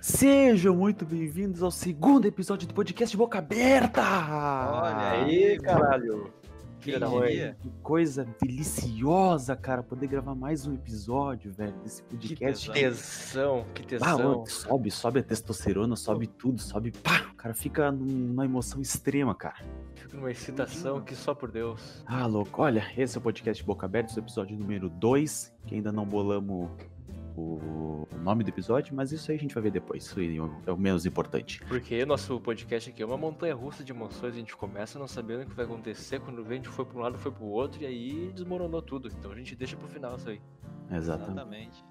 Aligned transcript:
Sejam 0.00 0.74
muito 0.74 1.04
bem-vindos 1.04 1.62
ao 1.62 1.70
segundo 1.70 2.26
episódio 2.26 2.66
do 2.66 2.74
podcast 2.74 3.16
Boca 3.16 3.38
Aberta! 3.38 4.00
Olha 4.02 5.10
aí, 5.10 5.58
caralho! 5.58 6.32
Filha 6.80 7.00
da 7.00 7.10
mãe. 7.10 7.54
Que 7.60 7.68
coisa 7.82 8.24
deliciosa, 8.40 9.56
cara, 9.56 9.82
poder 9.82 10.06
gravar 10.06 10.36
mais 10.36 10.66
um 10.66 10.74
episódio, 10.74 11.52
velho, 11.52 11.74
desse 11.82 12.02
podcast. 12.04 12.70
Que 12.70 12.80
tesão, 12.80 13.66
que 13.74 13.82
tesão. 13.84 14.42
Ah, 14.42 14.48
sobe, 14.48 14.90
sobe 14.90 15.20
a 15.20 15.22
testosterona, 15.24 15.96
sobe 15.96 16.28
tudo, 16.28 16.62
sobe, 16.62 16.92
pá, 16.92 17.32
cara 17.46 17.54
fica 17.54 17.92
numa 17.92 18.44
emoção 18.44 18.80
extrema, 18.80 19.34
cara. 19.34 19.56
Fica 19.94 20.16
numa 20.16 20.30
excitação 20.30 21.00
que 21.00 21.14
só 21.14 21.34
por 21.34 21.50
Deus. 21.50 22.02
Ah, 22.04 22.26
louco. 22.26 22.62
Olha, 22.62 22.84
esse 22.96 23.16
é 23.16 23.20
o 23.20 23.22
podcast 23.22 23.62
Boca 23.62 23.86
Aberta, 23.86 24.10
esse 24.10 24.18
é 24.18 24.22
o 24.22 24.24
episódio 24.24 24.58
número 24.58 24.88
2, 24.88 25.54
que 25.66 25.74
ainda 25.76 25.92
não 25.92 26.04
bolamos 26.04 26.70
o 27.36 28.08
nome 28.22 28.42
do 28.42 28.48
episódio, 28.48 28.96
mas 28.96 29.12
isso 29.12 29.30
aí 29.30 29.36
a 29.36 29.40
gente 29.40 29.54
vai 29.54 29.62
ver 29.62 29.70
depois. 29.70 30.04
Isso 30.04 30.18
aí 30.18 30.38
é 30.66 30.72
o 30.72 30.76
menos 30.76 31.06
importante. 31.06 31.60
Porque 31.68 32.04
nosso 32.04 32.40
podcast 32.40 32.90
aqui 32.90 33.02
é 33.02 33.06
uma 33.06 33.18
montanha 33.18 33.54
russa 33.54 33.84
de 33.84 33.92
emoções. 33.92 34.34
A 34.34 34.38
gente 34.38 34.56
começa 34.56 34.98
não 34.98 35.06
sabendo 35.06 35.42
o 35.42 35.46
que 35.46 35.54
vai 35.54 35.66
acontecer. 35.66 36.18
Quando 36.20 36.42
vem, 36.42 36.54
a 36.58 36.62
gente 36.62 36.68
foi 36.70 36.84
para 36.84 36.98
um 36.98 37.02
lado, 37.02 37.18
foi 37.18 37.30
para 37.30 37.44
o 37.44 37.48
outro, 37.48 37.82
e 37.82 37.86
aí 37.86 38.32
desmoronou 38.34 38.82
tudo. 38.82 39.08
Então 39.08 39.30
a 39.30 39.36
gente 39.36 39.54
deixa 39.54 39.76
pro 39.76 39.86
final 39.86 40.16
isso 40.16 40.30
aí. 40.30 40.40
Exatamente. 40.90 41.30
Exatamente. 41.30 41.84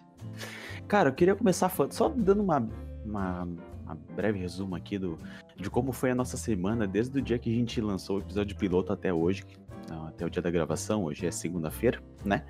Cara, 0.87 1.09
eu 1.09 1.13
queria 1.13 1.35
começar 1.35 1.69
falando, 1.69 1.93
só 1.93 2.09
dando 2.09 2.41
uma, 2.41 2.67
uma, 3.05 3.47
uma, 3.85 3.95
breve 4.15 4.39
resumo 4.39 4.75
aqui 4.75 4.97
do, 4.97 5.17
de 5.55 5.69
como 5.69 5.91
foi 5.91 6.11
a 6.11 6.15
nossa 6.15 6.37
semana, 6.37 6.87
desde 6.87 7.17
o 7.19 7.21
dia 7.21 7.37
que 7.37 7.49
a 7.49 7.53
gente 7.53 7.79
lançou 7.79 8.17
o 8.17 8.19
episódio 8.19 8.55
piloto 8.57 8.91
até 8.91 9.13
hoje, 9.13 9.43
até 10.07 10.25
o 10.25 10.29
dia 10.29 10.41
da 10.41 10.51
gravação, 10.51 11.03
hoje 11.03 11.25
é 11.25 11.31
segunda-feira, 11.31 12.01
né? 12.23 12.43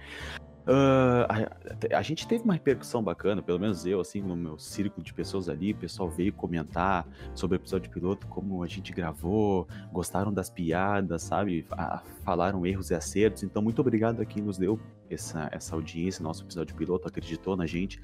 Uh, 0.66 1.22
a, 1.30 2.00
a, 2.00 2.02
gente 2.02 2.28
teve 2.28 2.44
uma 2.44 2.54
repercussão 2.54 3.04
bacana, 3.04 3.40
pelo 3.40 3.60
menos 3.60 3.86
eu, 3.86 4.00
assim, 4.00 4.20
no 4.20 4.36
meu 4.36 4.58
círculo 4.58 5.06
de 5.06 5.14
pessoas 5.14 5.48
ali, 5.48 5.74
o 5.74 5.78
pessoal 5.78 6.10
veio 6.10 6.34
comentar 6.34 7.08
sobre 7.36 7.56
o 7.56 7.60
episódio 7.60 7.92
piloto, 7.92 8.26
como 8.26 8.64
a 8.64 8.68
gente 8.68 8.92
gravou, 8.92 9.68
gostaram 9.92 10.34
das 10.34 10.50
piadas, 10.50 11.22
sabe? 11.22 11.68
A, 11.70 12.02
falaram 12.24 12.66
erros 12.66 12.90
e 12.90 12.96
acertos. 12.96 13.44
Então, 13.44 13.62
muito 13.62 13.80
obrigado 13.80 14.22
a 14.22 14.26
quem 14.26 14.42
nos 14.42 14.58
deu 14.58 14.80
essa, 15.08 15.48
essa 15.52 15.76
audiência, 15.76 16.24
nosso 16.24 16.44
episódio 16.44 16.76
piloto, 16.76 17.08
acreditou 17.08 17.56
na 17.56 17.68
gente. 17.68 18.02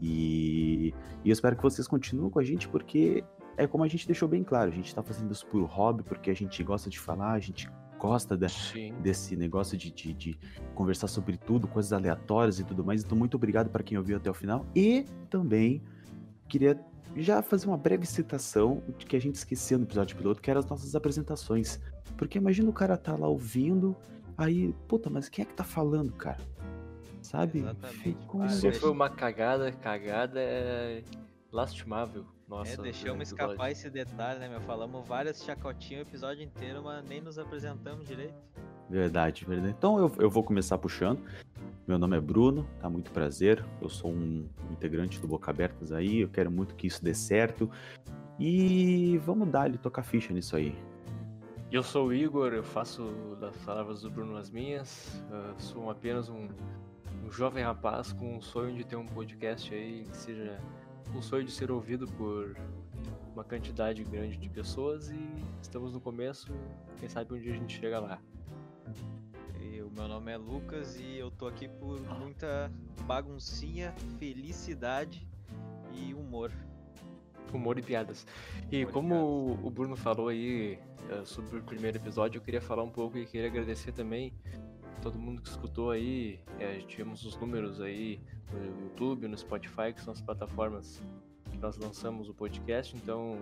E, 0.00 0.94
e 1.24 1.28
eu 1.28 1.32
espero 1.32 1.56
que 1.56 1.62
vocês 1.62 1.86
continuem 1.86 2.30
com 2.30 2.38
a 2.38 2.44
gente, 2.44 2.68
porque 2.68 3.24
é 3.56 3.66
como 3.66 3.84
a 3.84 3.88
gente 3.88 4.06
deixou 4.06 4.28
bem 4.28 4.42
claro, 4.42 4.70
a 4.70 4.74
gente 4.74 4.94
tá 4.94 5.02
fazendo 5.02 5.32
isso 5.32 5.46
por 5.46 5.62
hobby, 5.64 6.02
porque 6.02 6.30
a 6.30 6.34
gente 6.34 6.62
gosta 6.62 6.88
de 6.88 6.98
falar, 6.98 7.32
a 7.32 7.40
gente 7.40 7.68
gosta 7.98 8.36
da, 8.36 8.48
desse 9.00 9.36
negócio 9.36 9.78
de, 9.78 9.92
de, 9.92 10.12
de, 10.12 10.38
conversar 10.74 11.06
sobre 11.06 11.36
tudo, 11.36 11.68
coisas 11.68 11.92
aleatórias 11.92 12.58
e 12.58 12.64
tudo 12.64 12.84
mais. 12.84 13.04
Então, 13.04 13.16
muito 13.16 13.36
obrigado 13.36 13.70
para 13.70 13.84
quem 13.84 13.96
ouviu 13.96 14.16
até 14.16 14.28
o 14.28 14.34
final. 14.34 14.66
E 14.74 15.06
também 15.30 15.80
queria 16.48 16.76
já 17.16 17.42
fazer 17.42 17.68
uma 17.68 17.76
breve 17.76 18.04
citação 18.04 18.82
de 18.98 19.06
que 19.06 19.14
a 19.14 19.20
gente 19.20 19.36
esqueceu 19.36 19.78
no 19.78 19.84
episódio 19.84 20.16
piloto, 20.16 20.42
que 20.42 20.50
eram 20.50 20.58
as 20.58 20.66
nossas 20.66 20.96
apresentações. 20.96 21.80
Porque 22.16 22.38
imagina 22.38 22.68
o 22.68 22.72
cara 22.72 22.96
tá 22.96 23.14
lá 23.14 23.28
ouvindo, 23.28 23.94
aí, 24.36 24.74
puta, 24.88 25.08
mas 25.08 25.28
quem 25.28 25.44
é 25.44 25.46
que 25.46 25.54
tá 25.54 25.64
falando, 25.64 26.12
cara? 26.12 26.40
Sabe? 27.32 27.60
Exatamente. 27.60 27.98
Ficou 27.98 28.42
ah, 28.42 28.48
foi 28.48 28.90
uma 28.90 29.08
cagada, 29.08 29.72
cagada 29.72 30.38
é 30.38 31.02
lastimável. 31.50 32.26
Nossa, 32.46 32.74
é, 32.74 32.76
deixamos 32.76 33.28
escapar 33.28 33.70
esse 33.70 33.88
detalhe, 33.88 34.38
né, 34.38 34.48
meu? 34.50 34.60
Falamos 34.60 35.08
várias 35.08 35.42
chacotinhas 35.42 36.04
o 36.04 36.08
episódio 36.08 36.44
inteiro, 36.44 36.82
mas 36.84 37.02
nem 37.08 37.22
nos 37.22 37.38
apresentamos 37.38 38.06
direito. 38.06 38.34
Verdade, 38.90 39.46
verdade. 39.46 39.74
Então 39.76 39.98
eu, 39.98 40.12
eu 40.18 40.28
vou 40.28 40.42
começar 40.42 40.76
puxando. 40.76 41.22
Meu 41.86 41.98
nome 41.98 42.18
é 42.18 42.20
Bruno, 42.20 42.68
tá 42.78 42.90
muito 42.90 43.10
prazer. 43.10 43.64
Eu 43.80 43.88
sou 43.88 44.12
um 44.12 44.46
integrante 44.70 45.18
do 45.18 45.26
Boca 45.26 45.50
Abertas 45.50 45.90
aí, 45.90 46.20
eu 46.20 46.28
quero 46.28 46.50
muito 46.50 46.74
que 46.74 46.86
isso 46.86 47.02
dê 47.02 47.14
certo. 47.14 47.70
E 48.38 49.16
vamos 49.24 49.48
dar 49.48 49.66
ele 49.66 49.78
tocar 49.78 50.02
ficha 50.02 50.34
nisso 50.34 50.54
aí. 50.54 50.76
Eu 51.70 51.82
sou 51.82 52.08
o 52.08 52.12
Igor, 52.12 52.52
eu 52.52 52.62
faço 52.62 53.02
das 53.40 53.56
palavras 53.58 54.02
do 54.02 54.10
Bruno 54.10 54.36
as 54.36 54.50
minhas. 54.50 55.24
Eu 55.30 55.58
sou 55.58 55.90
apenas 55.90 56.28
um, 56.28 56.48
um 57.24 57.30
jovem 57.30 57.62
rapaz 57.64 58.12
com 58.12 58.36
um 58.36 58.40
sonho 58.40 58.76
de 58.76 58.84
ter 58.84 58.96
um 58.96 59.06
podcast 59.06 59.72
aí 59.74 60.04
que 60.04 60.16
seja 60.16 60.60
o 61.14 61.22
sonho 61.22 61.44
de 61.44 61.52
ser 61.52 61.70
ouvido 61.70 62.06
por 62.06 62.56
uma 63.32 63.44
quantidade 63.44 64.04
grande 64.04 64.36
de 64.36 64.48
pessoas 64.48 65.10
e 65.10 65.18
estamos 65.60 65.92
no 65.92 66.00
começo, 66.00 66.52
quem 66.98 67.08
sabe 67.08 67.34
um 67.34 67.38
dia 67.38 67.52
a 67.52 67.56
gente 67.56 67.78
chega 67.78 67.98
lá. 67.98 68.20
O 69.92 69.94
meu 69.94 70.08
nome 70.08 70.32
é 70.32 70.38
Lucas 70.38 70.98
e 70.98 71.18
eu 71.18 71.30
tô 71.30 71.46
aqui 71.46 71.68
por 71.68 72.00
muita 72.18 72.72
baguncinha, 73.06 73.94
felicidade 74.18 75.28
e 75.92 76.14
humor. 76.14 76.50
Humor 77.52 77.78
e 77.78 77.82
piadas. 77.82 78.26
E 78.70 78.86
humor 78.86 78.92
como 78.94 79.14
e 79.14 79.18
piadas. 79.18 79.64
o 79.64 79.70
Bruno 79.70 79.94
falou 79.94 80.28
aí 80.28 80.78
eh, 81.10 81.24
sobre 81.26 81.58
o 81.58 81.62
primeiro 81.62 81.98
episódio, 81.98 82.38
eu 82.38 82.42
queria 82.42 82.62
falar 82.62 82.82
um 82.82 82.88
pouco 82.88 83.18
e 83.18 83.26
queria 83.26 83.48
agradecer 83.48 83.92
também 83.92 84.32
todo 85.02 85.18
mundo 85.18 85.42
que 85.42 85.48
escutou 85.48 85.90
aí. 85.90 86.40
É, 86.58 86.78
tivemos 86.78 87.24
os 87.24 87.36
números 87.36 87.80
aí 87.80 88.20
no 88.52 88.84
YouTube, 88.84 89.26
no 89.26 89.36
Spotify, 89.36 89.92
que 89.94 90.00
são 90.00 90.12
as 90.12 90.20
plataformas 90.20 91.02
que 91.50 91.58
nós 91.58 91.76
lançamos 91.76 92.28
o 92.28 92.34
podcast, 92.34 92.96
então 92.96 93.38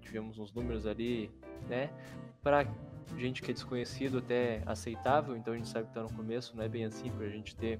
tivemos 0.00 0.38
uns 0.38 0.52
números 0.52 0.86
ali, 0.86 1.30
né? 1.68 1.90
Para 2.42 2.66
gente 3.16 3.42
que 3.42 3.50
é 3.50 3.54
desconhecido 3.54 4.18
até 4.18 4.62
aceitável, 4.66 5.36
então 5.36 5.52
a 5.52 5.56
gente 5.56 5.68
sabe 5.68 5.86
que 5.88 5.94
tá 5.94 6.02
no 6.02 6.12
começo, 6.12 6.56
não 6.56 6.64
é 6.64 6.68
bem 6.68 6.84
assim 6.84 7.10
pra 7.10 7.28
gente 7.28 7.54
ter 7.54 7.78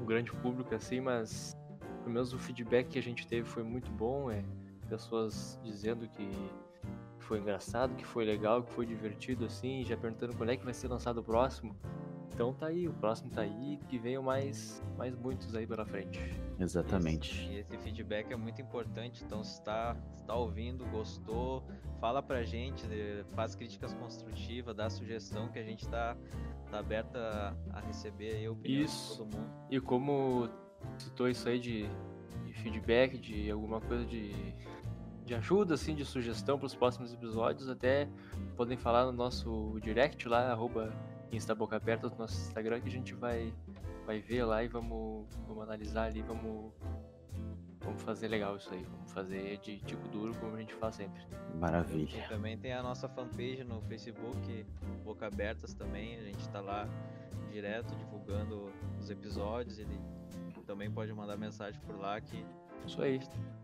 um 0.00 0.04
grande 0.04 0.30
público 0.30 0.74
assim, 0.74 1.00
mas 1.00 1.56
pelo 2.02 2.14
menos 2.14 2.32
o 2.32 2.38
feedback 2.38 2.88
que 2.88 2.98
a 2.98 3.02
gente 3.02 3.26
teve 3.26 3.48
foi 3.48 3.62
muito 3.62 3.90
bom, 3.90 4.30
é 4.30 4.44
pessoas 4.88 5.58
dizendo 5.64 6.06
que 6.08 6.30
foi 7.18 7.40
engraçado, 7.40 7.96
que 7.96 8.06
foi 8.06 8.24
legal, 8.24 8.62
que 8.62 8.72
foi 8.72 8.86
divertido 8.86 9.46
assim, 9.46 9.84
já 9.84 9.96
perguntando 9.96 10.36
quando 10.36 10.50
é 10.50 10.56
que 10.56 10.64
vai 10.64 10.74
ser 10.74 10.86
lançado 10.86 11.18
o 11.18 11.24
próximo. 11.24 11.74
Então 12.36 12.52
tá 12.52 12.66
aí, 12.66 12.86
o 12.86 12.92
próximo 12.92 13.30
tá 13.30 13.40
aí, 13.40 13.80
que 13.88 13.98
venham 13.98 14.22
mais, 14.22 14.82
mais 14.98 15.16
muitos 15.16 15.54
aí 15.54 15.66
pela 15.66 15.86
frente. 15.86 16.20
Exatamente. 16.60 17.48
E 17.48 17.60
esse 17.60 17.78
feedback 17.78 18.30
é 18.30 18.36
muito 18.36 18.60
importante, 18.60 19.24
então 19.24 19.42
se 19.42 19.62
tá, 19.62 19.96
se 20.12 20.22
tá 20.22 20.34
ouvindo, 20.34 20.84
gostou, 20.90 21.64
fala 21.98 22.22
pra 22.22 22.42
gente, 22.42 22.86
né, 22.86 23.24
faz 23.34 23.54
críticas 23.54 23.94
construtivas, 23.94 24.76
dá 24.76 24.90
sugestão 24.90 25.48
que 25.48 25.58
a 25.58 25.62
gente 25.62 25.88
tá, 25.88 26.14
tá 26.70 26.78
aberto 26.78 27.16
a, 27.16 27.56
a 27.72 27.80
receber 27.80 28.34
aí 28.34 28.44
a 28.44 28.52
opinião 28.52 28.84
isso. 28.84 29.12
de 29.12 29.18
todo 29.18 29.34
mundo. 29.34 29.50
E 29.70 29.80
como 29.80 30.50
citou 30.98 31.30
isso 31.30 31.48
aí 31.48 31.58
de, 31.58 31.88
de 32.44 32.52
feedback, 32.52 33.16
de 33.16 33.50
alguma 33.50 33.80
coisa 33.80 34.04
de 34.04 34.54
de 35.24 35.34
ajuda, 35.34 35.74
assim, 35.74 35.92
de 35.92 36.04
sugestão 36.04 36.56
para 36.56 36.66
os 36.66 36.74
próximos 36.76 37.12
episódios, 37.12 37.68
até 37.68 38.08
podem 38.56 38.76
falar 38.76 39.06
no 39.06 39.12
nosso 39.12 39.76
direct 39.82 40.28
lá, 40.28 40.52
arroba 40.52 40.92
Insta 41.32 41.54
Boca 41.54 41.76
Aberta 41.76 42.08
no 42.08 42.16
nosso 42.16 42.38
Instagram 42.40 42.80
que 42.80 42.88
a 42.88 42.92
gente 42.92 43.14
vai, 43.14 43.52
vai 44.06 44.20
ver 44.20 44.44
lá 44.44 44.62
e 44.62 44.68
vamos, 44.68 45.26
vamos 45.46 45.62
analisar 45.62 46.04
ali, 46.04 46.22
vamos, 46.22 46.72
vamos 47.80 48.02
fazer 48.02 48.28
legal 48.28 48.56
isso 48.56 48.72
aí, 48.72 48.84
vamos 48.84 49.12
fazer 49.12 49.58
de 49.58 49.78
tipo 49.80 50.06
duro 50.08 50.34
como 50.36 50.54
a 50.54 50.60
gente 50.60 50.74
faz 50.74 50.96
sempre. 50.96 51.20
Maravilha. 51.58 52.24
E 52.24 52.28
também 52.28 52.56
tem 52.56 52.72
a 52.72 52.82
nossa 52.82 53.08
fanpage 53.08 53.64
no 53.64 53.80
Facebook, 53.82 54.66
Boca 55.04 55.26
Abertas 55.26 55.74
também, 55.74 56.16
a 56.16 56.22
gente 56.22 56.48
tá 56.48 56.60
lá 56.60 56.88
direto 57.50 57.94
divulgando 57.96 58.70
os 58.98 59.10
episódios, 59.10 59.78
ele 59.78 59.98
também 60.66 60.90
pode 60.90 61.12
mandar 61.12 61.36
mensagem 61.36 61.80
por 61.82 61.96
lá 61.96 62.20
que 62.20 62.44
isso 62.86 63.00
aí. 63.02 63.20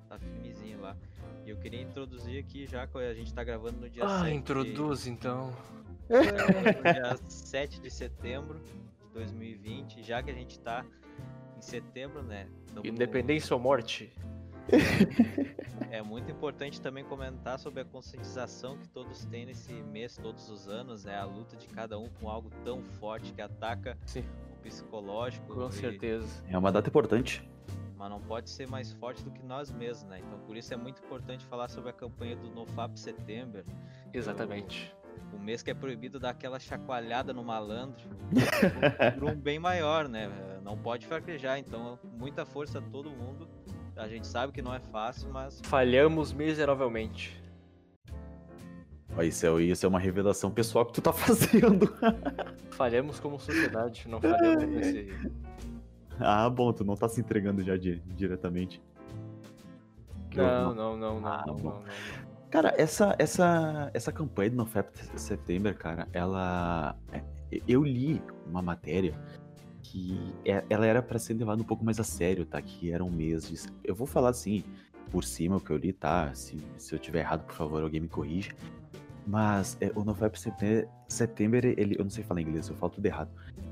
Tá 0.08 0.18
firmezinho 0.18 0.80
lá. 0.80 0.96
E 1.44 1.50
eu 1.50 1.56
queria 1.56 1.80
introduzir 1.80 2.38
aqui 2.38 2.66
já 2.66 2.86
que 2.86 2.98
a 2.98 3.14
gente 3.14 3.32
tá 3.32 3.42
gravando 3.42 3.80
no 3.80 3.90
dia 3.90 4.04
ah, 4.04 4.24
7 4.24 4.34
introduz 4.34 5.04
de... 5.04 5.10
então. 5.10 5.52
No 6.12 6.92
dia 6.92 7.16
7 7.26 7.80
de 7.80 7.90
setembro 7.90 8.60
de 8.60 9.08
2020, 9.14 10.02
já 10.02 10.22
que 10.22 10.30
a 10.30 10.34
gente 10.34 10.60
tá 10.60 10.84
em 11.56 11.60
setembro, 11.62 12.22
né? 12.22 12.48
Tamo 12.74 12.86
Independência 12.86 13.50
no... 13.50 13.56
ou 13.56 13.62
morte? 13.62 14.12
É 15.90 16.00
muito 16.00 16.30
importante 16.30 16.80
também 16.80 17.04
comentar 17.04 17.58
sobre 17.58 17.80
a 17.82 17.84
conscientização 17.84 18.78
que 18.78 18.88
todos 18.88 19.26
têm 19.26 19.44
nesse 19.44 19.74
mês, 19.74 20.16
todos 20.16 20.48
os 20.48 20.66
anos, 20.66 21.04
né? 21.04 21.18
A 21.18 21.24
luta 21.24 21.54
de 21.54 21.66
cada 21.68 21.98
um 21.98 22.08
com 22.20 22.30
algo 22.30 22.50
tão 22.64 22.82
forte 22.82 23.32
que 23.34 23.42
ataca 23.42 23.98
Sim. 24.06 24.24
o 24.54 24.62
psicológico. 24.62 25.54
Com 25.54 25.68
e... 25.68 25.72
certeza. 25.72 26.44
É 26.48 26.56
uma 26.56 26.72
data 26.72 26.88
importante. 26.88 27.46
Mas 27.96 28.08
não 28.08 28.20
pode 28.20 28.48
ser 28.48 28.66
mais 28.68 28.92
forte 28.94 29.22
do 29.22 29.30
que 29.30 29.42
nós 29.42 29.70
mesmos, 29.70 30.04
né? 30.08 30.20
Então 30.26 30.38
por 30.46 30.56
isso 30.56 30.72
é 30.72 30.76
muito 30.78 31.02
importante 31.02 31.44
falar 31.44 31.68
sobre 31.68 31.90
a 31.90 31.92
campanha 31.92 32.36
do 32.36 32.48
NoFap 32.50 32.98
Setembro. 32.98 33.62
Exatamente 34.14 34.94
o 35.32 35.38
mês 35.38 35.62
que 35.62 35.70
é 35.70 35.74
proibido 35.74 36.18
dar 36.20 36.30
aquela 36.30 36.58
chacoalhada 36.58 37.32
no 37.32 37.42
malandro 37.44 38.04
por 39.18 39.24
um 39.30 39.34
bem 39.34 39.58
maior, 39.58 40.08
né? 40.08 40.30
Não 40.62 40.76
pode 40.76 41.06
fraquejar, 41.06 41.58
então 41.58 41.98
muita 42.18 42.44
força 42.44 42.78
a 42.78 42.82
todo 42.82 43.10
mundo. 43.10 43.48
A 43.96 44.08
gente 44.08 44.26
sabe 44.26 44.52
que 44.52 44.62
não 44.62 44.74
é 44.74 44.80
fácil, 44.80 45.30
mas. 45.30 45.60
Falhamos 45.64 46.32
miseravelmente. 46.32 47.40
Isso 49.22 49.46
é, 49.46 49.62
isso 49.62 49.84
é 49.84 49.88
uma 49.88 49.98
revelação 50.00 50.50
pessoal 50.50 50.86
que 50.86 50.92
tu 50.94 51.02
tá 51.02 51.12
fazendo. 51.12 51.92
falhamos 52.70 53.20
como 53.20 53.38
sociedade, 53.38 54.08
não 54.08 54.20
falhamos 54.20 54.64
nesse. 54.68 55.08
Ah, 56.20 56.48
bom, 56.48 56.72
tu 56.72 56.84
não 56.84 56.94
tá 56.94 57.08
se 57.08 57.20
entregando 57.20 57.62
já 57.64 57.76
di 57.76 57.98
diretamente. 58.14 58.80
Não, 60.36 60.74
não, 60.74 60.96
não, 60.96 61.20
não, 61.20 61.26
Ah, 61.26 61.42
não, 61.46 61.56
bom. 61.56 61.62
não, 61.70 61.80
não. 61.80 62.31
Cara, 62.52 62.74
essa, 62.76 63.16
essa, 63.18 63.90
essa 63.94 64.12
campanha 64.12 64.50
do 64.50 64.56
NoFap 64.56 64.94
September, 65.18 65.74
cara, 65.74 66.06
ela. 66.12 66.94
é, 67.10 67.22
Eu 67.66 67.82
li 67.82 68.20
uma 68.46 68.60
matéria 68.60 69.14
que 69.82 70.18
é- 70.44 70.62
ela 70.68 70.84
era 70.86 71.02
pra 71.02 71.18
ser 71.18 71.32
levada 71.32 71.62
um 71.62 71.64
pouco 71.64 71.82
mais 71.82 71.98
a 71.98 72.04
sério, 72.04 72.44
tá? 72.44 72.60
Que 72.60 72.92
era 72.92 73.02
um 73.02 73.10
mês 73.10 73.48
de. 73.48 73.54
Eu 73.82 73.94
vou 73.94 74.06
falar 74.06 74.28
assim, 74.28 74.62
por 75.10 75.24
cima 75.24 75.56
o 75.56 75.60
que 75.60 75.70
eu 75.70 75.78
li, 75.78 75.94
tá? 75.94 76.30
Se, 76.34 76.58
se 76.76 76.94
eu 76.94 76.98
tiver 76.98 77.20
errado, 77.20 77.42
por 77.46 77.54
favor, 77.54 77.82
alguém 77.82 78.02
me 78.02 78.08
corrija. 78.08 78.52
Mas 79.26 79.76
é, 79.80 79.90
o 79.94 80.04
NoFap 80.04 80.38
September, 80.38 80.88
September, 81.08 81.64
ele, 81.64 81.94
eu 81.98 82.04
não 82.04 82.10
sei 82.10 82.24
falar 82.24 82.40
inglês, 82.40 82.68
eu 82.68 82.74
falo 82.74 82.92
tudo 82.92 83.06
errado. 83.06 83.30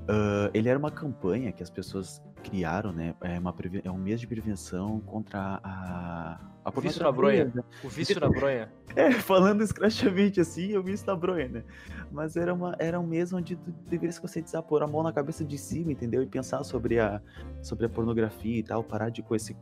Ah, 0.09 0.51
ele 0.53 0.69
era 0.69 0.79
uma 0.79 0.91
campanha 0.91 1.53
que 1.53 1.63
as 1.63 1.71
pessoas 1.71 2.23
criaram, 2.43 2.93
né? 2.93 3.15
É, 3.21 3.39
uma, 3.39 3.55
é 3.85 3.91
um 3.91 3.99
mês 3.99 4.21
de 4.21 4.27
prevenção 4.27 5.01
contra 5.01 5.61
a. 5.63 6.41
a 6.65 6.71
Vício 6.81 7.03
na 7.03 7.13
bronha. 7.13 7.45
né? 7.55 7.63
O 7.85 7.89
vício 7.89 8.19
na 8.21 8.29
bronha. 8.29 8.69
É, 8.97 9.13
falando 9.13 9.63
escrachamente 9.63 10.41
assim, 10.41 10.73
eu 10.73 10.83
vi 10.83 10.95
isso 10.95 11.07
na 11.07 11.15
bronha, 11.15 11.47
né? 11.47 11.65
Mas 12.11 12.35
era, 12.35 12.53
uma, 12.53 12.75
era 12.77 12.99
um 12.99 13.07
mês 13.07 13.33
onde 13.33 13.55
tu 13.55 13.71
deveria 13.89 14.11
se 14.11 14.21
conscientizar, 14.21 14.65
pôr 14.65 14.83
a 14.83 14.87
mão 14.89 15.01
na 15.05 15.13
cabeça 15.13 15.45
de 15.45 15.57
cima, 15.57 15.93
entendeu? 15.93 16.25
E 16.25 16.27
pensar 16.27 16.65
sobre 16.65 16.99
a, 16.99 17.23
sobre 17.63 17.87
a 17.87 17.89
pornografia 17.89 18.59
e 18.59 18.65
tal, 18.65 18.83
parar 18.83 19.09
de 19.09 19.23
com 19.23 19.33
esse, 19.37 19.57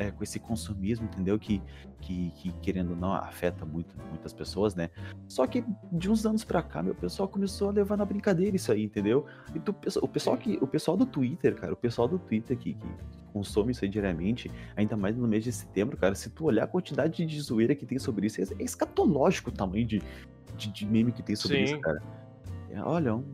é, 0.00 0.10
com 0.10 0.24
esse 0.24 0.40
consumismo, 0.40 1.04
entendeu? 1.04 1.38
Que, 1.38 1.62
que, 2.00 2.30
que, 2.30 2.52
querendo 2.62 2.92
ou 2.92 2.96
não, 2.96 3.12
afeta 3.12 3.66
muito, 3.66 3.94
muitas 4.08 4.32
pessoas, 4.32 4.74
né? 4.74 4.88
Só 5.28 5.46
que 5.46 5.62
de 5.92 6.10
uns 6.10 6.24
anos 6.24 6.42
pra 6.42 6.62
cá, 6.62 6.82
meu, 6.82 6.94
pessoal 6.94 7.28
começou 7.28 7.68
a 7.68 7.72
levar 7.72 7.98
na 7.98 8.04
brincadeira 8.06 8.56
isso 8.56 8.72
aí, 8.72 8.82
entendeu? 8.82 9.26
E 9.54 9.60
tu, 9.60 9.76
o, 10.00 10.08
pessoal 10.08 10.38
que, 10.38 10.58
o 10.62 10.66
pessoal 10.66 10.96
do 10.96 11.04
Twitter, 11.04 11.54
cara, 11.54 11.74
o 11.74 11.76
pessoal 11.76 12.08
do 12.08 12.18
Twitter 12.18 12.56
que, 12.56 12.72
que 12.72 12.88
consome 13.30 13.72
isso 13.72 13.84
aí 13.84 13.90
diariamente, 13.90 14.50
ainda 14.74 14.96
mais 14.96 15.14
no 15.18 15.28
mês 15.28 15.44
de 15.44 15.52
setembro, 15.52 15.98
cara, 15.98 16.14
se 16.14 16.30
tu 16.30 16.46
olhar 16.46 16.64
a 16.64 16.66
quantidade 16.66 17.26
de 17.26 17.40
zoeira 17.40 17.74
que 17.74 17.84
tem 17.84 17.98
sobre 17.98 18.26
isso, 18.26 18.40
é 18.40 18.44
é 18.58 18.64
escatológico 18.64 19.50
o 19.50 19.52
tamanho 19.52 19.84
de, 19.84 20.02
de, 20.56 20.72
de 20.72 20.86
meme 20.86 21.12
que 21.12 21.22
tem 21.22 21.36
sobre 21.36 21.58
Sim. 21.58 21.64
isso, 21.64 21.80
cara. 21.80 22.02
É, 22.70 22.80
olha, 22.82 23.10
é 23.10 23.12
um 23.12 23.24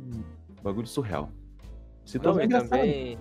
bagulho 0.64 0.86
surreal. 0.88 1.30
Se 2.04 2.18
tu 2.18 2.28
é 2.40 2.44
engraçado. 2.44 2.70
também. 2.70 3.16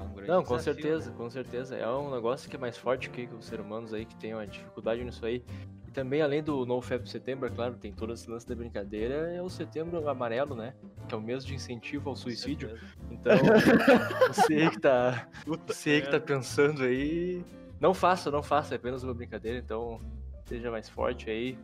É 0.00 0.02
um 0.02 0.12
grande 0.14 0.30
Não, 0.30 0.42
com 0.42 0.56
desafio, 0.56 0.82
certeza, 0.82 1.10
né? 1.10 1.16
com 1.16 1.30
certeza. 1.30 1.76
É 1.76 1.88
um 1.88 2.10
negócio 2.10 2.48
que 2.48 2.56
é 2.56 2.58
mais 2.58 2.76
forte 2.76 3.10
que 3.10 3.28
os 3.38 3.44
seres 3.44 3.64
humanos 3.64 3.92
aí 3.92 4.06
que 4.06 4.16
tem 4.16 4.32
uma 4.32 4.46
dificuldade 4.46 5.04
nisso 5.04 5.24
aí. 5.26 5.44
E 5.86 5.90
também, 5.90 6.22
além 6.22 6.42
do 6.42 6.64
NoFap 6.64 7.08
Setembro, 7.08 7.46
é 7.46 7.50
claro, 7.50 7.74
tem 7.74 7.92
todo 7.92 8.12
esse 8.12 8.30
lance 8.30 8.46
da 8.48 8.54
brincadeira, 8.54 9.32
é 9.32 9.42
o 9.42 9.48
Setembro 9.48 10.08
Amarelo, 10.08 10.54
né? 10.54 10.74
Que 11.08 11.14
é 11.14 11.18
o 11.18 11.20
mês 11.20 11.44
de 11.44 11.54
incentivo 11.54 12.08
ao 12.08 12.16
suicídio. 12.16 12.78
Então, 13.10 13.36
você 14.28 14.70
que 14.70 14.80
tá, 14.80 15.28
você 15.46 16.00
que 16.00 16.10
tá 16.10 16.20
pensando 16.20 16.84
aí, 16.84 17.44
não 17.78 17.92
faça, 17.92 18.30
não 18.30 18.42
faça, 18.42 18.74
é 18.74 18.76
apenas 18.76 19.02
uma 19.02 19.12
brincadeira, 19.12 19.58
então 19.58 20.00
seja 20.46 20.70
mais 20.70 20.88
forte 20.88 21.28
aí. 21.28 21.58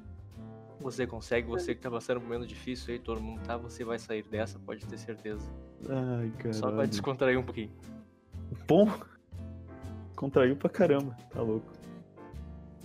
Você 0.80 1.06
consegue, 1.06 1.48
você 1.48 1.74
que 1.74 1.80
tá 1.80 1.90
passando 1.90 2.20
por 2.20 2.26
um 2.26 2.32
momento 2.34 2.46
difícil 2.46 2.92
aí, 2.92 2.98
todo 2.98 3.18
mundo 3.18 3.40
tá, 3.44 3.56
você 3.56 3.82
vai 3.82 3.98
sair 3.98 4.22
dessa, 4.24 4.58
pode 4.58 4.84
ter 4.86 4.98
certeza. 4.98 5.48
Ai, 5.88 6.30
cara. 6.38 6.52
Só 6.52 6.70
pra 6.70 6.84
descontrair 6.84 7.38
um 7.38 7.42
pouquinho. 7.42 7.70
Bom, 8.66 8.88
contraiu 10.14 10.56
pra 10.56 10.68
caramba, 10.68 11.16
tá 11.30 11.40
louco. 11.40 11.70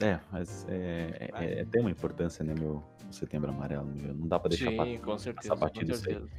É, 0.02 0.20
mas 0.32 0.66
é, 0.68 1.30
é, 1.34 1.62
é- 1.62 1.66
tem 1.66 1.82
uma 1.82 1.92
importância, 1.92 2.44
né, 2.44 2.54
meu 2.58 2.84
o 3.10 3.14
setembro 3.14 3.50
amarelo, 3.52 3.86
meu, 3.86 4.14
não 4.14 4.28
dá 4.28 4.40
pra 4.40 4.50
deixar 4.50 4.70
Sim, 4.70 4.78
passar. 4.78 5.00
com 5.00 5.18
certeza, 5.18 5.56
com 5.56 5.66
isso 5.66 5.92
aí. 5.92 5.98
certeza. 5.98 6.30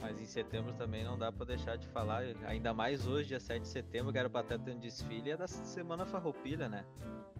Mas 0.00 0.20
em 0.20 0.26
setembro 0.26 0.72
também 0.74 1.04
não 1.04 1.16
dá 1.16 1.32
pra 1.32 1.46
deixar 1.46 1.76
de 1.76 1.86
falar, 1.88 2.22
ainda 2.44 2.74
mais 2.74 3.06
hoje, 3.06 3.28
dia 3.28 3.40
7 3.40 3.62
de 3.62 3.68
setembro, 3.68 4.12
que 4.12 4.18
era 4.18 4.28
pra 4.28 4.40
estar 4.42 4.58
tendo 4.58 4.80
desfile, 4.80 5.30
é 5.30 5.36
da 5.36 5.46
Semana 5.46 6.04
Farroupilha, 6.04 6.68
né? 6.68 6.84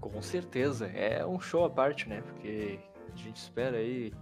Com 0.01 0.23
certeza, 0.23 0.87
é 0.87 1.27
um 1.27 1.39
show 1.41 1.65
à 1.65 1.71
parte, 1.71 2.09
né? 2.09 2.23
Porque 2.23 2.79
a 3.13 3.17
gente 3.17 3.37
espera 3.37 3.77
aí 3.77 4.13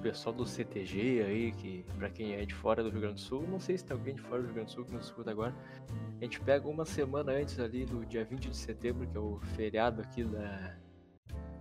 pessoal 0.00 0.34
do 0.34 0.46
CTG 0.46 1.22
aí, 1.22 1.52
que 1.52 1.84
pra 1.98 2.08
quem 2.08 2.34
é 2.34 2.44
de 2.44 2.54
fora 2.54 2.82
do 2.82 2.90
Rio 2.90 3.00
Grande 3.00 3.14
do 3.16 3.20
Sul, 3.20 3.46
não 3.48 3.60
sei 3.60 3.76
se 3.76 3.84
tem 3.84 3.96
alguém 3.96 4.14
de 4.14 4.22
fora 4.22 4.40
do 4.40 4.46
Rio 4.46 4.54
Grande 4.54 4.70
do 4.70 4.74
Sul 4.74 4.84
que 4.84 4.92
nos 4.92 5.06
escuta 5.06 5.30
agora, 5.30 5.54
a 6.20 6.24
gente 6.24 6.40
pega 6.40 6.68
uma 6.68 6.84
semana 6.84 7.32
antes 7.32 7.58
ali 7.58 7.84
do 7.84 8.04
dia 8.06 8.24
20 8.24 8.48
de 8.48 8.56
setembro, 8.56 9.06
que 9.06 9.16
é 9.16 9.20
o 9.20 9.38
feriado 9.54 10.02
aqui 10.02 10.24
da, 10.24 10.76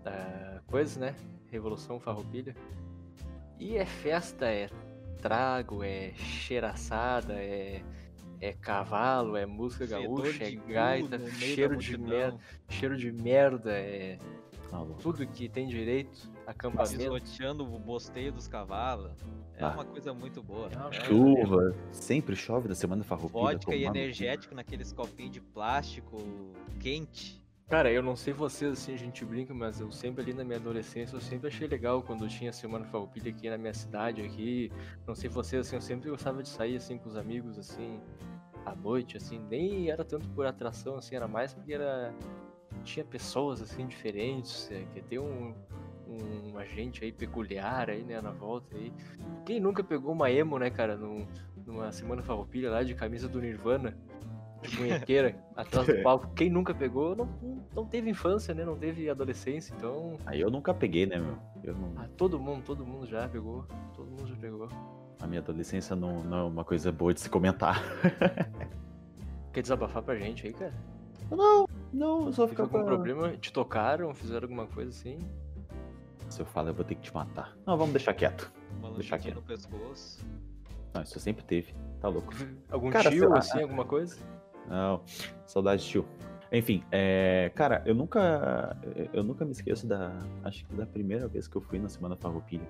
da 0.04 0.62
coisa, 0.68 1.00
né? 1.00 1.16
Revolução 1.51 2.00
Farroupilha. 2.00 2.56
E 3.60 3.75
é 3.75 3.86
festa, 3.86 4.45
é 4.45 4.69
trago, 5.22 5.83
é 5.83 6.13
cheiraçada, 6.16 7.33
é, 7.33 7.83
é 8.39 8.54
cavalo, 8.54 9.38
é 9.38 9.45
música 9.45 9.86
gaúcha, 9.86 10.44
é 10.44 10.51
gaita, 10.51 11.19
cheiro 11.30 11.78
de 11.78 11.98
merda 11.98 12.39
cheiro 12.69 12.98
de 12.98 13.12
merda, 13.12 13.72
é 13.72 14.18
louco. 14.72 15.01
tudo 15.01 15.28
que 15.28 15.48
tem 15.48 15.68
direito, 15.68 16.31
acampamento. 16.48 16.98
Pisoteando 16.98 17.64
o 17.64 17.80
bosteio 17.80 18.32
dos 18.32 18.48
cavalos. 18.48 19.12
É 19.56 19.64
Ah. 19.64 19.72
uma 19.72 19.86
coisa 19.86 20.14
muito 20.14 20.42
boa. 20.42 20.70
É 20.72 20.78
uma 20.78 20.90
É 20.90 21.04
Chuva, 21.06 21.76
sempre 21.92 22.36
chove 22.36 22.68
da 22.68 22.76
semana 22.76 23.04
farroupilha. 23.04 23.42
Vodka 23.42 23.76
e 23.76 23.84
energético 23.84 24.56
naqueles 24.56 24.92
copinhos 24.92 25.32
de 25.32 25.42
plástico 25.42 26.18
quente. 26.80 27.40
Cara, 27.70 27.90
eu 27.90 28.04
não 28.04 28.18
sei 28.18 28.34
vocês, 28.34 28.74
assim, 28.74 28.94
a 28.94 28.98
gente 28.98 29.24
brinca, 29.24 29.54
mas 29.54 29.80
eu 29.80 29.90
sempre 29.94 30.22
ali 30.22 30.34
na 30.34 30.44
minha 30.44 30.58
adolescência, 30.58 31.16
eu 31.16 31.22
sempre 31.22 31.48
achei 31.48 31.68
legal 31.70 32.02
quando 32.02 32.28
tinha 32.28 32.52
Semana 32.52 32.84
Farroupilha 32.86 33.32
aqui 33.32 33.50
na 33.50 33.58
minha 33.58 33.74
cidade, 33.74 34.22
aqui. 34.22 34.70
Não 35.08 35.16
sei 35.16 35.30
vocês, 35.30 35.66
assim, 35.66 35.78
eu 35.78 35.82
sempre 35.82 36.10
gostava 36.10 36.44
de 36.44 36.50
sair, 36.50 36.76
assim, 36.76 36.98
com 36.98 37.08
os 37.08 37.16
amigos, 37.16 37.58
assim, 37.58 37.98
à 38.66 38.76
noite, 38.76 39.16
assim. 39.16 39.40
Nem 39.50 39.90
era 39.90 40.04
tanto 40.04 40.28
por 40.32 40.46
atração, 40.46 40.96
assim, 40.98 41.16
era 41.16 41.30
mais 41.30 41.54
porque 41.54 41.74
era... 41.74 42.14
Tinha 42.84 43.06
pessoas, 43.06 43.62
assim, 43.62 43.88
diferentes, 43.88 44.70
é, 44.70 44.84
que 44.94 45.02
tem 45.02 45.20
um, 45.20 45.54
um 46.12 46.58
agente 46.58 47.04
aí 47.04 47.12
peculiar 47.12 47.90
aí, 47.90 48.04
né, 48.04 48.19
na 48.22 48.31
volta 48.31 48.75
aí. 48.75 48.92
Quem 49.46 49.60
nunca 49.60 49.84
pegou 49.84 50.12
uma 50.12 50.30
emo, 50.31 50.58
né, 50.60 50.69
cara, 50.69 50.96
num, 50.96 51.25
numa 51.66 51.92
Semana 51.92 52.22
Farroupilha 52.22 52.69
lá 52.69 52.84
de 52.84 52.94
camisa 52.96 53.28
do 53.28 53.40
Nirvana? 53.42 53.98
de 54.62 54.78
munhequeira 54.80 55.36
atrás 55.56 55.88
do 55.88 56.04
palco. 56.04 56.28
Quem 56.36 56.48
nunca 56.48 56.72
pegou 56.72 57.16
não, 57.16 57.28
não- 57.75 57.84
teve 57.88 58.12
infância, 58.12 58.54
né? 58.54 58.63
Não 58.63 58.78
teve 58.78 59.10
adolescência, 59.10 59.74
então. 59.75 60.18
Aí 60.24 60.40
eu 60.40 60.52
nunca 60.52 60.72
peguei, 60.72 61.08
né, 61.08 61.18
meu? 61.18 61.36
Eu 61.63 61.74
não, 61.74 61.92
Ah, 61.98 62.08
todo 62.16 62.40
mundo, 62.40 62.62
todo 62.64 62.86
mundo 62.86 63.07
já 63.07 63.28
pegou. 63.28 63.66
Todo 63.96 64.07
mundo 64.12 64.28
já 64.28 64.36
pegou. 64.36 64.68
a 65.19 65.25
minha 65.25 65.42
adolescência 65.42 65.96
não, 65.96 66.24
não 66.24 66.38
é 66.38 66.44
uma 66.44 66.64
coisa 66.64 66.92
boa 66.92 67.12
de 67.12 67.22
se 67.22 67.28
comentar. 67.30 67.81
Quer 69.52 69.62
desabafar 69.64 70.04
pra 70.04 70.16
gente 70.16 70.45
aí, 70.45 70.54
cara? 70.54 70.74
Não, 71.31 71.66
não, 71.92 72.26
eu 72.28 72.33
só 72.33 72.47
Ficou 72.47 72.66
ficar 72.68 72.78
algum 72.80 72.88
problema? 72.88 73.30
Te 73.38 73.52
tocaram? 73.52 74.14
Fizeram 74.14 74.44
alguma 74.44 74.68
coisa 74.68 74.92
assim? 74.92 75.18
Se 76.31 76.42
eu 76.42 76.45
falo, 76.45 76.69
eu 76.69 76.73
vou 76.73 76.85
ter 76.85 76.95
que 76.95 77.02
te 77.02 77.14
matar. 77.14 77.56
Não, 77.66 77.78
vamos 77.78 77.92
deixar 77.92 78.14
quieto. 78.14 78.52
Uma 78.80 78.92
Deixa 78.92 79.16
lambidinha 79.16 79.19
quieto. 79.19 79.35
no 79.35 79.42
pescoço. 79.42 80.26
Não, 80.94 81.04
isso 81.04 81.19
sempre 81.19 81.44
teve. 81.44 81.73
Tá 82.00 82.07
louco. 82.07 82.33
Algum 82.71 82.90
Cara, 82.90 83.11
tio, 83.11 83.30
lá. 83.30 83.40
assim, 83.40 83.61
alguma 83.61 83.85
coisa? 83.85 84.18
Não, 84.68 85.02
saudade, 85.45 85.83
tio. 85.83 86.06
Enfim, 86.52 86.83
é, 86.92 87.52
cara, 87.56 87.81
eu 87.85 87.95
nunca, 87.95 88.76
eu 89.14 89.23
nunca 89.23 89.45
me 89.45 89.52
esqueço 89.52 89.88
da, 89.88 90.11
acho 90.44 90.66
que 90.66 90.76
da 90.76 90.85
primeira 90.85 91.28
vez 91.28 91.47
que 91.47 91.56
eu 91.56 91.61
fui 91.61 91.80
na 91.80 91.88
Semana 91.88 92.16
Farroupilha. 92.16 92.68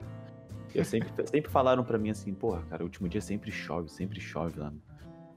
Eu 0.73 0.85
sempre, 0.85 1.09
sempre 1.27 1.51
falaram 1.51 1.83
pra 1.83 1.97
mim 1.97 2.11
assim, 2.11 2.33
porra, 2.33 2.61
cara, 2.69 2.83
o 2.83 2.85
último 2.85 3.09
dia 3.09 3.21
sempre 3.21 3.51
chove, 3.51 3.89
sempre 3.89 4.19
chove 4.19 4.59
lá. 4.59 4.71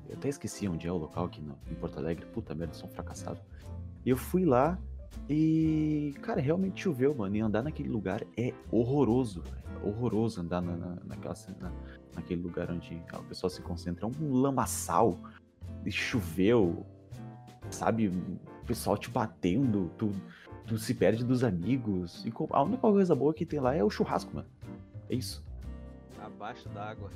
Eu 0.09 0.17
até 0.17 0.29
esqueci 0.29 0.69
onde 0.69 0.87
é 0.87 0.93
o 0.93 0.97
local 0.97 1.25
aqui 1.27 1.41
no, 1.41 1.59
em 1.71 1.75
Porto 1.75 1.99
Alegre. 1.99 2.27
Puta 2.27 2.55
merda, 2.55 2.75
eu 2.75 2.79
sou 2.79 2.89
um 2.89 2.93
fracassado. 2.93 3.41
E 4.05 4.11
eu 4.11 4.17
fui 4.17 4.45
lá 4.45 4.79
e, 5.29 6.15
cara, 6.23 6.41
realmente 6.41 6.83
choveu, 6.83 7.15
mano. 7.15 7.35
E 7.37 7.41
andar 7.41 7.63
naquele 7.63 7.89
lugar 7.89 8.23
é 8.37 8.53
horroroso. 8.71 9.43
É 9.83 9.87
horroroso 9.87 10.41
andar 10.41 10.61
na, 10.61 10.77
na, 10.77 10.97
naquela, 11.05 11.35
na- 11.61 11.73
naquele 12.15 12.43
lugar 12.43 12.71
onde 12.71 13.01
o 13.19 13.23
pessoal 13.25 13.51
se 13.51 13.63
concentra. 13.63 14.07
É 14.07 14.09
um 14.09 14.33
lamaçal. 14.41 15.19
E 15.85 15.91
choveu, 15.91 16.85
sabe? 17.71 18.09
O 18.09 18.67
pessoal 18.67 18.97
te 18.97 19.11
batendo, 19.11 19.91
tu, 19.99 20.11
tu 20.67 20.79
se 20.79 20.95
perde 20.95 21.25
dos 21.25 21.43
amigos. 21.45 22.25
E 22.25 22.33
a 22.51 22.63
única 22.63 22.81
coisa 22.81 23.15
boa 23.15 23.33
que 23.35 23.45
tem 23.47 23.61
lá 23.61 23.75
é 23.75 23.83
o 23.83 23.91
churrasco, 23.91 24.35
mano. 24.35 24.49
É 25.09 25.15
isso. 25.15 25.45
Abaixo 26.23 26.69
d'água. 26.71 27.11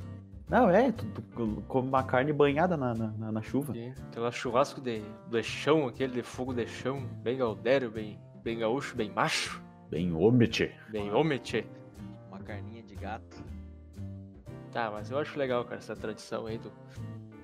Não, 0.49 0.71
é, 0.71 0.90
tu, 0.93 1.05
tu 1.05 1.62
come 1.69 1.88
uma 1.88 2.02
carne 2.02 2.33
banhada 2.33 2.76
na, 2.76 2.95
na, 2.95 3.09
na- 3.09 3.33
na 3.33 3.43
chuva. 3.43 3.75
Sim. 3.75 3.93
Aquela 4.09 4.31
churrasco 4.33 4.81
de, 4.81 5.02
de 5.31 5.43
chão, 5.43 5.87
aquele 5.87 6.14
de 6.14 6.23
fogo 6.23 6.55
de 6.55 6.67
chão, 6.67 7.07
bem 7.23 7.37
gaudério, 7.37 7.90
bem, 7.90 8.19
bem 8.43 8.59
gaúcho, 8.59 8.97
bem 8.97 9.11
macho, 9.11 9.62
Bem 9.90 10.12
ômete. 10.12 10.75
bem 10.90 11.12
homem, 11.12 11.38
tchê. 11.38 11.67
Uma 12.28 12.38
carninha 12.40 12.83
de 12.83 12.95
gato. 12.95 13.43
Tá, 14.73 14.90
mas 14.90 15.11
eu 15.11 15.19
acho 15.19 15.38
legal, 15.38 15.64
cara, 15.64 15.76
essa 15.76 15.97
tradição 15.97 16.47
aí 16.47 16.59
do, 16.59 16.71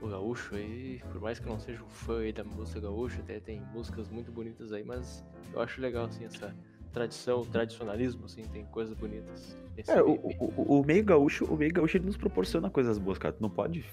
do 0.00 0.08
gaúcho 0.08 0.54
aí. 0.54 1.00
Por 1.10 1.20
mais 1.20 1.38
que 1.38 1.46
eu 1.46 1.52
não 1.52 1.58
seja 1.60 1.82
um 1.82 1.88
fã 1.88 2.20
aí 2.20 2.32
da 2.32 2.44
música 2.44 2.80
gaúcha, 2.80 3.20
até 3.20 3.38
tem 3.40 3.60
músicas 3.72 4.08
muito 4.10 4.30
bonitas 4.32 4.72
aí, 4.72 4.84
mas 4.84 5.24
eu 5.52 5.60
acho 5.60 5.80
legal, 5.80 6.04
assim, 6.06 6.24
essa 6.24 6.54
tradição, 6.94 7.44
tradicionalismo, 7.44 8.24
assim, 8.24 8.44
tem 8.44 8.64
coisas 8.66 8.94
bonitas. 8.94 9.58
É, 9.88 10.00
o, 10.00 10.12
o, 10.12 10.80
o 10.80 10.84
meio 10.84 11.04
gaúcho, 11.04 11.44
o 11.44 11.56
meio 11.56 11.72
gaúcho 11.72 11.96
ele 11.96 12.06
nos 12.06 12.16
proporciona 12.16 12.70
coisas 12.70 12.96
boas, 12.96 13.18
cara. 13.18 13.34
Tu 13.34 13.42
não 13.42 13.50
pode 13.50 13.84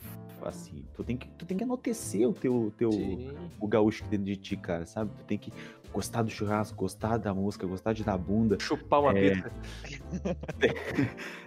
assim, 0.43 0.83
tu 0.95 1.03
tem 1.03 1.15
que 1.15 1.27
tu 1.29 1.45
tem 1.45 1.55
que 1.55 1.63
anotecer 1.63 2.27
o 2.27 2.33
teu 2.33 2.73
teu 2.75 2.91
Sim. 2.91 3.29
o 3.59 3.67
gaúcho 3.67 4.03
que 4.03 4.09
dentro 4.09 4.25
de 4.25 4.35
ti, 4.35 4.57
cara, 4.57 4.85
sabe? 4.85 5.11
Tu 5.19 5.23
tem 5.25 5.37
que 5.37 5.51
gostar 5.91 6.23
do 6.23 6.29
churrasco, 6.29 6.75
gostar 6.77 7.17
da 7.17 7.33
música, 7.33 7.67
gostar 7.67 7.93
de 7.93 8.03
dar 8.03 8.17
bunda. 8.17 8.57
Chupar 8.59 9.01
uma 9.01 9.17
É. 9.17 9.43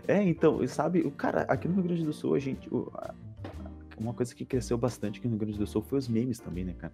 É, 0.07 0.23
então, 0.23 0.65
sabe, 0.69 1.01
o 1.01 1.11
cara, 1.11 1.43
aqui 1.43 1.67
no 1.67 1.75
Rio 1.75 1.85
Grande 1.85 2.05
do 2.05 2.13
Sul, 2.13 2.35
a 2.35 2.39
gente 2.39 2.69
uma 3.97 4.13
coisa 4.13 4.35
que 4.35 4.45
cresceu 4.45 4.77
bastante 4.77 5.19
aqui 5.19 5.27
no 5.27 5.33
Rio 5.33 5.41
Grande 5.41 5.59
do 5.59 5.67
Sul 5.67 5.81
foi 5.83 5.99
os 5.99 6.09
memes 6.09 6.39
também, 6.39 6.65
né, 6.65 6.75
cara? 6.75 6.93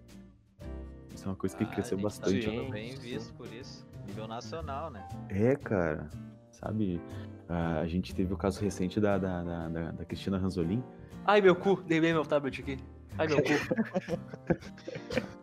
Isso 1.21 1.27
é 1.27 1.31
uma 1.33 1.37
coisa 1.37 1.55
que 1.55 1.63
Ah, 1.63 1.67
cresceu 1.67 1.99
bastante. 1.99 2.47
Tá 2.49 2.71
bem 2.71 2.95
visto 2.95 3.31
por 3.35 3.45
isso. 3.53 3.85
Nível 4.07 4.27
nacional, 4.27 4.89
né? 4.89 5.07
É, 5.29 5.55
cara. 5.55 6.09
Sabe, 6.51 6.99
a 7.47 7.81
a 7.81 7.87
gente 7.87 8.15
teve 8.15 8.33
o 8.33 8.37
caso 8.37 8.59
recente 8.59 8.99
da, 8.99 9.19
da, 9.19 9.43
da, 9.43 9.69
da- 9.69 9.91
da 9.91 10.03
Cristina 10.05 10.39
Ranzolin. 10.39 10.83
Ai, 11.23 11.39
meu 11.39 11.55
cu, 11.55 11.75
derrubei 11.83 12.11
meu 12.11 12.25
tablet 12.25 12.59
aqui. 12.59 12.79
Ai, 13.19 13.27
meu 13.27 13.37
cu. 13.37 13.49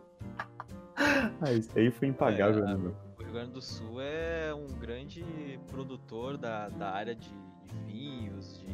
Ah, 1.41 1.53
isso 1.53 1.71
aí 1.79 1.89
foi 1.89 2.09
impagável, 2.09 2.61
É, 2.63 2.67
né, 2.67 2.75
meu? 2.75 2.93
O 3.17 3.23
Rio 3.23 3.31
Grande 3.31 3.51
do 3.51 3.61
Sul 3.61 4.01
é 4.01 4.53
um 4.53 4.67
grande 4.67 5.57
produtor 5.67 6.37
da, 6.37 6.67
da 6.67 6.89
área 6.91 7.15
de, 7.15 7.29
de 7.63 7.75
vinhos, 7.87 8.59
de, 8.59 8.67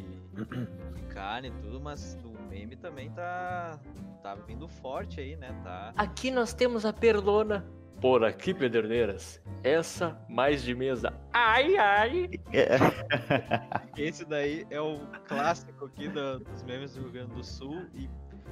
de 0.94 1.02
carne 1.14 1.48
e 1.48 1.50
tudo, 1.52 1.80
mas 1.80 2.18
o 2.24 2.35
meme 2.56 2.74
também 2.76 3.10
tá, 3.10 3.78
tá 4.22 4.34
vindo 4.34 4.66
forte 4.66 5.20
aí, 5.20 5.36
né? 5.36 5.54
Tá. 5.62 5.92
Aqui 5.96 6.30
nós 6.30 6.54
temos 6.54 6.86
a 6.86 6.92
perlona. 6.92 7.66
Por 8.00 8.24
aqui, 8.24 8.52
Pederneiras. 8.54 9.42
Essa 9.62 10.18
mais 10.28 10.62
de 10.62 10.74
mesa. 10.74 11.12
Ai, 11.32 11.76
ai. 11.76 12.30
É, 12.52 12.76
Esse 13.96 14.24
daí 14.24 14.66
é 14.70 14.80
o 14.80 14.98
clássico 15.26 15.84
aqui 15.86 16.08
da- 16.08 16.38
dos 16.38 16.62
memes 16.62 16.94
do 16.94 17.02
Rio 17.02 17.12
Grande 17.12 17.34
do 17.34 17.44
Sul 17.44 17.82
e 17.94 18.08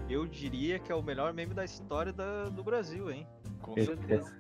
eu 0.09 0.27
diria 0.27 0.79
que 0.79 0.91
é 0.93 0.95
o 0.95 1.03
melhor 1.03 1.33
meme 1.33 1.55
da 1.55 1.65
história 1.65 2.13
da- 2.13 2.49
do 2.51 2.63
Brasil, 2.63 3.11
hein? 3.11 3.27
Com 3.63 3.75
certeza. 3.75 4.35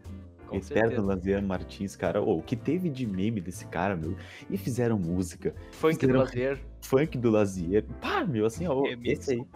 Com 0.47 0.61
certeza. 0.63 1.03
Laziano 1.03 1.49
Martins, 1.49 1.97
cara. 1.97 2.21
Ô, 2.23 2.39
o 2.39 2.43
que 2.43 2.55
teve 2.57 2.91
de 2.91 3.07
meme 3.07 3.41
desse 3.41 3.67
cara, 3.67 3.97
meu? 3.97 4.15
E 4.51 4.59
fizeram 4.59 4.99
música, 4.99 5.55
Funk 5.73 5.95
do 5.95 6.01
fizeram- 6.01 6.21
lazer. 6.21 6.61
Funk 6.85 7.17
do 7.19 7.31
Lazier. 7.31 7.85
Pá, 8.01 8.25
meu, 8.25 8.47
assim, 8.47 8.67
ó, 8.67 8.83
Remix 8.83 9.21
esse 9.21 9.33
aí. 9.33 9.47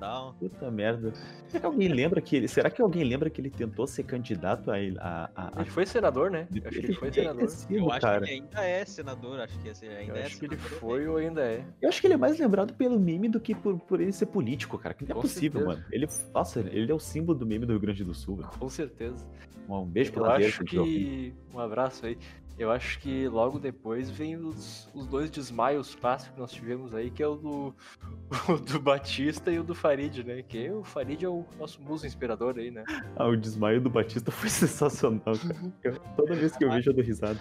Down. 0.00 0.34
Puta 0.34 0.70
merda. 0.70 1.12
Será 1.48 1.60
que 1.60 1.66
alguém 1.66 1.88
lembra 1.88 2.20
que 2.20 2.36
ele. 2.36 2.48
Será 2.48 2.70
que 2.70 2.80
alguém 2.80 3.04
lembra 3.04 3.28
que 3.30 3.40
ele 3.40 3.50
tentou 3.50 3.86
ser 3.86 4.04
candidato 4.04 4.70
a. 4.70 4.76
a, 4.76 5.30
a, 5.36 5.58
a 5.58 5.60
Ele 5.60 5.70
foi 5.70 5.86
senador, 5.86 6.30
né? 6.30 6.48
Acho 6.64 6.80
que 6.80 6.86
ele 6.86 6.94
foi 6.94 7.12
senador. 7.12 7.48
sido, 7.50 7.74
Eu 7.74 7.90
acho 7.90 8.00
cara. 8.00 8.24
que 8.26 8.32
ele 8.32 8.40
ainda 8.42 8.64
é 8.64 8.84
senador, 8.84 9.40
acho 9.40 9.58
que 9.58 9.68
esse 9.68 9.86
ainda 9.86 10.12
Eu 10.12 10.16
é 10.16 10.24
acho 10.24 10.38
que 10.38 10.46
ele 10.46 10.56
foi 10.56 11.06
ou 11.06 11.16
ainda 11.18 11.42
é. 11.42 11.64
Eu 11.80 11.88
acho 11.88 12.00
que 12.00 12.06
ele 12.06 12.14
é 12.14 12.18
mais 12.18 12.38
lembrado 12.38 12.74
pelo 12.74 12.98
meme 12.98 13.28
do 13.28 13.38
que 13.38 13.54
por, 13.54 13.78
por 13.78 14.00
ele 14.00 14.12
ser 14.12 14.26
político, 14.26 14.78
cara. 14.78 14.94
Que 14.94 15.04
não 15.04 15.10
é 15.12 15.14
Com 15.14 15.20
possível, 15.20 15.60
certeza. 15.60 15.80
mano. 15.80 15.92
Ele, 15.92 16.08
nossa, 16.34 16.60
ele 16.60 16.90
é 16.90 16.94
o 16.94 16.98
símbolo 16.98 17.38
do 17.38 17.46
meme 17.46 17.66
do 17.66 17.72
Rio 17.72 17.80
Grande 17.80 18.04
do 18.04 18.14
Sul, 18.14 18.36
velho. 18.36 18.48
Com 18.58 18.68
certeza. 18.68 19.24
Um 19.68 19.86
beijo 19.86 20.12
pro 20.12 20.24
Eu 20.24 20.28
Lazier, 20.28 20.48
acho 20.48 20.64
que. 20.64 21.34
Um 21.54 21.58
abraço 21.58 22.06
aí. 22.06 22.18
Eu 22.58 22.70
acho 22.70 22.98
que 23.00 23.26
logo 23.28 23.58
depois 23.58 24.10
vem 24.10 24.36
os, 24.36 24.88
os 24.94 25.06
dois 25.06 25.30
desmaios 25.30 25.94
clássicos 26.22 26.28
que 26.34 26.40
nós 26.40 26.52
tivemos 26.52 26.94
aí, 26.94 27.10
que 27.10 27.22
é 27.22 27.26
o 27.26 27.34
do, 27.36 27.74
o 28.48 28.56
do 28.58 28.80
Batista 28.80 29.50
e 29.50 29.58
o 29.58 29.64
do 29.64 29.74
Farid, 29.74 30.22
né? 30.24 30.42
Que 30.42 30.70
o 30.70 30.84
Farid 30.84 31.24
é 31.24 31.28
o 31.28 31.44
nosso 31.58 31.80
muso 31.82 32.06
inspirador 32.06 32.54
aí, 32.58 32.70
né? 32.70 32.84
Ah, 33.16 33.26
o 33.26 33.36
desmaio 33.36 33.80
do 33.80 33.90
Batista 33.90 34.30
foi 34.30 34.48
sensacional, 34.50 35.20
cara. 35.24 35.72
Eu- 35.82 35.98
toda 36.16 36.34
vez 36.34 36.56
que 36.56 36.64
eu 36.64 36.70
vejo 36.70 36.90
eu 36.90 36.94
dou 36.94 37.04
risada. 37.04 37.38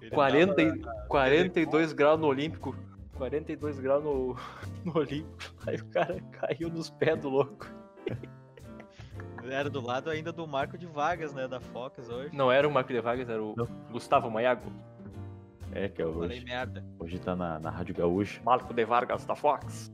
Ele 0.00 0.10
40, 0.10 0.54
tava- 0.54 0.68
e- 1.04 1.08
42 1.08 1.92
graus 1.92 2.20
no 2.20 2.26
Olímpico. 2.26 2.74
42 3.16 3.78
graus 3.78 4.02
no, 4.02 4.36
no 4.84 4.96
Olímpico. 4.98 5.52
Aí 5.66 5.76
o 5.76 5.84
cara 5.86 6.20
caiu 6.32 6.68
nos 6.68 6.90
pés 6.90 7.18
do 7.20 7.28
louco. 7.28 7.66
Era 9.44 9.68
do 9.68 9.80
lado 9.84 10.08
ainda 10.08 10.32
do 10.32 10.46
Marco 10.46 10.78
de 10.78 10.86
Vargas, 10.86 11.34
né? 11.34 11.48
Da 11.48 11.60
Fox 11.60 12.08
hoje. 12.08 12.30
Não 12.34 12.50
era 12.50 12.66
o 12.66 12.70
Marco 12.70 12.92
de 12.92 13.00
Vargas, 13.00 13.28
era 13.28 13.42
o 13.42 13.54
Não. 13.56 13.66
Gustavo 13.90 14.30
Maiago. 14.30 14.70
É, 15.72 15.88
que 15.88 16.02
é 16.02 16.04
Falei 16.04 16.38
hoje. 16.38 16.44
merda. 16.44 16.84
Hoje 16.98 17.18
tá 17.18 17.34
na, 17.34 17.58
na 17.58 17.70
Rádio 17.70 17.94
Gaúcha. 17.94 18.40
Marco 18.44 18.72
de 18.74 18.84
Vargas 18.84 19.24
da 19.24 19.34
Fox. 19.34 19.92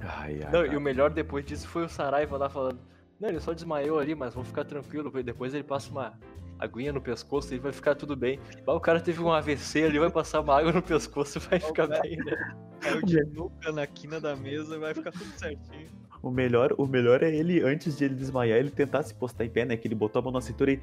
Ai, 0.00 0.42
ai. 0.42 0.52
Não, 0.52 0.60
cara. 0.62 0.66
e 0.66 0.76
o 0.76 0.80
melhor 0.80 1.10
depois 1.10 1.44
disso 1.44 1.66
foi 1.66 1.84
o 1.84 1.88
Saraiva 1.88 2.36
lá 2.36 2.48
falando. 2.48 2.78
Não, 3.18 3.28
ele 3.28 3.40
só 3.40 3.52
desmaiou 3.54 3.98
ali, 3.98 4.14
mas 4.14 4.34
vamos 4.34 4.48
ficar 4.48 4.64
tranquilo. 4.64 5.10
porque 5.10 5.22
Depois 5.22 5.54
ele 5.54 5.64
passa 5.64 5.90
uma 5.90 6.12
aguinha 6.58 6.92
no 6.92 7.00
pescoço 7.00 7.54
e 7.54 7.58
vai 7.58 7.72
ficar 7.72 7.94
tudo 7.94 8.14
bem. 8.14 8.38
Mas 8.66 8.76
o 8.76 8.80
cara 8.80 9.00
teve 9.00 9.22
um 9.22 9.32
AVC 9.32 9.84
ali, 9.84 9.98
vai 9.98 10.10
passar 10.10 10.40
uma 10.40 10.58
água 10.58 10.72
no 10.72 10.82
pescoço 10.82 11.38
e 11.38 11.40
vai 11.40 11.58
ficar 11.60 11.88
cara. 11.88 12.02
bem, 12.02 12.16
né? 12.18 12.56
Caiu 12.80 13.02
de 13.02 13.24
nuca 13.24 13.72
na 13.72 13.86
quina 13.86 14.20
da 14.20 14.36
mesa 14.36 14.76
e 14.76 14.78
vai 14.78 14.92
ficar 14.92 15.12
tudo 15.12 15.30
certinho. 15.38 15.88
O 16.22 16.30
melhor, 16.30 16.74
o 16.76 16.86
melhor 16.86 17.22
é 17.22 17.34
ele, 17.34 17.62
antes 17.62 17.96
de 17.96 18.04
ele 18.04 18.14
desmaiar, 18.14 18.58
ele 18.58 18.70
tentar 18.70 19.02
se 19.02 19.14
postar 19.14 19.44
em 19.44 19.50
pé, 19.50 19.64
né? 19.64 19.76
Que 19.76 19.88
ele 19.88 19.94
botou 19.94 20.20
a 20.20 20.22
mão 20.22 20.32
na 20.32 20.40
cintura 20.40 20.72
e. 20.72 20.80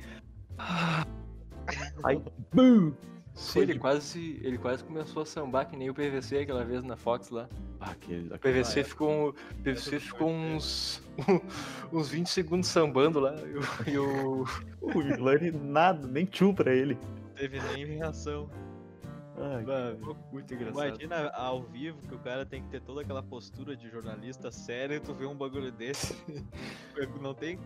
Aí, 2.03 2.21
bum! 2.53 2.93
Sim, 3.33 3.61
ele 3.61 3.73
de- 3.73 3.79
quase, 3.79 4.39
ele 4.43 4.57
quase 4.57 4.83
começou 4.83 5.21
a 5.23 5.25
sambar 5.25 5.65
que 5.65 5.77
nem 5.77 5.89
o 5.89 5.93
PVC 5.93 6.39
aquela 6.39 6.65
vez 6.65 6.83
na 6.83 6.97
Fox 6.97 7.29
lá. 7.29 7.47
Ah, 7.79 7.91
aquele, 7.91 8.27
O 8.33 8.37
PVC 8.37 8.83
ficou, 8.83 9.09
um- 9.09 9.29
o 9.29 9.33
PVC 9.63 9.99
ficou 10.01 10.29
uns, 10.29 11.01
uns 11.93 12.09
20 12.09 12.27
segundos 12.27 12.67
sambando 12.67 13.19
lá. 13.21 13.33
E 13.87 13.97
o, 13.97 14.43
o- 14.81 14.91
Lani 15.23 15.51
nada, 15.51 16.05
nem 16.07 16.25
tchum 16.25 16.53
pra 16.53 16.73
ele. 16.75 16.95
Não 16.95 17.33
teve 17.35 17.59
nem 17.73 17.85
reação. 17.85 18.49
Ai, 19.37 19.65
Ah, 19.67 19.95
muito 20.31 20.53
engraçado. 20.53 20.87
Imagina 21.01 21.29
ao 21.29 21.63
vivo 21.63 21.97
que 22.07 22.13
o 22.13 22.19
cara 22.19 22.45
tem 22.45 22.61
que 22.61 22.67
ter 22.69 22.81
toda 22.81 23.01
aquela 23.01 23.23
postura 23.23 23.75
de 23.77 23.89
jornalista 23.89 24.51
sério 24.51 24.97
e 24.97 24.99
tu 24.99 25.13
vê 25.15 25.25
um 25.25 25.35
bagulho 25.35 25.71
desse. 25.71 26.15
Não 27.21 27.33
tem 27.33 27.57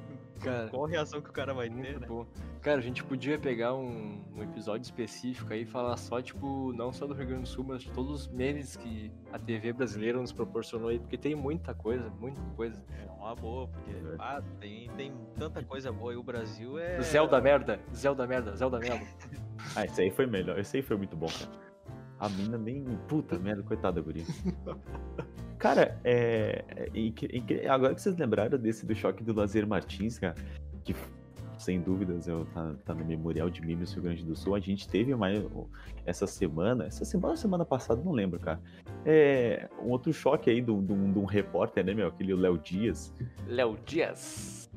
Cara, 0.42 0.68
qual 0.70 0.86
reação 0.86 1.22
que 1.22 1.30
o 1.30 1.34
cara 1.34 1.54
vai 1.54 1.70
ter, 1.70 1.76
Muito 1.76 2.00
né? 2.00 2.08
bom. 2.08 2.26
Cara, 2.62 2.80
a 2.80 2.82
gente 2.82 3.04
podia 3.04 3.38
pegar 3.40 3.74
um, 3.74 4.22
um 4.36 4.44
episódio 4.44 4.84
específico 4.84 5.54
aí 5.54 5.62
e 5.62 5.66
falar 5.66 5.96
só, 5.98 6.22
tipo, 6.22 6.74
não 6.74 6.92
só 6.92 7.06
do 7.08 7.14
Rio 7.14 7.28
Grande 7.28 7.44
do 7.44 7.48
Sul, 7.48 7.64
mas 7.68 7.82
de 7.84 7.92
todos 7.92 8.12
os 8.22 8.28
memes 8.28 8.76
que 8.76 9.12
a 9.32 9.40
TV 9.40 9.72
brasileira 9.74 10.20
nos 10.20 10.32
proporcionou 10.32 10.90
aí, 10.90 11.00
porque 11.00 11.18
tem 11.18 11.36
muita 11.36 11.74
coisa, 11.74 12.10
muita 12.20 12.42
coisa. 12.56 12.84
É 12.92 13.12
uma 13.12 13.36
boa, 13.36 13.68
porque 13.68 13.92
É. 13.92 14.16
ah, 14.20 14.44
tem, 14.60 14.90
tem 14.98 15.14
tanta 15.38 15.64
coisa 15.64 15.92
boa 15.92 16.14
e 16.14 16.18
o 16.18 16.24
Brasil 16.24 16.78
é. 16.80 17.00
Zé 17.02 17.26
da 17.28 17.40
merda, 17.42 17.80
Zé 17.96 18.14
da 18.14 18.28
merda, 18.28 18.56
Zé 18.56 18.70
da 18.70 18.80
merda. 18.80 19.06
Ah, 19.76 19.86
esse 19.86 20.02
aí 20.02 20.12
foi 20.12 20.26
melhor. 20.26 20.60
Esse 20.60 20.78
aí 20.78 20.84
foi 20.84 20.98
muito 20.98 21.16
bom, 21.16 21.28
cara. 21.28 21.52
A 22.20 22.30
mina 22.30 22.58
nem. 22.58 22.84
Puta 23.08 23.38
merda, 23.38 23.62
coitada 23.64 24.00
da 24.00 24.02
guria. 24.02 24.24
Cara, 25.58 25.98
é. 26.04 26.64
é 27.64 27.68
agora 27.70 27.96
que 27.96 28.02
vocês 28.02 28.16
lembraram 28.18 28.58
desse 28.58 28.86
do 28.86 28.96
choque 28.96 29.24
do 29.24 29.34
Lazer 29.34 29.66
Martins, 29.68 30.20
cara, 30.20 30.36
que 30.84 30.94
sem 31.58 31.80
dúvidas 31.80 32.28
eu, 32.28 32.46
tá, 32.54 32.76
tá 32.84 32.94
no 32.94 33.06
Memorial 33.06 33.50
de 33.50 33.62
Memes 33.62 33.90
do 33.92 33.96
Rio 33.96 34.04
Grande 34.04 34.26
do 34.26 34.36
Sul. 34.36 34.56
A 34.56 34.60
gente 34.60 34.88
teve 34.90 35.14
uma, 35.14 35.28
essa 36.06 36.28
semana, 36.28 36.86
essa 36.86 37.06
semana 37.06 37.36
semana 37.38 37.64
passada, 37.66 38.02
não 38.04 38.12
lembro, 38.12 38.40
cara. 38.40 38.60
É, 39.06 39.70
um 39.82 39.90
outro 39.90 40.12
choque 40.12 40.50
aí 40.50 40.60
de 40.62 40.70
um- 40.72 41.24
repórter, 41.26 41.86
né, 41.86 41.94
meu? 41.94 42.08
Aquele 42.08 42.34
Léo 42.36 42.58
Dias. 42.58 43.14
Léo 43.48 43.78
Dias. 43.86 44.70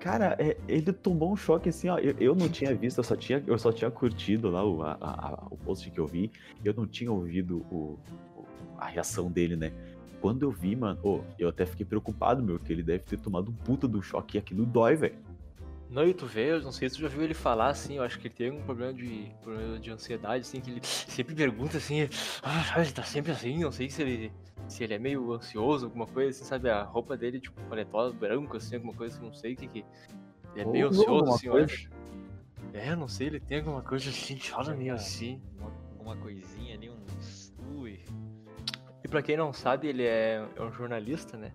Cara, 0.00 0.36
é, 0.38 0.56
ele 0.68 0.92
tomou 0.92 1.32
um 1.32 1.36
choque 1.36 1.68
assim, 1.68 1.88
ó. 1.88 1.98
Eu, 1.98 2.14
eu 2.18 2.34
não 2.34 2.48
tinha 2.48 2.74
visto, 2.74 2.98
eu 2.98 3.04
só 3.04 3.16
tinha, 3.16 3.42
eu 3.46 3.58
só 3.58 3.72
tinha 3.72 3.90
curtido 3.90 4.50
lá 4.50 4.64
o, 4.64 4.82
a- 4.82 4.96
a- 5.00 5.46
o 5.50 5.56
post 5.56 5.88
que 5.90 5.98
eu 5.98 6.06
vi. 6.06 6.30
Eu 6.64 6.74
não 6.74 6.86
tinha 6.86 7.10
ouvido 7.10 7.64
o, 7.70 7.98
o- 8.36 8.44
a 8.78 8.86
reação 8.86 9.30
dele, 9.30 9.56
né? 9.56 9.72
Quando 10.26 10.42
eu 10.42 10.50
vi, 10.50 10.74
mano, 10.74 10.98
ô, 11.04 11.20
eu 11.38 11.48
até 11.48 11.64
fiquei 11.64 11.86
preocupado, 11.86 12.42
meu, 12.42 12.58
que 12.58 12.72
ele 12.72 12.82
deve 12.82 13.04
ter 13.04 13.16
tomado 13.16 13.48
um 13.48 13.54
puta 13.54 13.86
do 13.86 14.02
choque 14.02 14.36
e 14.36 14.40
aquilo 14.40 14.66
dói, 14.66 14.96
velho. 14.96 15.14
Não, 15.88 16.04
e 16.04 16.12
tu 16.12 16.26
vê, 16.26 16.50
eu 16.50 16.62
não 16.62 16.72
sei 16.72 16.88
se 16.88 16.96
tu 16.96 17.02
já 17.02 17.06
viu 17.06 17.22
ele 17.22 17.32
falar 17.32 17.68
assim, 17.68 17.98
eu 17.98 18.02
acho 18.02 18.18
que 18.18 18.26
ele 18.26 18.34
tem 18.34 18.50
um 18.50 18.60
problema 18.60 18.92
de, 18.92 19.30
problema 19.40 19.78
de 19.78 19.88
ansiedade, 19.88 20.40
assim, 20.40 20.60
que 20.60 20.68
ele 20.68 20.80
sempre 20.82 21.32
pergunta 21.32 21.76
assim, 21.76 22.08
ah, 22.42 22.80
ele 22.80 22.90
tá 22.90 23.04
sempre 23.04 23.30
assim, 23.30 23.60
não 23.60 23.70
sei 23.70 23.88
se 23.88 24.02
ele, 24.02 24.32
se 24.66 24.82
ele 24.82 24.94
é 24.94 24.98
meio 24.98 25.32
ansioso, 25.32 25.86
alguma 25.86 26.08
coisa 26.08 26.30
assim, 26.30 26.44
sabe? 26.44 26.70
A 26.70 26.82
roupa 26.82 27.16
dele, 27.16 27.38
tipo, 27.38 27.62
paletó 27.68 28.10
branco, 28.10 28.56
assim, 28.56 28.74
alguma 28.74 28.94
coisa, 28.94 29.20
não 29.20 29.32
sei 29.32 29.52
o 29.52 29.56
que 29.56 29.68
que. 29.68 29.84
Ele 30.56 30.62
é 30.62 30.64
meio 30.64 30.86
alguma 30.86 31.02
ansioso, 31.02 31.34
assim, 31.34 31.46
eu 31.46 31.52
coisa. 31.52 31.72
acho. 31.72 31.90
É, 32.74 32.90
eu 32.90 32.96
não 32.96 33.06
sei, 33.06 33.28
ele 33.28 33.38
tem 33.38 33.58
alguma 33.58 33.80
coisa 33.80 34.10
assim, 34.10 34.36
fala 34.40 34.74
meio 34.74 34.92
assim. 34.92 35.40
Uma, 35.56 35.70
uma 36.00 36.16
coisinha 36.16 36.74
ali, 36.74 36.90
um. 36.90 36.95
E 39.06 39.08
pra 39.08 39.22
quem 39.22 39.36
não 39.36 39.52
sabe, 39.52 39.86
ele 39.86 40.02
é, 40.02 40.44
é 40.56 40.60
um 40.60 40.72
jornalista, 40.72 41.36
né? 41.36 41.52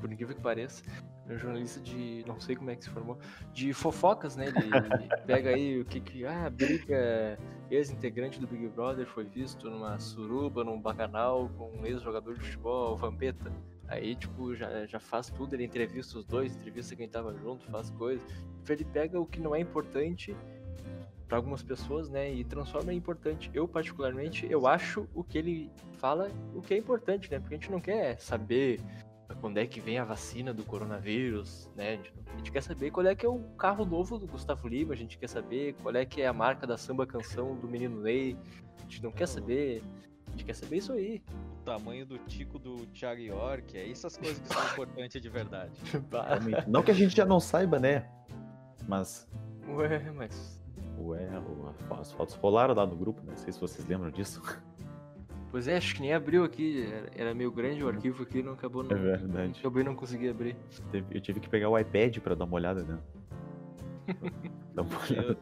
Por 0.00 0.12
incrível 0.12 0.36
que 0.36 0.40
pareça. 0.40 0.84
É 1.28 1.34
um 1.34 1.36
jornalista 1.36 1.80
de. 1.80 2.22
não 2.28 2.38
sei 2.38 2.54
como 2.54 2.70
é 2.70 2.76
que 2.76 2.84
se 2.84 2.90
formou. 2.90 3.18
De 3.52 3.72
fofocas, 3.72 4.36
né? 4.36 4.46
Ele, 4.46 4.58
ele 4.58 5.08
pega 5.26 5.50
aí 5.50 5.80
o 5.80 5.84
que 5.84 6.00
que. 6.00 6.24
Ah, 6.24 6.48
briga. 6.48 7.36
Ex-integrante 7.72 8.38
do 8.38 8.46
Big 8.46 8.68
Brother 8.68 9.04
foi 9.04 9.24
visto 9.24 9.68
numa 9.68 9.98
suruba, 9.98 10.62
num 10.62 10.80
bacanal 10.80 11.48
com 11.58 11.72
um 11.76 11.84
ex-jogador 11.84 12.34
de 12.34 12.44
futebol, 12.44 12.92
o 12.92 12.96
Vampeta. 12.96 13.52
Aí, 13.88 14.14
tipo, 14.14 14.54
já, 14.54 14.86
já 14.86 15.00
faz 15.00 15.28
tudo, 15.28 15.54
ele 15.54 15.64
entrevista 15.64 16.16
os 16.16 16.24
dois, 16.24 16.54
entrevista 16.54 16.94
quem 16.94 17.08
tava 17.08 17.34
junto, 17.34 17.68
faz 17.68 17.90
coisas. 17.90 18.24
Ele 18.68 18.84
pega 18.84 19.18
o 19.18 19.26
que 19.26 19.40
não 19.40 19.56
é 19.56 19.58
importante 19.58 20.36
para 21.28 21.36
algumas 21.36 21.62
pessoas, 21.62 22.08
né, 22.08 22.32
e 22.32 22.44
transforma 22.44 22.92
em 22.92 22.96
importante. 22.96 23.50
Eu 23.52 23.66
particularmente, 23.66 24.46
eu 24.50 24.66
acho 24.66 25.08
o 25.14 25.24
que 25.24 25.38
ele 25.38 25.70
fala 25.98 26.30
o 26.54 26.62
que 26.62 26.74
é 26.74 26.76
importante, 26.76 27.30
né? 27.30 27.38
Porque 27.38 27.54
a 27.54 27.58
gente 27.58 27.70
não 27.70 27.80
quer 27.80 28.20
saber 28.20 28.80
quando 29.40 29.58
é 29.58 29.66
que 29.66 29.80
vem 29.80 29.98
a 29.98 30.04
vacina 30.04 30.54
do 30.54 30.62
coronavírus, 30.64 31.68
né? 31.74 31.92
A 31.92 31.96
gente, 31.96 32.14
a 32.26 32.36
gente, 32.36 32.52
quer 32.52 32.62
saber 32.62 32.90
qual 32.90 33.06
é 33.06 33.14
que 33.14 33.26
é 33.26 33.28
o 33.28 33.40
carro 33.58 33.84
novo 33.84 34.18
do 34.18 34.26
Gustavo 34.26 34.68
Lima, 34.68 34.94
a 34.94 34.96
gente 34.96 35.18
quer 35.18 35.28
saber 35.28 35.74
qual 35.82 35.94
é 35.94 36.04
que 36.04 36.22
é 36.22 36.26
a 36.26 36.32
marca 36.32 36.66
da 36.66 36.76
samba 36.76 37.06
canção 37.06 37.56
do 37.56 37.68
Menino 37.68 38.00
Ney. 38.00 38.36
A 38.78 38.82
gente 38.82 39.02
não 39.02 39.10
quer 39.10 39.26
saber, 39.26 39.82
a 40.28 40.30
gente 40.30 40.44
quer 40.44 40.54
saber 40.54 40.76
isso 40.76 40.92
aí. 40.92 41.22
O 41.60 41.64
tamanho 41.64 42.06
do 42.06 42.18
tico 42.18 42.58
do 42.58 42.86
Thiago 42.86 43.20
York, 43.20 43.76
é 43.76 43.90
essas 43.90 44.16
coisas 44.16 44.38
que 44.38 44.48
são 44.48 44.62
importantes 44.72 45.20
de 45.20 45.28
verdade. 45.28 45.72
não 46.68 46.82
que 46.82 46.92
a 46.92 46.94
gente 46.94 47.16
já 47.16 47.26
não 47.26 47.40
saiba, 47.40 47.80
né? 47.80 48.08
Mas 48.86 49.26
Ué, 49.68 50.12
mas 50.12 50.55
Ué, 50.98 51.28
as 51.98 52.12
fotos 52.12 52.34
rolaram 52.34 52.74
lá 52.74 52.86
no 52.86 52.96
grupo, 52.96 53.22
não 53.24 53.36
sei 53.36 53.52
se 53.52 53.60
vocês 53.60 53.86
lembram 53.86 54.10
disso. 54.10 54.42
Pois 55.50 55.68
é, 55.68 55.76
acho 55.76 55.94
que 55.94 56.02
nem 56.02 56.12
abriu 56.12 56.44
aqui. 56.44 56.86
Era 57.16 57.34
meio 57.34 57.50
grande 57.50 57.82
o 57.82 57.88
arquivo 57.88 58.22
aqui, 58.22 58.42
não 58.42 58.52
acabou 58.52 58.82
não. 58.82 58.90
É 58.90 58.94
verdade. 58.94 59.58
Acabei 59.58 59.84
não 59.84 59.94
consegui 59.94 60.28
abrir. 60.28 60.56
Eu 61.10 61.20
tive 61.20 61.40
que 61.40 61.48
pegar 61.48 61.68
o 61.70 61.78
iPad 61.78 62.18
pra 62.18 62.34
dar 62.34 62.44
uma 62.44 62.56
olhada, 62.56 62.82
né? 62.82 62.98
Dá 64.74 64.82
uma 64.82 64.98
olhada. 64.98 65.38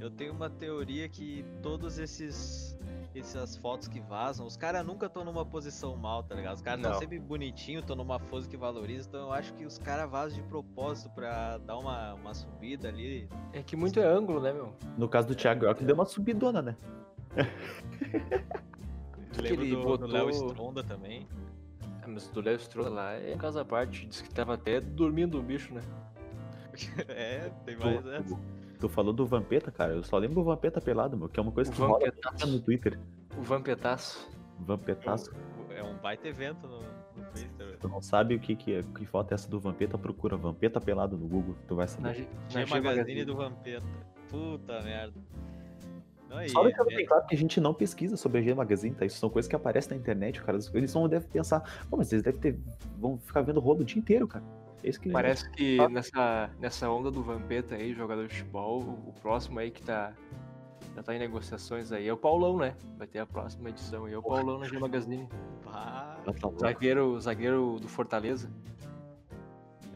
Eu, 0.00 0.06
eu 0.06 0.10
tenho 0.10 0.32
uma 0.32 0.48
teoria 0.48 1.08
que 1.08 1.44
todos 1.62 1.98
esses 1.98 2.77
essas 3.14 3.56
fotos 3.56 3.88
que 3.88 4.00
vazam, 4.00 4.46
os 4.46 4.56
caras 4.56 4.84
nunca 4.84 5.06
estão 5.06 5.24
numa 5.24 5.44
posição 5.44 5.96
mal, 5.96 6.22
tá 6.22 6.34
ligado? 6.34 6.56
Os 6.56 6.62
caras 6.62 6.80
estão 6.80 6.98
sempre 6.98 7.18
bonitinhos, 7.18 7.82
estão 7.82 7.96
numa 7.96 8.20
pose 8.20 8.48
que 8.48 8.56
valoriza, 8.56 9.08
então 9.08 9.20
eu 9.20 9.32
acho 9.32 9.52
que 9.54 9.64
os 9.64 9.78
caras 9.78 10.10
vazam 10.10 10.40
de 10.40 10.44
propósito 10.48 11.10
pra 11.10 11.58
dar 11.58 11.78
uma, 11.78 12.14
uma 12.14 12.34
subida 12.34 12.88
ali. 12.88 13.28
É 13.52 13.62
que 13.62 13.76
muito 13.76 13.98
é 13.98 14.06
ângulo, 14.06 14.40
né, 14.40 14.52
meu? 14.52 14.74
No 14.96 15.08
caso 15.08 15.28
do 15.28 15.34
Thiago 15.34 15.64
York, 15.64 15.84
deu 15.84 15.94
uma 15.94 16.06
subidona, 16.06 16.62
né? 16.62 16.76
ele 19.42 19.70
do, 19.70 19.82
botou... 19.82 20.08
do 20.08 20.12
Léo 20.12 20.30
Stronda 20.30 20.82
também. 20.82 21.26
É, 22.02 22.06
mas 22.06 22.28
do 22.28 22.40
Léo 22.40 22.56
Stronda 22.56 22.90
lá 22.90 23.12
é 23.14 23.36
casa 23.36 23.62
à 23.62 23.64
parte, 23.64 24.06
disse 24.06 24.22
que 24.22 24.30
tava 24.30 24.54
até 24.54 24.80
dormindo 24.80 25.38
o 25.38 25.42
bicho, 25.42 25.74
né? 25.74 25.82
é, 27.08 27.50
tem 27.64 27.76
mais 27.76 28.06
essa. 28.06 28.38
Tu 28.78 28.88
falou 28.88 29.12
do 29.12 29.26
Vampeta, 29.26 29.70
cara, 29.72 29.94
eu 29.94 30.04
só 30.04 30.16
lembro 30.18 30.36
do 30.36 30.44
Vampeta 30.44 30.80
pelado, 30.80 31.16
meu, 31.16 31.28
que 31.28 31.38
é 31.38 31.42
uma 31.42 31.50
coisa 31.50 31.70
o 31.70 31.74
que 31.74 31.80
rola 31.80 32.12
no 32.46 32.60
Twitter. 32.60 32.98
O 33.36 33.42
Vampetaço. 33.42 34.30
Vampetaço. 34.60 35.32
É 35.70 35.82
um 35.82 35.96
baita 35.96 36.28
evento 36.28 36.66
no, 36.66 36.80
no 36.80 37.30
Twitter. 37.32 37.76
Tu 37.80 37.88
não 37.88 38.00
sabe 38.00 38.34
o 38.34 38.40
que, 38.40 38.54
que, 38.56 38.74
é, 38.74 38.82
que 38.82 39.04
foto 39.06 39.32
é 39.32 39.34
essa 39.34 39.48
do 39.48 39.58
Vampeta, 39.58 39.98
procura 39.98 40.36
Vampeta 40.36 40.80
pelado 40.80 41.16
no 41.16 41.26
Google, 41.26 41.56
tu 41.66 41.74
vai 41.74 41.88
saber. 41.88 42.26
Na, 42.52 42.60
na 42.60 42.64
G 42.64 42.80
Magazine 42.80 43.24
do 43.24 43.36
Vampeta. 43.36 43.86
Puta 44.28 44.80
merda. 44.82 45.20
Não, 46.28 46.46
Só 46.48 46.62
deixando 46.62 46.92
é... 46.92 46.96
bem 46.96 47.06
claro 47.06 47.26
que 47.26 47.34
a 47.34 47.38
gente 47.38 47.60
não 47.60 47.72
pesquisa 47.72 48.16
sobre 48.16 48.38
a 48.38 48.42
G 48.42 48.54
Magazine, 48.54 48.94
tá? 48.94 49.06
Isso 49.06 49.18
são 49.18 49.30
coisas 49.30 49.48
que 49.48 49.56
aparecem 49.56 49.92
na 49.92 49.96
internet, 49.96 50.42
cara. 50.42 50.58
Eles 50.74 50.92
vão 50.92 51.08
devem 51.08 51.28
pensar, 51.28 51.60
pô, 51.88 51.96
mas 51.96 52.12
eles 52.12 52.22
devem 52.22 52.40
ter. 52.40 52.58
vão 52.98 53.18
ficar 53.18 53.40
vendo 53.40 53.60
rolo 53.60 53.80
o 53.80 53.84
dia 53.84 53.98
inteiro, 53.98 54.28
cara. 54.28 54.44
É 54.82 54.90
que 54.90 55.10
Parece 55.10 55.50
que 55.50 55.78
ah. 55.80 55.88
nessa, 55.88 56.50
nessa 56.58 56.90
onda 56.90 57.10
do 57.10 57.22
Vampeta 57.22 57.74
aí, 57.74 57.92
jogador 57.92 58.26
de 58.28 58.34
futebol, 58.34 58.80
o 59.06 59.12
próximo 59.20 59.58
aí 59.58 59.70
que 59.70 59.82
tá. 59.82 60.12
Já 60.94 61.02
tá 61.02 61.14
em 61.14 61.18
negociações 61.18 61.92
aí 61.92 62.08
é 62.08 62.12
o 62.12 62.16
Paulão, 62.16 62.56
né? 62.56 62.74
Vai 62.96 63.06
ter 63.06 63.20
a 63.20 63.26
próxima 63.26 63.68
edição 63.68 64.06
aí. 64.06 64.14
É 64.14 64.18
o 64.18 64.22
Paulão 64.22 64.58
na 64.58 64.66
G 64.66 64.78
Magazine. 64.78 65.28
Ah, 65.66 66.16
zagueiro, 66.60 67.20
zagueiro 67.20 67.78
do 67.80 67.88
Fortaleza. 67.88 68.50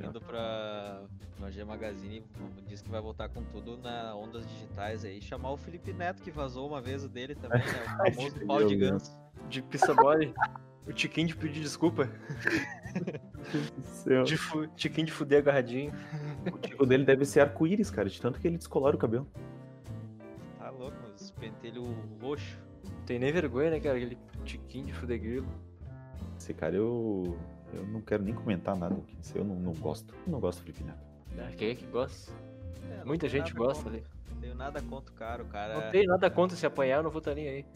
Indo 0.01 0.21
pra, 0.21 1.03
no 1.39 1.51
G 1.51 1.65
Magazine 1.65 2.25
diz 2.67 2.83
que 2.83 2.91
vai 2.91 3.01
voltar 3.01 3.29
com 3.29 3.43
tudo 3.45 3.77
na 3.79 4.15
ondas 4.15 4.47
digitais 4.47 5.05
aí. 5.05 5.21
Chamar 5.21 5.53
o 5.53 5.57
Felipe 5.57 5.93
Neto, 5.93 6.23
que 6.23 6.31
vazou 6.31 6.69
uma 6.69 6.81
vez 6.81 7.05
o 7.05 7.09
dele 7.09 7.35
também, 7.35 7.61
né? 7.61 7.85
O 8.09 8.13
famoso 8.15 8.47
pau 8.47 8.65
de 8.65 8.77
ganso. 8.77 9.13
De 9.49 9.63
pista 9.63 9.93
body. 9.95 10.33
o 10.87 10.93
Tiquinho 10.93 11.29
de 11.29 11.37
pedir 11.37 11.61
desculpa. 11.61 12.09
de 14.25 14.37
fu 14.37 14.67
Tiquinho 14.69 15.07
de 15.07 15.13
fuder 15.13 15.39
agarradinho. 15.39 15.93
O 16.53 16.59
tico 16.59 16.87
dele 16.87 17.05
deve 17.05 17.25
ser 17.25 17.41
arco-íris, 17.41 17.91
cara, 17.91 18.09
de 18.09 18.21
tanto 18.21 18.41
que 18.41 18.47
ele 18.47 18.59
descolora 18.59 18.97
o 18.97 18.99
cabelo. 18.99 19.27
Tá 20.59 20.71
louco, 20.71 20.97
os 21.15 21.31
pentelho 21.33 21.85
roxo. 22.21 22.59
Tem 23.07 23.19
nem 23.19 23.33
vergonha, 23.33 23.71
né, 23.71 23.81
cara? 23.81 23.97
Aquele 23.97 24.19
tiquinho 24.45 24.87
de 24.87 24.93
fuder 24.93 25.21
grilo. 25.21 25.49
Esse 26.39 26.55
cara 26.55 26.77
eu. 26.77 27.37
Eu 27.73 27.87
não 27.87 28.03
quero 28.03 28.23
nem 28.23 28.35
comentar 28.35 28.77
nada 28.77 28.95
aqui. 28.95 29.17
Eu 29.35 29.45
não, 29.45 29.55
não 29.55 29.73
gosto. 29.73 30.15
Eu 30.27 30.33
não 30.33 30.41
gosto 30.41 30.59
do 30.59 30.65
Felipe 30.65 30.85
Neto. 30.85 30.99
Ah, 31.39 31.51
quem 31.57 31.71
é 31.71 31.75
que 31.75 31.87
gosta? 31.87 32.33
É, 32.91 33.05
Muita 33.05 33.29
gente 33.29 33.55
gosta 33.55 33.85
contra, 33.85 33.99
ali. 33.99 34.07
Não 34.31 34.41
tenho 34.41 34.55
nada 34.55 34.83
contra 34.83 35.13
o 35.13 35.17
cara, 35.17 35.43
o 35.43 35.47
cara. 35.47 35.75
Não 35.81 35.91
tenho 35.91 36.07
nada 36.09 36.31
contra 36.31 36.57
se 36.57 36.67
apanhar, 36.67 36.99
eu 36.99 37.03
não 37.03 37.11
vou 37.11 37.21
estar 37.21 37.35
nem 37.35 37.49
aí. 37.49 37.67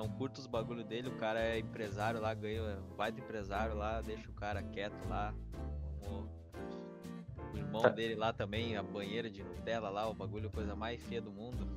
Não 0.00 0.08
curto 0.08 0.38
os 0.38 0.46
bagulho 0.46 0.82
dele, 0.82 1.08
o 1.08 1.16
cara 1.16 1.38
é 1.38 1.58
empresário 1.58 2.18
lá, 2.18 2.32
ganha, 2.32 2.78
vai 2.96 3.12
do 3.12 3.20
empresário 3.20 3.76
lá, 3.76 4.00
deixa 4.00 4.30
o 4.30 4.32
cara 4.32 4.62
quieto 4.62 5.06
lá. 5.06 5.34
O 6.00 6.26
irmão 7.54 7.82
tá. 7.82 7.90
dele 7.90 8.14
lá 8.14 8.32
também, 8.32 8.78
a 8.78 8.82
banheira 8.82 9.28
de 9.28 9.44
Nutella 9.44 9.90
lá, 9.90 10.08
o 10.08 10.14
bagulho 10.14 10.48
coisa 10.48 10.74
mais 10.74 11.02
feia 11.02 11.20
do 11.20 11.30
mundo. 11.30 11.68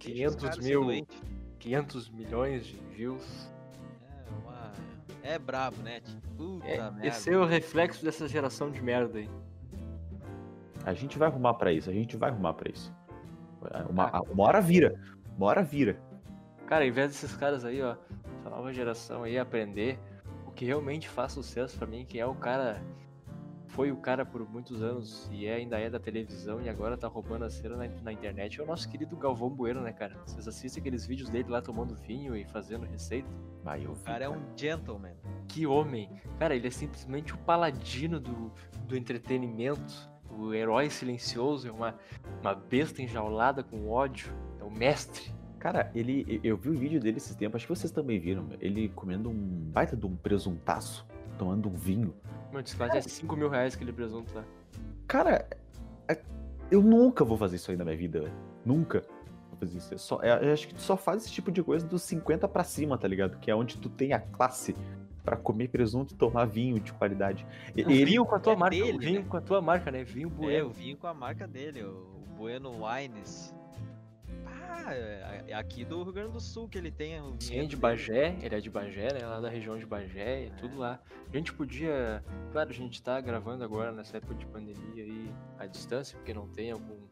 500 0.00 0.44
ah, 0.44 0.60
mil, 0.60 1.06
500 1.60 2.08
milhões 2.10 2.66
de 2.66 2.76
views. 2.88 3.48
É 5.22 5.38
brabo, 5.38 5.76
né? 5.76 6.00
Tipo, 6.00 6.28
puta 6.36 6.66
é, 6.66 6.76
merda. 6.76 7.06
Esse 7.06 7.30
é 7.30 7.36
o 7.36 7.44
reflexo 7.44 8.04
dessa 8.04 8.26
geração 8.26 8.72
de 8.72 8.82
merda 8.82 9.20
aí. 9.20 9.30
A 10.84 10.92
gente 10.92 11.16
vai 11.16 11.28
arrumar 11.28 11.54
para 11.54 11.72
isso, 11.72 11.88
a 11.88 11.92
gente 11.92 12.16
vai 12.16 12.30
arrumar 12.30 12.54
para 12.54 12.68
isso. 12.68 12.92
Uma, 13.88 14.22
uma 14.22 14.42
hora 14.42 14.60
vira. 14.60 15.00
Uma 15.36 15.46
hora 15.46 15.62
vira. 15.62 16.09
Cara, 16.70 16.86
em 16.86 16.92
vez 16.92 17.10
desses 17.10 17.34
caras 17.34 17.64
aí, 17.64 17.82
ó, 17.82 17.96
essa 18.38 18.48
nova 18.48 18.72
geração 18.72 19.24
aí 19.24 19.36
aprender 19.36 19.98
o 20.46 20.52
que 20.52 20.64
realmente 20.64 21.08
faz 21.08 21.32
sucesso 21.32 21.76
para 21.76 21.84
mim, 21.84 22.06
que 22.06 22.20
é 22.20 22.24
o 22.24 22.32
cara 22.32 22.80
foi 23.66 23.90
o 23.90 23.96
cara 23.96 24.24
por 24.24 24.48
muitos 24.48 24.80
anos 24.80 25.28
e 25.32 25.46
é, 25.46 25.54
ainda 25.56 25.80
é 25.80 25.90
da 25.90 25.98
televisão 25.98 26.60
e 26.60 26.68
agora 26.68 26.96
tá 26.96 27.08
roubando 27.08 27.44
a 27.44 27.50
cena 27.50 27.76
na, 27.76 27.88
na, 28.02 28.12
internet 28.12 28.60
é 28.60 28.62
o 28.62 28.66
nosso 28.66 28.88
querido 28.88 29.16
Galvão 29.16 29.50
Bueno, 29.50 29.80
né, 29.80 29.92
cara? 29.92 30.16
Vocês 30.24 30.46
assistem 30.46 30.80
aqueles 30.80 31.04
vídeos 31.04 31.28
dele 31.28 31.48
lá 31.48 31.60
tomando 31.60 31.96
vinho 31.96 32.36
e 32.36 32.44
fazendo 32.44 32.86
receita? 32.86 33.28
Vai, 33.64 33.84
eu 33.84 33.92
vi, 33.92 34.02
o 34.02 34.04
cara, 34.04 34.20
cara 34.20 34.24
é 34.26 34.28
um 34.28 34.40
gentleman. 34.56 35.16
Que 35.48 35.66
homem! 35.66 36.08
Cara, 36.38 36.54
ele 36.54 36.68
é 36.68 36.70
simplesmente 36.70 37.34
o 37.34 37.38
paladino 37.38 38.20
do, 38.20 38.52
do 38.86 38.96
entretenimento, 38.96 40.08
o 40.30 40.54
herói 40.54 40.88
silencioso, 40.88 41.66
é 41.66 41.72
uma, 41.72 41.98
uma 42.40 42.54
besta 42.54 43.02
enjaulada 43.02 43.64
com 43.64 43.90
ódio, 43.90 44.32
é 44.60 44.62
o 44.62 44.70
mestre. 44.70 45.39
Cara, 45.60 45.90
ele, 45.94 46.40
eu 46.42 46.56
vi 46.56 46.70
o 46.70 46.72
vídeo 46.72 46.98
dele 46.98 47.18
esses 47.18 47.36
tempos, 47.36 47.56
acho 47.56 47.66
que 47.66 47.76
vocês 47.76 47.92
também 47.92 48.18
viram, 48.18 48.48
ele 48.60 48.88
comendo 48.88 49.28
um 49.28 49.34
baita 49.70 49.94
de 49.94 50.06
um 50.06 50.16
presuntaço, 50.16 51.06
tomando 51.38 51.68
um 51.68 51.74
vinho. 51.74 52.14
Mano, 52.50 52.64
isso 52.64 52.74
quase 52.78 52.96
é 52.96 53.00
5 53.02 53.36
mil 53.36 53.50
reais 53.50 53.74
aquele 53.74 53.92
presunto 53.92 54.34
lá. 54.34 54.42
Cara, 55.06 55.46
é, 56.08 56.18
eu 56.70 56.82
nunca 56.82 57.26
vou 57.26 57.36
fazer 57.36 57.56
isso 57.56 57.70
aí 57.70 57.76
na 57.76 57.84
minha 57.84 57.96
vida, 57.96 58.20
velho. 58.20 58.32
Nunca 58.64 59.04
vou 59.50 59.58
fazer 59.58 59.76
isso. 59.76 59.92
Eu, 59.92 59.98
só, 59.98 60.18
é, 60.22 60.48
eu 60.48 60.50
acho 60.50 60.66
que 60.66 60.74
tu 60.74 60.80
só 60.80 60.96
faz 60.96 61.24
esse 61.24 61.32
tipo 61.32 61.52
de 61.52 61.62
coisa 61.62 61.86
dos 61.86 62.02
50 62.04 62.48
pra 62.48 62.64
cima, 62.64 62.96
tá 62.96 63.06
ligado? 63.06 63.38
Que 63.38 63.50
é 63.50 63.54
onde 63.54 63.76
tu 63.76 63.90
tem 63.90 64.14
a 64.14 64.18
classe 64.18 64.74
para 65.22 65.36
comer 65.36 65.68
presunto 65.68 66.14
e 66.14 66.16
tomar 66.16 66.46
vinho 66.46 66.80
de 66.80 66.90
qualidade. 66.94 67.46
Ele... 67.76 68.02
Vinho 68.06 68.24
com 68.24 68.34
a 68.34 68.40
tua 68.40 68.54
é 68.54 68.56
marca, 68.56 68.76
dele, 68.76 68.98
vinho 68.98 69.20
né? 69.20 69.26
com 69.28 69.36
a 69.36 69.40
tua 69.42 69.60
marca, 69.60 69.90
né? 69.90 70.04
Vinho 70.04 70.30
Bueno. 70.30 70.52
É, 70.56 70.64
o 70.64 70.70
vinho 70.70 70.96
com 70.96 71.06
a 71.06 71.12
marca 71.12 71.46
dele, 71.46 71.84
o 71.84 72.24
Bueno 72.38 72.72
Wines. 72.82 73.54
Ah, 74.70 74.94
é 74.94 75.52
aqui 75.54 75.84
do 75.84 76.02
Rio 76.02 76.12
Grande 76.12 76.32
do 76.32 76.40
Sul 76.40 76.68
que 76.68 76.78
ele 76.78 76.90
tem 76.90 77.20
o 77.20 77.36
Sim, 77.40 77.66
de 77.66 77.76
Bagé, 77.76 78.36
ele 78.40 78.54
é 78.54 78.60
de 78.60 78.70
Bagé, 78.70 79.12
né? 79.12 79.26
Lá 79.26 79.40
da 79.40 79.48
região 79.48 79.76
de 79.76 79.84
Bagé, 79.84 80.46
é 80.46 80.50
tudo 80.50 80.78
lá. 80.78 81.00
A 81.32 81.36
gente 81.36 81.52
podia. 81.52 82.24
Claro, 82.52 82.70
a 82.70 82.72
gente 82.72 83.02
tá 83.02 83.20
gravando 83.20 83.64
agora 83.64 83.92
nessa 83.92 84.16
época 84.16 84.34
de 84.34 84.46
pandemia 84.46 85.04
aí 85.04 85.32
à 85.58 85.66
distância, 85.66 86.16
porque 86.16 86.32
não 86.32 86.48
tem 86.48 86.70
algum 86.70 87.09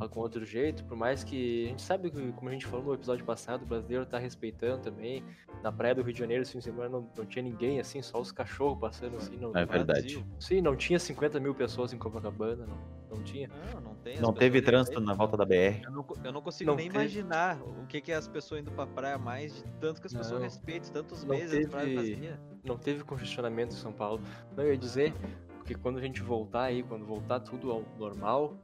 algum 0.00 0.20
outro 0.20 0.44
jeito, 0.44 0.84
por 0.84 0.96
mais 0.96 1.22
que 1.22 1.66
a 1.66 1.68
gente 1.68 1.82
sabe 1.82 2.10
que, 2.10 2.32
como 2.32 2.48
a 2.48 2.52
gente 2.52 2.66
falou 2.66 2.86
no 2.86 2.94
episódio 2.94 3.24
passado, 3.24 3.62
o 3.62 3.66
brasileiro 3.66 4.06
tá 4.06 4.18
respeitando 4.18 4.78
também. 4.82 5.22
Na 5.62 5.70
praia 5.70 5.94
do 5.94 6.02
Rio 6.02 6.12
de 6.12 6.18
Janeiro, 6.18 6.42
esse 6.42 6.52
fim 6.52 6.58
de 6.58 6.64
semana, 6.64 6.88
não, 6.88 7.10
não 7.16 7.26
tinha 7.26 7.42
ninguém, 7.42 7.78
assim, 7.78 8.00
só 8.00 8.18
os 8.18 8.32
cachorros 8.32 8.78
passando 8.80 9.18
assim. 9.18 9.36
Não, 9.36 9.52
é 9.54 9.66
verdade. 9.66 10.24
Sim, 10.38 10.62
não 10.62 10.74
tinha 10.74 10.98
50 10.98 11.38
mil 11.38 11.54
pessoas 11.54 11.92
em 11.92 11.98
Copacabana, 11.98 12.66
não, 12.66 13.16
não 13.16 13.22
tinha. 13.22 13.48
Não, 13.74 13.80
não 13.80 13.94
tem. 13.96 14.20
Não 14.20 14.32
teve 14.32 14.62
trânsito 14.62 15.00
na 15.00 15.12
volta 15.12 15.36
da 15.36 15.44
BR. 15.44 15.82
Eu 15.84 15.90
não, 15.90 16.06
eu 16.24 16.32
não 16.32 16.40
consigo 16.40 16.70
não 16.70 16.76
nem 16.76 16.90
teve. 16.90 16.98
imaginar 16.98 17.60
o 17.60 17.86
que, 17.86 18.00
que 18.00 18.10
é 18.10 18.14
as 18.14 18.26
pessoas 18.26 18.62
indo 18.62 18.70
pra 18.70 18.86
praia 18.86 19.18
mais, 19.18 19.56
de 19.56 19.64
tanto 19.80 20.00
que 20.00 20.06
as 20.06 20.14
pessoas 20.14 20.42
respeitam, 20.42 20.90
tantos 20.90 21.24
meses 21.24 21.50
teve, 21.50 21.68
praia 21.68 21.94
vazia. 21.94 22.40
Não 22.64 22.78
teve 22.78 23.04
congestionamento 23.04 23.74
em 23.74 23.78
São 23.78 23.92
Paulo. 23.92 24.22
Não, 24.56 24.64
eu 24.64 24.72
ia 24.72 24.78
dizer, 24.78 25.12
porque 25.58 25.74
quando 25.74 25.98
a 25.98 26.00
gente 26.00 26.22
voltar 26.22 26.62
aí, 26.62 26.82
quando 26.82 27.04
voltar 27.04 27.40
tudo 27.40 27.70
ao 27.70 27.84
normal, 27.98 28.56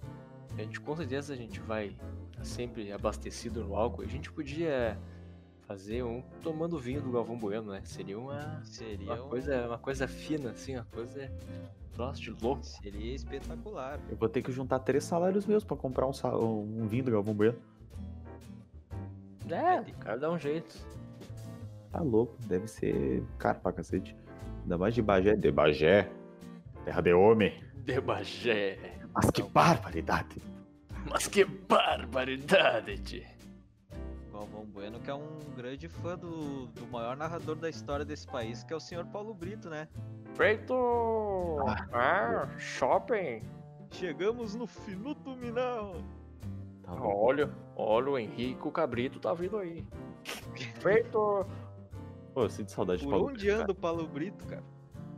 a 0.56 0.62
gente 0.62 0.80
com 0.80 0.96
certeza 0.96 1.32
a 1.32 1.37
gente 1.37 1.61
vai 1.61 1.96
sempre 2.42 2.92
abastecido 2.92 3.64
no 3.64 3.74
álcool. 3.76 4.02
A 4.02 4.06
gente 4.06 4.30
podia 4.32 4.98
Fazer 5.66 6.04
um 6.04 6.22
tomando 6.44 6.78
vinho 6.78 7.00
do 7.02 7.11
Galvão 7.11 7.37
Bueno, 7.37 7.72
né? 7.72 7.80
Seria 7.82 8.16
uma, 8.16 8.62
Seria 8.64 9.04
uma, 9.14 9.24
um- 9.24 9.28
coisa, 9.28 9.66
uma 9.66 9.78
coisa 9.78 10.06
fina, 10.06 10.50
assim, 10.50 10.76
uma 10.76 10.85
coisa. 10.85 11.28
Troço 11.92 12.22
de 12.22 12.30
louco. 12.30 12.62
Seria 12.64 13.16
espetacular. 13.16 13.98
Eu 14.09 14.16
vou 14.16 14.28
ter 14.28 14.42
que 14.42 14.52
juntar 14.52 14.78
três 14.78 15.02
salários 15.02 15.44
meus 15.44 15.64
pra 15.64 15.76
comprar 15.76 16.06
um, 16.06 16.12
sa- 16.12 16.37
um 16.38 16.87
vinho 16.87 17.02
do 17.02 17.11
Galvão 17.11 17.35
Bueno. 17.35 17.59
É, 19.50 19.80
o 19.80 19.94
cara 19.98 20.16
dá 20.18 20.30
um 20.30 20.38
jeito. 20.38 20.76
Tá 21.90 22.00
louco, 22.00 22.37
deve 22.46 22.68
ser 22.68 23.24
caro 23.37 23.59
pra 23.59 23.72
cacete. 23.72 24.16
Ainda 24.62 24.78
mais 24.78 24.94
de 24.94 25.02
Bagé. 25.02 25.35
De 25.35 25.50
Bagé, 25.50 26.09
terra 26.85 27.00
de 27.00 27.12
homem. 27.12 27.61
De 27.85 28.00
Bagé. 28.00 28.95
Mas 29.16 29.31
que 29.31 29.42
barbaridade. 29.42 30.42
Mas 31.11 31.26
que 31.26 31.44
barbaridade. 31.44 33.26
Galvão 34.31 34.66
Bueno, 34.66 35.00
que 35.00 35.09
é 35.11 35.14
um 35.14 35.38
grande 35.57 35.88
fã 35.88 36.18
do, 36.18 36.66
do 36.66 36.87
maior 36.88 37.16
narrador 37.16 37.57
da 37.57 37.70
história 37.70 38.05
desse 38.05 38.26
país, 38.26 38.62
que 38.62 38.74
é 38.74 38.76
o 38.76 38.81
senhor 38.81 39.07
Paulo 39.07 39.33
Brito, 39.33 39.70
né? 39.70 39.88
Feito! 40.35 40.74
Ah, 41.92 42.46
shopping! 42.59 43.42
Chegamos 43.90 44.55
no 44.55 44.66
Finuto 44.66 45.35
Minão! 45.37 45.94
Tá 46.83 46.92
louco. 46.92 47.09
Olha, 47.18 47.50
olha 47.74 48.11
o 48.11 48.18
Henrique, 48.18 48.68
o 48.68 48.70
Cabrito 48.70 49.18
tá 49.18 49.33
vindo 49.33 49.57
aí. 49.57 49.83
Feito! 50.81 51.46
Pô, 52.35 52.42
eu 52.42 52.50
sinto 52.50 52.70
saudade 52.70 53.00
de 53.00 53.07
Por 53.07 53.12
Paulo 53.12 53.29
onde 53.29 53.38
Brito, 53.38 53.50
cara. 53.52 53.62
anda 53.62 53.72
o 53.72 53.74
Paulo 53.74 54.07
Brito, 54.07 54.44
cara? 54.46 54.62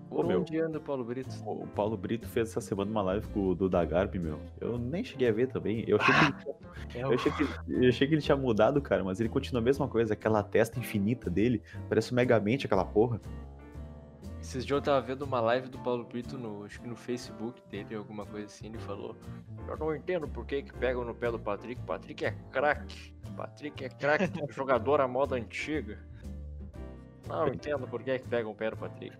Por 0.08 0.26
meu. 0.26 0.40
onde 0.40 0.58
anda 0.58 0.78
o 0.78 0.80
Paulo 0.80 1.04
Brito? 1.04 1.30
O 1.44 1.66
Paulo 1.68 1.96
Brito 1.96 2.26
fez 2.28 2.48
essa 2.50 2.60
semana 2.60 2.90
uma 2.90 3.02
live 3.02 3.26
com 3.28 3.48
o 3.48 3.54
Duda 3.54 3.86
meu. 4.14 4.40
Eu 4.60 4.78
nem 4.78 5.04
cheguei 5.04 5.28
a 5.28 5.32
ver 5.32 5.48
também. 5.48 5.84
Eu 5.86 5.98
achei, 6.00 6.14
que 6.14 6.22
ele, 6.24 6.32
tinha- 6.42 6.54
É 6.94 7.02
eu, 7.04 7.12
achei 7.12 7.32
que, 7.32 7.42
eu 7.68 7.88
achei 7.88 8.08
que 8.08 8.14
ele 8.14 8.22
tinha 8.22 8.36
mudado, 8.36 8.80
cara, 8.80 9.04
mas 9.04 9.20
ele 9.20 9.28
continua 9.28 9.60
a 9.60 9.64
mesma 9.64 9.86
coisa. 9.86 10.14
Aquela 10.14 10.42
testa 10.42 10.78
infinita 10.78 11.28
dele. 11.28 11.62
Parece 11.88 12.12
o 12.12 12.14
Megamente, 12.14 12.66
aquela 12.66 12.84
porra. 12.84 13.20
Esses 14.40 14.64
dias 14.64 14.78
eu 14.78 14.82
tava 14.82 15.00
vendo 15.04 15.22
uma 15.22 15.40
live 15.40 15.68
do 15.68 15.78
Paulo 15.80 16.04
Brito 16.04 16.38
no, 16.38 16.64
acho 16.64 16.80
que 16.80 16.88
no 16.88 16.96
Facebook 16.96 17.60
dele, 17.68 17.94
alguma 17.94 18.24
coisa 18.24 18.46
assim, 18.46 18.68
ele 18.68 18.78
falou 18.78 19.16
Eu 19.66 19.76
não 19.76 19.94
entendo 19.94 20.28
por 20.28 20.46
que 20.46 20.62
que 20.62 20.72
pegam 20.72 21.04
no 21.04 21.14
pé 21.14 21.30
do 21.30 21.38
Patrick, 21.38 21.82
Patrick 21.82 22.24
é 22.24 22.30
craque, 22.50 23.12
Patrick 23.36 23.84
é 23.84 23.88
craque, 23.88 24.30
jogador 24.54 25.00
à 25.00 25.08
moda 25.08 25.34
antiga. 25.36 25.98
Não 27.26 27.48
entendo 27.48 27.86
por 27.86 28.02
que 28.02 28.18
que 28.18 28.28
pegam 28.28 28.52
o 28.52 28.54
pé 28.54 28.70
do 28.70 28.76
Patrick. 28.76 29.16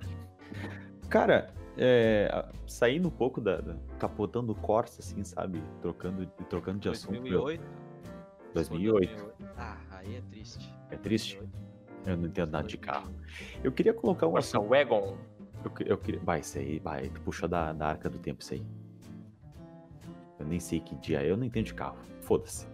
Cara, 1.09 1.51
é, 1.77 2.45
saindo 2.67 3.09
um 3.09 3.11
pouco 3.11 3.41
da, 3.41 3.61
da- 3.61 3.77
capotando 3.99 4.53
o 4.53 4.55
Corsa, 4.55 5.01
assim, 5.01 5.23
sabe? 5.25 5.63
Trocando, 5.81 6.27
trocando 6.49 6.79
de 6.79 6.89
assunto. 6.89 7.21
meu. 7.23 7.41
2008? 7.45 7.63
2008. 8.55 9.33
Ah, 9.57 9.77
aí 9.91 10.17
é 10.17 10.21
triste. 10.31 10.75
É 10.91 10.97
triste? 10.97 11.41
Eu 12.07 12.17
não 12.17 12.27
entendo 12.27 12.51
nada 12.51 12.67
de 12.67 12.77
carro. 12.79 13.11
Eu 13.63 13.71
queria 13.73 13.93
colocar 13.95 14.27
um 14.27 14.33
Corsa 14.33 14.59
assunto. 14.59 14.71
Wagon. 14.71 15.17
Eu, 15.65 15.87
eu 15.87 15.99
queria. 15.99 16.21
Vai, 16.21 16.41
isso 16.41 16.59
aí, 16.59 16.79
vai. 16.79 17.09
Tu 17.09 17.21
puxou 17.23 17.49
da, 17.49 17.73
da 17.73 17.89
arca 17.89 18.09
do 18.09 18.19
tempo, 18.19 18.43
isso 18.43 18.55
aí. 18.55 18.65
Eu 20.39 20.47
nem 20.47 20.61
sei 20.61 20.81
que 20.81 20.95
dia. 20.97 21.23
é, 21.23 21.31
Eu 21.31 21.37
não 21.37 21.45
entendo 21.45 21.67
de 21.67 21.75
carro. 21.75 21.97
Foda-se. 22.23 22.67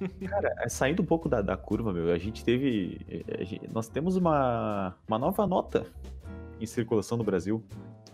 Cara, 0.28 0.52
é, 0.58 0.68
saindo 0.68 1.02
um 1.02 1.06
pouco 1.06 1.28
da, 1.28 1.40
da 1.40 1.56
curva, 1.56 1.92
meu, 1.92 2.12
a 2.12 2.18
gente 2.18 2.44
teve. 2.44 3.00
a 3.40 3.44
gente- 3.44 3.68
nós 3.72 3.88
temos 3.88 4.16
uma, 4.16 4.94
uma 5.08 5.18
nova 5.18 5.46
nota 5.46 5.86
em 6.60 6.66
circulação 6.66 7.16
no 7.18 7.24
Brasil. 7.24 7.62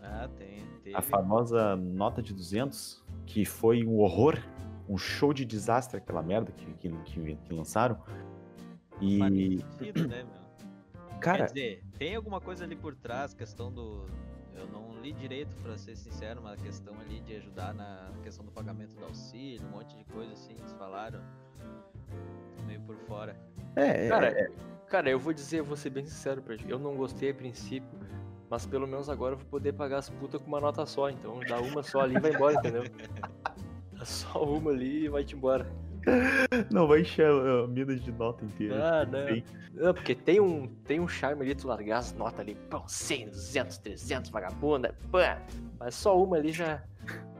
Ah, 0.03 0.29
tem. 0.37 0.63
Teve. 0.83 0.97
A 0.97 1.01
famosa 1.03 1.77
nota 1.77 2.21
de 2.23 2.35
200, 2.35 3.05
que 3.27 3.45
foi 3.45 3.85
um 3.85 3.99
horror, 4.01 4.39
um 4.89 4.99
show 4.99 5.33
de 5.33 5.45
desastre, 5.45 5.97
aquela 5.99 6.23
merda 6.23 6.51
que, 6.53 6.67
que, 6.75 6.91
que, 7.05 7.35
que 7.37 7.55
lançaram. 7.55 7.99
E, 9.01 9.19
Faz 9.19 9.33
sentido, 9.35 10.09
né, 10.09 10.25
meu? 10.25 11.21
cara, 11.21 11.39
Quer 11.39 11.47
dizer, 11.47 11.85
tem 11.99 12.15
alguma 12.17 12.41
coisa 12.41 12.65
ali 12.65 12.77
por 12.77 12.95
trás, 12.97 13.33
questão 13.35 13.73
do. 13.73 14.07
Eu 14.55 14.67
não 14.67 15.01
li 15.01 15.13
direito, 15.13 15.51
pra 15.63 15.79
ser 15.79 15.97
sincero, 15.97 16.41
mas 16.43 16.61
a 16.61 16.63
questão 16.63 16.95
ali 17.01 17.21
de 17.21 17.35
ajudar 17.37 17.73
na 17.75 18.13
questão 18.23 18.45
do 18.45 18.53
pagamento 18.53 18.95
do 18.95 19.05
auxílio, 19.05 19.67
um 19.67 19.71
monte 19.71 19.97
de 19.97 20.05
coisa 20.05 20.33
assim, 20.33 20.53
eles 20.53 20.73
falaram. 20.75 21.21
Tô 22.57 22.63
meio 22.65 22.81
por 22.83 22.97
fora. 22.97 23.35
é, 23.77 24.09
Cara, 24.09 24.29
é, 24.29 24.51
cara, 24.93 25.09
eu 25.09 25.19
vou 25.19 25.33
dizer, 25.33 25.61
eu 25.61 25.65
vou 25.65 25.75
ser 25.75 25.89
bem 25.89 26.05
sincero 26.05 26.43
pra 26.43 26.55
ti, 26.55 26.67
eu 26.69 26.79
não 26.79 26.95
gostei 26.95 27.31
a 27.31 27.35
princípio, 27.35 27.89
mas 28.51 28.67
pelo 28.67 28.87
menos 28.87 29.09
agora 29.09 29.33
eu 29.33 29.39
vou 29.39 29.47
poder 29.47 29.73
pagar 29.73 29.97
as 29.97 30.11
putas 30.11 30.39
com 30.43 30.49
uma 30.49 30.61
nota 30.61 30.85
só, 30.85 31.09
então 31.09 31.41
dá 31.49 31.59
uma 31.59 31.83
só 31.83 32.03
ali 32.03 32.15
e 32.15 32.21
vai 32.21 32.35
embora, 32.35 32.57
entendeu? 32.57 32.85
Dá 33.95 34.05
só 34.05 34.45
uma 34.45 34.71
ali 34.71 35.05
e 35.05 35.09
vai-te 35.09 35.35
embora. 35.35 35.67
não 36.71 36.87
vai 36.87 37.01
encher 37.01 37.27
a, 37.27 37.67
mina 37.67 37.97
de 37.97 38.13
nota 38.13 38.45
inteira. 38.45 39.01
Ah, 39.01 39.07
não. 39.07 39.29
Sim. 39.29 39.43
Não, 39.73 39.95
porque 39.95 40.15
tem 40.15 40.41
um, 40.41 40.67
tem 40.85 41.01
um 41.01 41.09
charme 41.09 41.41
ali, 41.41 41.55
tu 41.55 41.69
largar 41.69 41.97
as 41.97 42.13
notas 42.13 42.41
ali, 42.41 42.55
pão, 42.55 42.87
100, 42.87 43.31
200, 43.31 43.79
300, 43.79 44.31
vagabunda, 44.31 44.95
pã. 45.11 45.39
Mas 45.81 45.95
só 45.95 46.23
uma 46.23 46.37
ali 46.37 46.53
já. 46.53 46.83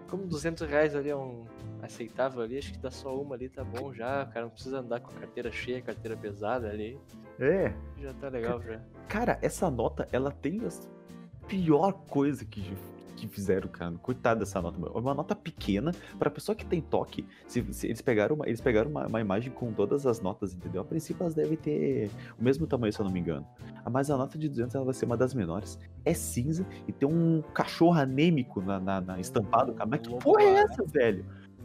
Como 0.09 0.27
200 0.27 0.67
reais 0.67 0.97
ali 0.97 1.11
é 1.11 1.17
um 1.17 1.45
aceitável 1.83 2.41
ali, 2.43 2.59
acho 2.59 2.73
que 2.73 2.79
dá 2.79 2.91
só 2.91 3.21
uma 3.21 3.35
ali, 3.35 3.49
tá 3.49 3.65
bom 3.65 3.93
já. 3.93 4.23
O 4.23 4.33
cara 4.33 4.47
não 4.47 4.51
precisa 4.53 4.79
andar 4.79 5.01
com 5.01 5.11
a 5.11 5.15
carteira 5.21 5.51
cheia, 5.51 5.83
carteira 5.83 6.17
pesada 6.17 6.69
ali. 6.71 6.99
É, 7.41 7.73
Já 7.99 8.13
tá 8.15 8.29
legal 8.29 8.63
já. 8.63 8.81
Cara, 9.09 9.39
essa 9.43 9.71
nota, 9.71 10.09
ela 10.13 10.31
tem 10.31 10.61
a 10.65 11.47
pior 11.47 11.93
coisa 12.07 12.45
que, 12.45 12.73
que 13.17 13.27
fizeram, 13.27 13.69
cara. 13.69 13.93
Coitado 14.01 14.41
dessa 14.41 14.61
nota. 14.63 14.79
É 14.87 14.99
uma 14.99 15.15
nota 15.15 15.35
pequena 15.35 15.93
pra 16.19 16.31
pessoa 16.31 16.55
que 16.55 16.65
tem 16.65 16.81
toque. 16.81 17.27
Se, 17.49 17.65
se 17.73 17.87
eles 17.89 18.01
pegaram, 18.01 18.37
uma, 18.37 18.47
eles 18.47 18.61
pegaram 18.61 18.91
uma, 18.91 19.07
uma 19.07 19.21
imagem 19.21 19.51
com 19.53 19.73
todas 19.73 20.07
as 20.07 20.21
notas, 20.21 20.55
entendeu? 20.55 20.83
A 20.83 20.85
princípio 20.85 21.23
elas 21.25 21.35
devem 21.35 21.57
ter 21.57 22.11
o 22.39 22.45
mesmo 22.45 22.67
tamanho, 22.67 22.93
se 22.93 23.01
eu 23.01 23.05
não 23.05 23.13
me 23.13 23.19
engano. 23.21 23.47
Ah, 23.85 23.91
Mas 23.91 24.09
a 24.11 24.17
nota 24.17 24.39
de 24.39 24.49
200 24.49 24.75
ela 24.77 24.85
vai 24.85 24.95
ser 24.95 25.07
uma 25.07 25.17
das 25.17 25.35
menores. 25.35 25.79
É 26.05 26.15
cinza 26.15 26.65
e 26.87 26.93
tem 26.93 27.09
um 27.09 27.43
cachorro 27.55 27.99
anêmico 27.99 28.61
na, 28.61 28.79
na, 28.79 29.01
na 29.01 29.19
estampado, 29.21 29.73
cara. 29.75 29.89
Mas 29.91 30.01
que 30.01 30.15
porra 30.21 30.43
é 30.43 30.53
guará. 30.53 30.61
essa, 30.71 30.85
velho? 30.85 31.25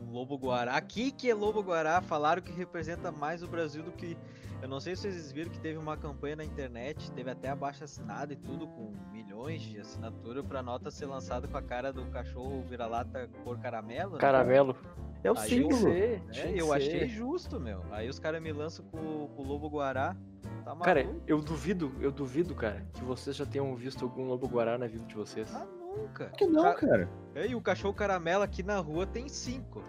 Lobo 0.09 0.37
guará. 0.37 0.75
Aqui 0.75 1.11
que 1.11 1.29
é 1.29 1.33
lobo 1.33 1.61
guará, 1.61 2.01
falaram 2.01 2.41
que 2.41 2.51
representa 2.51 3.11
mais 3.11 3.43
o 3.43 3.47
Brasil 3.47 3.83
do 3.83 3.91
que. 3.91 4.17
Eu 4.61 4.67
não 4.67 4.79
sei 4.79 4.95
se 4.95 5.03
vocês 5.03 5.31
viram 5.31 5.51
que 5.51 5.59
teve 5.59 5.77
uma 5.77 5.95
campanha 5.95 6.37
na 6.37 6.43
internet, 6.43 7.11
teve 7.11 7.29
até 7.29 7.49
abaixo 7.49 7.83
assinado 7.83 8.33
e 8.33 8.35
tudo, 8.35 8.67
com 8.67 8.91
milhões 9.11 9.61
de 9.61 9.79
assinatura 9.79 10.41
pra 10.43 10.63
nota 10.63 10.89
ser 10.89 11.05
lançada 11.05 11.47
com 11.47 11.57
a 11.57 11.61
cara 11.61 11.93
do 11.93 12.03
cachorro 12.05 12.63
vira-lata 12.67 13.29
cor 13.43 13.59
caramelo. 13.59 14.13
né? 14.13 14.19
Caramelo. 14.19 14.75
É 15.23 15.31
o 15.31 15.37
Aí 15.37 15.49
símbolo. 15.49 15.89
É, 15.89 16.19
tinha 16.31 16.53
que 16.53 16.59
eu 16.59 16.67
ser. 16.67 16.73
achei 16.73 17.07
justo, 17.07 17.59
meu. 17.59 17.83
Aí 17.91 18.09
os 18.09 18.17
caras 18.17 18.41
me 18.41 18.51
lançam 18.51 18.83
com, 18.85 19.27
com 19.27 19.41
o 19.43 19.45
lobo 19.45 19.69
guará. 19.69 20.15
Tá 20.63 20.71
maluco? 20.71 20.85
Cara, 20.85 21.07
eu 21.27 21.39
duvido, 21.41 21.93
eu 21.99 22.11
duvido, 22.11 22.55
cara, 22.55 22.85
que 22.93 23.03
vocês 23.03 23.35
já 23.35 23.45
tenham 23.45 23.75
visto 23.75 24.03
algum 24.05 24.25
lobo 24.27 24.47
guará 24.47 24.77
na 24.77 24.87
vida 24.87 25.05
de 25.05 25.15
vocês. 25.15 25.53
Ah, 25.53 25.65
nunca. 25.97 26.25
Que 26.29 26.45
não, 26.45 26.63
Ca- 26.63 26.75
cara. 26.75 27.09
E 27.47 27.55
o 27.55 27.61
cachorro 27.61 27.93
caramelo 27.93 28.43
aqui 28.43 28.63
na 28.63 28.77
rua 28.79 29.05
tem 29.05 29.27
cinco. 29.27 29.83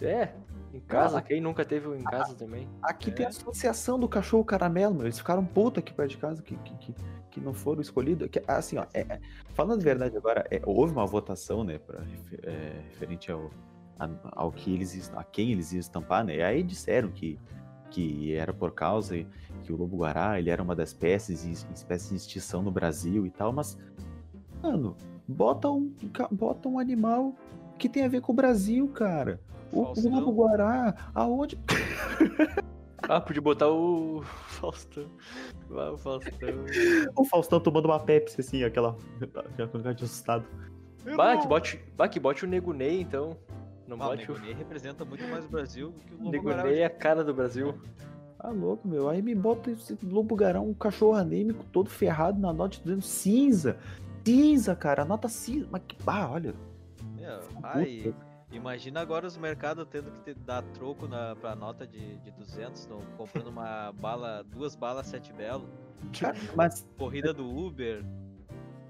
É, 0.00 0.30
em 0.74 0.80
casa, 0.80 1.18
Ah. 1.18 1.22
quem 1.22 1.40
nunca 1.40 1.64
teve 1.64 1.86
um 1.86 1.94
em 1.94 2.02
casa 2.02 2.34
também? 2.34 2.68
Aqui 2.82 3.10
É. 3.10 3.12
tem 3.12 3.26
a 3.26 3.28
associação 3.28 3.98
do 3.98 4.08
cachorro 4.08 4.44
caramelo, 4.44 4.94
meu. 4.94 5.04
Eles 5.06 5.18
ficaram 5.18 5.44
putos 5.44 5.78
aqui 5.78 5.92
perto 5.92 6.10
de 6.10 6.16
casa 6.18 6.42
que, 6.42 6.56
que, 6.56 6.76
que, 6.78 6.94
que 7.30 7.40
não 7.40 7.52
foram 7.54 7.80
escolhidos. 7.80 8.28
Que, 8.28 8.42
assim, 8.48 8.78
ó, 8.78 8.86
é- 8.92 9.00
é- 9.02 9.20
falando 9.54 9.80
a 9.80 9.84
verdade 9.84 10.16
agora, 10.16 10.44
é, 10.50 10.60
houve 10.64 10.92
uma 10.92 11.06
votação, 11.06 11.62
né, 11.62 11.78
pra, 11.78 12.00
é, 12.42 12.80
referente 12.90 13.30
ao, 13.30 13.50
a- 13.98 14.08
ao 14.32 14.50
que 14.50 14.74
eles, 14.74 15.12
a 15.14 15.22
quem 15.22 15.52
eles 15.52 15.72
iam 15.72 15.80
estampar, 15.80 16.24
né? 16.24 16.36
E 16.36 16.42
aí 16.42 16.62
disseram 16.62 17.10
que, 17.10 17.38
que 17.90 18.34
era 18.34 18.52
por 18.52 18.72
causa 18.72 19.14
que 19.62 19.72
o 19.72 19.76
lobo-guará, 19.76 20.38
ele 20.38 20.50
era 20.50 20.62
uma 20.62 20.74
das 20.74 20.88
espécies, 20.88 21.44
em- 21.44 21.72
espécies 21.72 22.10
em 22.10 22.16
extinção 22.16 22.62
no 22.62 22.70
Brasil 22.72 23.24
e 23.26 23.30
tal, 23.30 23.52
mas, 23.52 23.78
mano, 24.62 24.96
bota 25.32 25.70
um, 25.70 25.92
bota 26.30 26.68
um 26.68 26.78
animal 26.78 27.34
que 27.78 27.88
tem 27.88 28.04
a 28.04 28.08
ver 28.08 28.20
com 28.20 28.32
o 28.32 28.34
Brasil, 28.34 28.88
cara. 28.88 29.40
O, 29.72 29.80
o 29.80 29.84
Faustão. 29.86 30.12
lobo-guará, 30.12 30.94
aonde... 31.14 31.58
Ah, 33.08 33.20
podia 33.20 33.42
botar 33.42 33.68
o 33.68 34.22
Faustão. 34.46 35.06
Ah, 35.72 35.92
o 35.92 35.98
Faustão. 35.98 36.48
O 37.16 37.24
Faustão 37.24 37.60
tomando 37.60 37.86
uma 37.86 37.98
Pepsi, 37.98 38.40
assim, 38.40 38.62
aquela. 38.62 38.96
Já 39.58 39.92
de 39.92 40.04
assustado. 40.04 40.46
Bah, 41.16 41.36
que 41.36 41.48
bote, 41.48 41.84
bah, 41.96 42.08
que 42.08 42.20
bote 42.20 42.44
o 42.44 42.48
Nego 42.48 42.72
Ney, 42.72 43.00
então. 43.00 43.36
Não 43.88 44.00
Ah, 44.00 44.06
o 44.06 44.10
bote 44.10 44.30
o 44.30 44.34
Nego 44.34 44.46
Ney 44.46 44.54
representa 44.54 45.04
muito 45.04 45.26
mais 45.28 45.44
o 45.44 45.48
Brasil 45.48 45.90
do 45.90 46.00
que 46.00 46.14
o 46.14 46.18
Lobo 46.18 46.30
Nego 46.30 46.44
Guará. 46.44 46.62
Ney 46.64 46.78
é 46.78 46.84
a 46.84 46.90
cara 46.90 47.24
do 47.24 47.34
Brasil. 47.34 47.74
Tá 48.38 48.50
louco, 48.50 48.86
meu. 48.86 49.08
Aí 49.08 49.20
me 49.20 49.34
bota 49.34 49.70
esse 49.70 49.98
lobo 50.02 50.34
garão, 50.34 50.68
um 50.68 50.74
cachorro 50.74 51.14
anêmico 51.14 51.64
todo 51.72 51.90
ferrado 51.90 52.40
na 52.40 52.52
nota 52.52 52.78
dizendo 52.82 53.02
cinza. 53.02 53.78
Cinza, 54.24 54.74
cara. 54.76 55.04
Nota 55.04 55.28
cinza. 55.28 55.66
Mas 55.70 55.82
que. 55.86 55.96
Ah, 56.06 56.30
olha. 56.30 56.54
Meu, 57.16 57.40
ai, 57.62 58.14
imagina 58.52 59.00
agora 59.00 59.26
os 59.26 59.36
mercados 59.36 59.86
tendo 59.90 60.10
que 60.24 60.34
dar 60.34 60.62
troco 60.74 61.06
na, 61.06 61.34
pra 61.36 61.54
nota 61.54 61.86
de, 61.86 62.16
de 62.18 62.30
200, 62.32 62.84
tão 62.86 63.00
comprando 63.16 63.48
uma 63.48 63.92
bala, 64.00 64.44
duas 64.44 64.74
balas 64.74 65.06
sete 65.06 65.32
belo, 65.32 65.68
Cara, 66.18 66.36
mas. 66.56 66.86
corrida 66.98 67.32
do 67.32 67.48
Uber. 67.48 68.04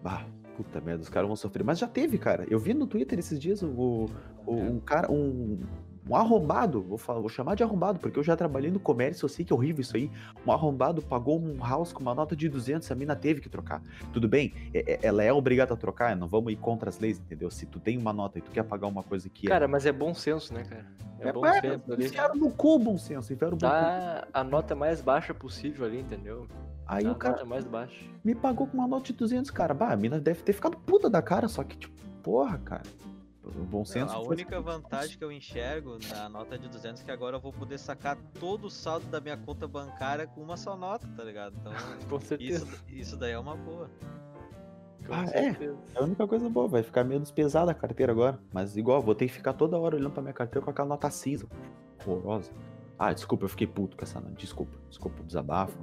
Ah, 0.05 0.25
puta 0.57 0.81
merda, 0.81 1.03
os 1.03 1.09
caras 1.09 1.29
vão 1.29 1.37
sofrer. 1.37 1.63
Mas 1.65 1.79
já 1.79 1.87
teve, 1.87 2.19
cara. 2.19 2.45
Eu 2.49 2.59
vi 2.59 2.75
no 2.75 2.87
Twitter 2.87 3.19
esses 3.19 3.39
dias 3.39 3.63
o, 3.63 4.07
o- 4.47 4.55
um 4.55 4.81
cara. 4.81 5.11
Um, 5.13 5.61
Um 6.09 6.17
arrombado, 6.17 6.83
vou, 6.83 6.99
falar, 6.99 7.21
vou 7.21 7.29
chamar 7.29 7.55
de 7.55 7.63
arrombado, 7.63 8.01
porque 8.01 8.19
eu 8.19 8.25
já 8.25 8.37
trabalhei 8.37 8.71
no 8.71 8.81
comércio, 8.81 9.25
eu 9.25 9.29
sei 9.29 9.45
que 9.45 9.53
é 9.53 9.57
horrível 9.57 9.83
isso 9.83 9.97
aí. 9.97 10.11
Um 10.47 10.51
arrombado 10.51 11.01
pagou 11.01 11.41
um 11.41 11.59
house 11.59 11.93
com 11.93 12.01
uma 12.01 12.15
nota 12.15 12.35
de 12.35 12.49
200, 12.49 12.91
a 12.91 12.95
mina 12.95 13.15
teve 13.15 13.41
que 13.41 13.49
trocar. 13.49 13.81
Tudo 14.13 14.29
bem, 14.29 14.53
é, 14.75 14.95
é, 14.95 14.99
ela 15.03 15.23
é 15.23 15.33
obrigada 15.33 15.75
a 15.75 15.77
trocar, 15.77 16.17
não 16.17 16.27
vamos 16.27 16.53
ir 16.53 16.57
contra 16.57 16.89
as 16.89 16.99
leis, 16.99 17.21
entendeu? 17.21 17.51
Se 17.51 17.67
tu 17.67 17.79
tem 17.79 17.97
uma 17.97 18.13
nota 18.13 18.39
e 18.39 18.43
tu 18.43 18.51
quer 18.51 18.65
pagar 18.65 18.89
uma 18.89 19.03
coisa 19.03 19.29
que 19.29 19.47
Cara, 19.47 19.67
é... 19.67 19.69
mas 19.69 19.87
é 19.87 19.93
bom 19.93 20.13
senso, 20.13 20.53
né, 20.53 20.65
cara? 20.65 20.87
É, 21.21 21.29
é 21.29 21.33
bom 21.33 21.47
é, 21.47 21.61
senso 21.61 21.93
ali. 21.93 22.07
Enfiaram 22.07 22.35
no 22.35 22.51
cu 22.51 22.79
bom 22.79 22.99
senso, 22.99 23.33
enfiaram 23.33 23.57
Dá 23.57 24.27
a 24.33 24.43
nota 24.43 24.75
mais 24.75 25.01
baixa 25.01 25.33
possível 25.33 25.87
ali, 25.87 26.01
entendeu? 26.01 26.49
Aí 26.87 27.05
Dá 27.05 27.13
o 27.13 27.15
cara 27.15 27.45
mais 27.45 27.65
baixa. 27.65 28.05
me 28.25 28.35
pagou 28.35 28.67
com 28.67 28.77
uma 28.77 28.89
nota 28.89 29.05
de 29.05 29.13
200, 29.13 29.51
cara. 29.53 29.73
Bah, 29.73 29.93
a 29.93 29.97
mina 29.97 30.21
deve 30.21 30.43
ter 30.43 30.53
ficado 30.53 30.77
puta 30.77 31.09
da 31.09 31.23
cara, 31.23 31.49
só 31.49 31.63
que, 31.63 31.77
tipo, 31.77 31.95
porra, 32.23 32.59
cara. 32.59 32.83
O 33.45 33.65
bom 33.65 33.85
senso. 33.85 34.13
Não, 34.13 34.21
a 34.21 34.29
única 34.29 34.61
vantagem 34.61 35.19
que 35.19 35.25
eu 35.25 35.33
enxergo 35.33 35.99
na 36.09 36.29
nota 36.29 36.57
de 36.57 36.69
200 36.69 37.03
é 37.03 37.05
que 37.05 37.11
agora 37.11 37.37
eu 37.37 37.41
vou 37.41 37.53
poder 37.53 37.77
sacar 37.77 38.17
todo 38.39 38.67
o 38.67 38.71
saldo 38.71 39.07
da 39.07 39.21
minha 39.21 39.37
conta 39.37 39.67
bancária 39.67 40.27
com 40.29 40.41
uma 40.41 40.57
só 40.57 40.77
nota, 40.77 41.09
tá 41.17 41.25
ligado? 41.25 41.57
Então, 41.61 41.73
com 42.09 42.21
certeza. 42.21 42.65
Isso, 42.65 42.85
isso 42.89 43.17
daí 43.17 43.33
é 43.33 43.39
uma 43.39 43.57
boa. 43.57 43.91
Ah, 45.11 45.25
é. 45.33 45.49
É 45.49 45.99
a 45.99 46.03
única 46.05 46.27
coisa 46.29 46.49
boa. 46.49 46.69
Vai 46.69 46.85
ficar 46.85 47.03
menos 47.03 47.33
pesada 47.33 47.73
a 47.73 47.75
carteira 47.75 48.13
agora. 48.13 48.39
Mas 48.53 48.77
igual, 48.77 49.03
vou 49.03 49.15
ter 49.15 49.27
que 49.27 49.33
ficar 49.33 49.53
toda 49.53 49.77
hora 49.77 49.97
olhando 49.97 50.13
pra 50.13 50.23
minha 50.23 50.35
carteira 50.35 50.65
com 50.65 50.71
aquela 50.71 50.89
nota 50.89 51.11
cinza. 51.11 51.47
Horrorosa. 52.07 52.53
Ah, 52.97 53.13
desculpa, 53.13 53.45
eu 53.45 53.49
fiquei 53.49 53.67
puto 53.67 53.97
com 53.97 54.05
essa 54.05 54.21
nota. 54.21 54.35
Desculpa, 54.35 54.79
desculpa 54.89 55.21
o 55.21 55.25
desabafo 55.25 55.77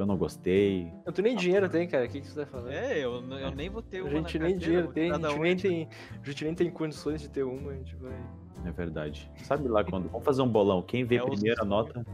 eu 0.00 0.06
não 0.06 0.16
gostei. 0.16 0.92
Eu 1.04 1.12
tu 1.12 1.22
nem 1.22 1.36
dinheiro 1.36 1.68
tem, 1.68 1.88
cara. 1.88 2.04
O 2.04 2.08
que, 2.08 2.20
que 2.20 2.26
você 2.26 2.40
tá 2.40 2.46
falando? 2.46 2.70
É, 2.70 2.98
eu, 2.98 3.14
eu 3.14 3.50
nem 3.50 3.68
vou 3.68 3.82
ter 3.82 4.02
uma. 4.02 4.10
A 4.10 4.14
gente 4.14 4.38
nem 4.38 4.56
dinheiro 4.56 4.88
tem, 4.88 5.10
a 5.10 5.18
gente 5.18 5.38
nem 5.38 5.56
tem. 5.56 5.88
A 6.22 6.26
gente 6.26 6.44
nem 6.44 6.54
tem 6.54 6.70
condições 6.70 7.20
de 7.20 7.28
ter 7.28 7.42
uma, 7.42 7.72
a 7.72 7.74
gente 7.74 7.96
vai. 7.96 8.16
É 8.64 8.70
verdade. 8.70 9.30
Sabe 9.44 9.68
lá 9.68 9.84
quando. 9.84 10.08
Vamos 10.08 10.24
fazer 10.24 10.42
um 10.42 10.48
bolão. 10.48 10.82
Quem 10.82 11.04
vê 11.04 11.16
é 11.16 11.22
primeira 11.24 11.64
nota. 11.64 12.04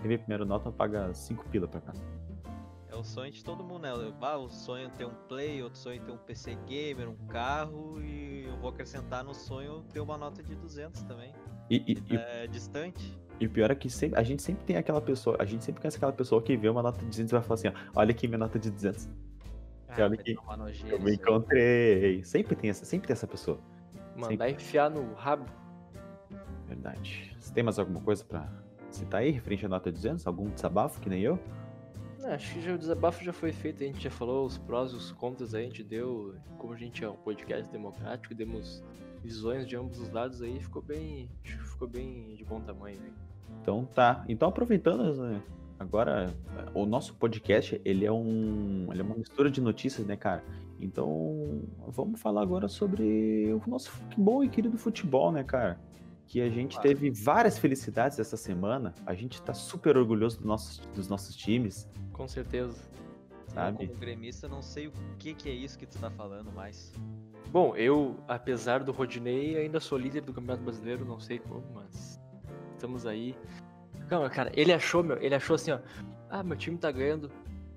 Quem 0.00 0.08
vê 0.08 0.18
primeira 0.18 0.44
nota 0.44 0.70
paga 0.70 1.12
5 1.12 1.48
pila 1.48 1.66
pra 1.66 1.80
cá. 1.80 1.92
É 2.96 2.98
o 2.98 3.04
sonho 3.04 3.30
de 3.30 3.44
todo 3.44 3.62
mundo, 3.62 3.82
né? 3.82 3.90
Ah, 4.22 4.38
o 4.38 4.48
sonho 4.48 4.86
é 4.86 4.88
ter 4.88 5.04
um 5.04 5.12
play, 5.28 5.62
outro 5.62 5.78
sonho 5.78 6.00
é 6.00 6.04
ter 6.04 6.12
um 6.12 6.16
PC 6.16 6.56
gamer, 6.66 7.10
um 7.10 7.26
carro 7.26 8.00
e 8.02 8.46
eu 8.46 8.56
vou 8.56 8.70
acrescentar 8.70 9.22
no 9.22 9.34
sonho 9.34 9.84
ter 9.92 10.00
uma 10.00 10.16
nota 10.16 10.42
de 10.42 10.54
200 10.54 11.02
também. 11.02 11.30
E, 11.68 11.92
e, 11.92 12.16
é 12.16 12.46
distante. 12.46 13.14
E 13.38 13.44
o 13.44 13.50
pior 13.50 13.70
é 13.70 13.74
que 13.74 13.90
sempre, 13.90 14.18
a 14.18 14.22
gente 14.22 14.42
sempre 14.42 14.64
tem 14.64 14.78
aquela 14.78 15.02
pessoa, 15.02 15.36
a 15.38 15.44
gente 15.44 15.62
sempre 15.62 15.82
conhece 15.82 15.98
aquela 15.98 16.12
pessoa 16.12 16.40
que 16.40 16.56
vê 16.56 16.70
uma 16.70 16.82
nota 16.82 16.98
de 17.00 17.04
200 17.04 17.30
e 17.30 17.34
vai 17.34 17.42
falar 17.42 17.54
assim, 17.56 17.68
ó, 17.68 17.72
olha 18.00 18.12
aqui 18.12 18.26
minha 18.26 18.38
nota 18.38 18.58
de 18.58 18.70
200. 18.70 19.10
Ah, 19.88 19.96
olha 19.98 20.14
aqui, 20.14 20.34
eu 20.88 20.98
me 20.98 21.16
encontrei. 21.16 22.24
Sempre 22.24 22.56
tem 22.56 22.70
essa, 22.70 22.86
sempre 22.86 23.08
tem 23.08 23.12
essa 23.12 23.26
pessoa. 23.26 23.60
Mandar 24.16 24.46
sempre. 24.46 24.52
enfiar 24.52 24.88
no 24.88 25.12
rabo. 25.12 25.44
Verdade. 26.66 27.36
Você 27.38 27.52
tem 27.52 27.62
mais 27.62 27.78
alguma 27.78 28.00
coisa 28.00 28.24
pra 28.24 28.50
citar 28.90 29.20
aí, 29.20 29.30
referente 29.30 29.66
à 29.66 29.68
nota 29.68 29.92
de 29.92 29.96
200? 29.96 30.26
Algum 30.26 30.48
desabafo, 30.48 30.98
que 30.98 31.10
nem 31.10 31.20
eu? 31.20 31.38
Não, 32.26 32.32
acho 32.32 32.54
que 32.54 32.60
já, 32.60 32.74
o 32.74 32.78
desabafo 32.78 33.24
já 33.24 33.32
foi 33.32 33.52
feito, 33.52 33.84
a 33.84 33.86
gente 33.86 34.02
já 34.02 34.10
falou 34.10 34.44
os 34.44 34.58
prós 34.58 34.90
e 34.90 34.96
os 34.96 35.12
contras 35.12 35.54
aí, 35.54 35.62
a 35.62 35.66
gente 35.66 35.84
deu, 35.84 36.34
como 36.58 36.72
a 36.72 36.76
gente 36.76 37.04
é 37.04 37.08
um 37.08 37.14
podcast 37.14 37.70
democrático, 37.70 38.34
demos 38.34 38.82
visões 39.22 39.64
de 39.64 39.76
ambos 39.76 40.00
os 40.00 40.10
lados 40.10 40.42
aí, 40.42 40.58
ficou 40.58 40.82
bem, 40.82 41.30
ficou 41.44 41.86
bem 41.86 42.34
de 42.34 42.44
bom 42.44 42.60
tamanho. 42.60 42.98
Né? 42.98 43.12
Então 43.62 43.84
tá. 43.94 44.24
Então 44.28 44.48
aproveitando 44.48 45.14
né, 45.22 45.40
agora 45.78 46.34
o 46.74 46.84
nosso 46.84 47.14
podcast, 47.14 47.80
ele 47.84 48.04
é 48.04 48.10
um, 48.10 48.88
ele 48.90 49.02
é 49.02 49.04
uma 49.04 49.16
mistura 49.16 49.48
de 49.48 49.60
notícias, 49.60 50.04
né, 50.04 50.16
cara? 50.16 50.42
Então, 50.80 51.62
vamos 51.86 52.20
falar 52.20 52.42
agora 52.42 52.66
sobre 52.66 53.52
o 53.52 53.70
nosso 53.70 53.92
bom 54.16 54.42
e 54.42 54.48
querido 54.48 54.76
futebol, 54.76 55.30
né, 55.30 55.44
cara? 55.44 55.78
Que 56.26 56.40
a 56.40 56.48
gente 56.48 56.72
claro. 56.72 56.88
teve 56.88 57.10
várias 57.10 57.56
felicidades 57.58 58.18
essa 58.18 58.36
semana. 58.36 58.94
A 59.06 59.14
gente 59.14 59.40
tá 59.42 59.54
super 59.54 59.96
orgulhoso 59.96 60.40
do 60.40 60.46
nosso, 60.46 60.82
dos 60.88 61.08
nossos 61.08 61.36
times. 61.36 61.88
Com 62.12 62.26
certeza. 62.26 62.76
Sabe? 63.46 63.84
Eu, 63.84 63.88
como 63.88 64.00
gremista, 64.00 64.48
não 64.48 64.60
sei 64.60 64.88
o 64.88 64.92
que, 65.18 65.34
que 65.34 65.48
é 65.48 65.52
isso 65.52 65.78
que 65.78 65.86
tu 65.86 65.98
tá 65.98 66.10
falando 66.10 66.52
mais. 66.52 66.92
Bom, 67.50 67.76
eu, 67.76 68.16
apesar 68.26 68.82
do 68.82 68.92
Rodinei, 68.92 69.56
ainda 69.56 69.80
sou 69.80 69.96
líder 69.96 70.22
do 70.22 70.32
Campeonato 70.32 70.64
Brasileiro, 70.64 71.04
não 71.04 71.20
sei 71.20 71.38
como, 71.38 71.64
mas 71.72 72.20
estamos 72.72 73.06
aí. 73.06 73.34
Calma, 74.08 74.28
cara, 74.28 74.50
ele 74.54 74.72
achou, 74.72 75.02
meu, 75.02 75.16
ele 75.22 75.34
achou 75.34 75.54
assim, 75.54 75.70
ó. 75.70 75.78
Ah, 76.28 76.42
meu 76.42 76.56
time 76.56 76.76
tá 76.76 76.90
ganhando, 76.90 77.30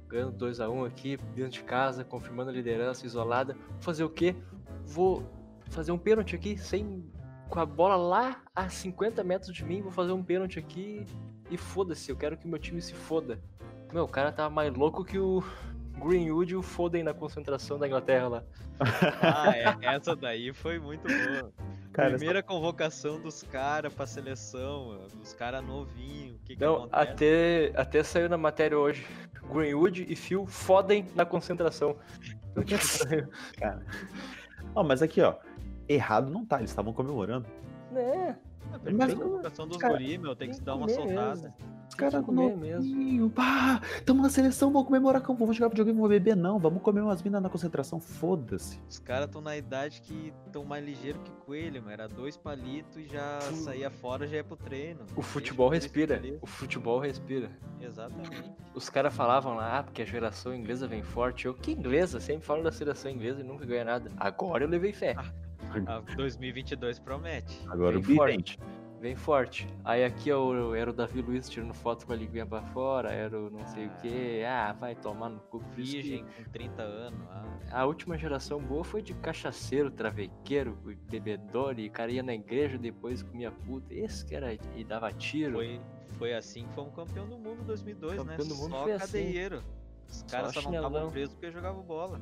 ganhando 0.07 0.31
2 0.31 0.59
a 0.59 0.69
1 0.69 0.73
um 0.73 0.85
aqui, 0.85 1.17
dentro 1.35 1.51
de 1.51 1.63
casa, 1.63 2.03
confirmando 2.03 2.49
a 2.49 2.53
liderança, 2.53 3.05
isolada. 3.05 3.53
Vou 3.53 3.81
fazer 3.81 4.03
o 4.03 4.09
quê? 4.09 4.35
Vou 4.85 5.23
fazer 5.69 5.91
um 5.91 5.97
pênalti 5.97 6.35
aqui, 6.35 6.57
sem 6.57 7.03
com 7.49 7.59
a 7.59 7.65
bola 7.65 7.95
lá 7.95 8.41
a 8.55 8.69
50 8.69 9.23
metros 9.23 9.53
de 9.53 9.65
mim, 9.65 9.81
vou 9.81 9.91
fazer 9.91 10.12
um 10.12 10.23
pênalti 10.23 10.59
aqui 10.59 11.05
e 11.49 11.57
foda-se, 11.57 12.12
eu 12.12 12.15
quero 12.15 12.38
que 12.38 12.47
meu 12.47 12.59
time 12.59 12.81
se 12.81 12.93
foda. 12.93 13.39
Meu, 13.91 14.03
o 14.03 14.07
cara 14.07 14.31
tá 14.31 14.49
mais 14.49 14.73
louco 14.73 15.03
que 15.03 15.17
o 15.17 15.43
Greenwood 15.99 16.53
e 16.53 16.55
o 16.55 16.62
Foden 16.62 17.03
na 17.03 17.13
concentração 17.13 17.79
da 17.79 17.88
Inglaterra 17.88 18.27
lá. 18.27 18.43
Ah, 19.21 19.51
é, 19.57 19.95
essa 19.95 20.15
daí 20.15 20.53
foi 20.53 20.79
muito 20.79 21.03
boa. 21.07 21.51
Cara, 21.91 22.12
Primeira 22.12 22.39
essa... 22.39 22.47
convocação 22.47 23.19
dos 23.19 23.41
caras 23.41 23.93
pra 23.93 24.05
seleção, 24.05 24.89
mano, 24.89 25.07
dos 25.07 25.33
caras 25.33 25.65
novinhos. 25.65 26.39
Que 26.45 26.55
que 26.55 26.63
Não, 26.63 26.88
até, 26.91 27.73
até 27.75 28.03
saiu 28.03 28.29
na 28.29 28.38
matéria 28.38 28.77
hoje. 28.77 29.05
Greenwood 29.51 30.05
e 30.07 30.15
Phil 30.15 30.45
fodem 30.45 31.07
na 31.15 31.25
concentração. 31.25 31.97
cara. 33.57 33.83
Ó, 34.75 34.83
mas 34.83 35.01
aqui, 35.01 35.21
ó. 35.21 35.35
Errado 35.89 36.30
não 36.30 36.45
tá, 36.45 36.60
eles 36.60 36.69
estavam 36.69 36.93
comemorando. 36.93 37.47
É. 37.95 38.36
É, 38.86 38.91
mas, 38.91 39.13
a 39.13 39.15
convocação 39.15 39.67
dos 39.67 39.78
cara, 39.78 39.93
guri, 39.93 40.17
meu, 40.17 40.36
tem 40.36 40.49
que 40.49 40.56
se 40.56 40.62
dar 40.62 40.75
uma 40.75 40.88
soltada. 40.88 41.54
Os 41.89 41.95
caras 41.95 42.23
mesmo. 42.28 43.32
Pá, 43.32 43.82
tamo 44.06 44.21
na 44.21 44.30
seleção, 44.30 44.71
vamos 44.71 44.88
comemorar, 44.88 45.23
vamos 45.23 45.56
jogar 45.56 45.69
videogame, 45.69 45.97
vamos 45.97 46.10
beber, 46.10 46.36
não. 46.36 46.60
Vamos 46.60 46.84
comer 46.84 47.02
umas 47.02 47.23
minas 47.23 47.41
na 47.41 47.49
concentração, 47.49 47.99
foda-se. 47.99 48.80
Os 48.88 48.99
caras 48.99 49.25
estão 49.25 49.41
na 49.41 49.58
idade 49.58 49.99
que 50.02 50.32
estão 50.45 50.63
mais 50.63 50.86
ligeiro 50.86 51.19
que 51.19 51.32
coelho, 51.32 51.82
mano. 51.82 51.91
Era 51.91 52.08
dois 52.08 52.38
palitos 52.38 52.95
e 52.97 53.08
já 53.08 53.41
saía 53.41 53.89
fora, 53.89 54.28
já 54.28 54.38
ia 54.38 54.43
pro 54.43 54.56
treino. 54.56 54.99
O 55.15 55.21
futebol 55.23 55.67
respira. 55.67 56.21
O 56.41 56.45
futebol 56.45 56.99
respira. 56.99 57.49
Exatamente. 57.82 58.54
Os 58.75 58.88
caras 58.88 59.13
falavam 59.13 59.56
lá, 59.56 59.80
ah, 59.80 59.84
porque 59.84 60.04
a 60.04 60.06
geração 60.06 60.54
inglesa 60.54 60.88
vem 60.88 61.02
forte. 61.02 61.47
Eu, 61.47 61.56
que 61.56 61.71
inglesa? 61.71 62.19
Sempre 62.19 62.45
falo 62.45 62.62
da 62.62 62.71
seleção 62.71 63.10
inglesa 63.10 63.41
e 63.41 63.43
nunca 63.43 63.65
ganha 63.65 63.84
nada. 63.84 64.12
Agora 64.15 64.63
eu 64.63 64.69
levei 64.69 64.93
fé. 64.93 65.15
A 65.88 65.99
2022 66.15 66.99
promete. 66.99 67.62
Agora 67.67 67.99
vem 67.99 68.15
o 68.15 68.17
forte. 68.17 68.60
Vem 68.99 69.15
forte. 69.15 69.65
Aí 69.86 70.03
aqui 70.03 70.27
eu, 70.27 70.75
era 70.75 70.89
o 70.89 70.93
Davi 70.93 71.21
Luiz 71.21 71.49
tirando 71.49 71.73
foto 71.73 72.05
com 72.05 72.12
a 72.12 72.15
linguinha 72.17 72.45
pra 72.45 72.62
fora, 72.62 73.10
era 73.10 73.39
o 73.39 73.49
não 73.49 73.65
sei 73.65 73.86
ah, 73.86 73.88
o 73.88 74.01
que. 74.01 74.43
Ah, 74.43 74.73
vai 74.73 74.93
tomar 74.93 75.29
no 75.29 75.39
cu. 75.39 75.60
Virgem 75.73 76.25
com 76.25 76.51
30 76.51 76.82
anos. 76.82 77.19
Ah. 77.29 77.45
A 77.71 77.86
última 77.86 78.17
geração 78.17 78.60
boa 78.60 78.84
foi 78.84 79.01
de 79.01 79.13
cachaceiro, 79.13 79.89
travequeiro, 79.89 80.77
bebedor, 81.10 81.79
e 81.79 81.89
cara 81.89 82.12
ia 82.12 82.21
na 82.21 82.34
igreja 82.34 82.77
depois 82.77 83.23
comia 83.23 83.51
puta. 83.51 83.93
Esse 83.93 84.25
que 84.25 84.36
era 84.36 84.53
e 84.53 84.84
dava 84.84 85.13
tiro. 85.13 85.53
Foi, 85.53 85.79
foi 86.17 86.34
assim 86.34 86.67
que 86.67 86.73
fomos 86.73 86.93
campeão 86.93 87.25
do 87.25 87.38
mundo 87.38 87.62
em 87.62 87.65
2002, 87.65 88.17
campeão 88.17 88.38
né? 88.38 88.38
Do 88.38 88.55
mundo 88.55 88.71
só 88.71 88.84
foi 88.84 88.91
assim. 88.91 89.05
cadeieiro. 89.05 89.58
Assim. 89.58 89.79
Os 90.10 90.23
caras 90.23 90.53
só, 90.53 90.62
só 90.62 90.71
não 90.71 90.75
estavam 90.75 91.12
presos 91.12 91.36
porque 91.36 91.51
jogavam 91.51 91.84
bola. 91.84 92.19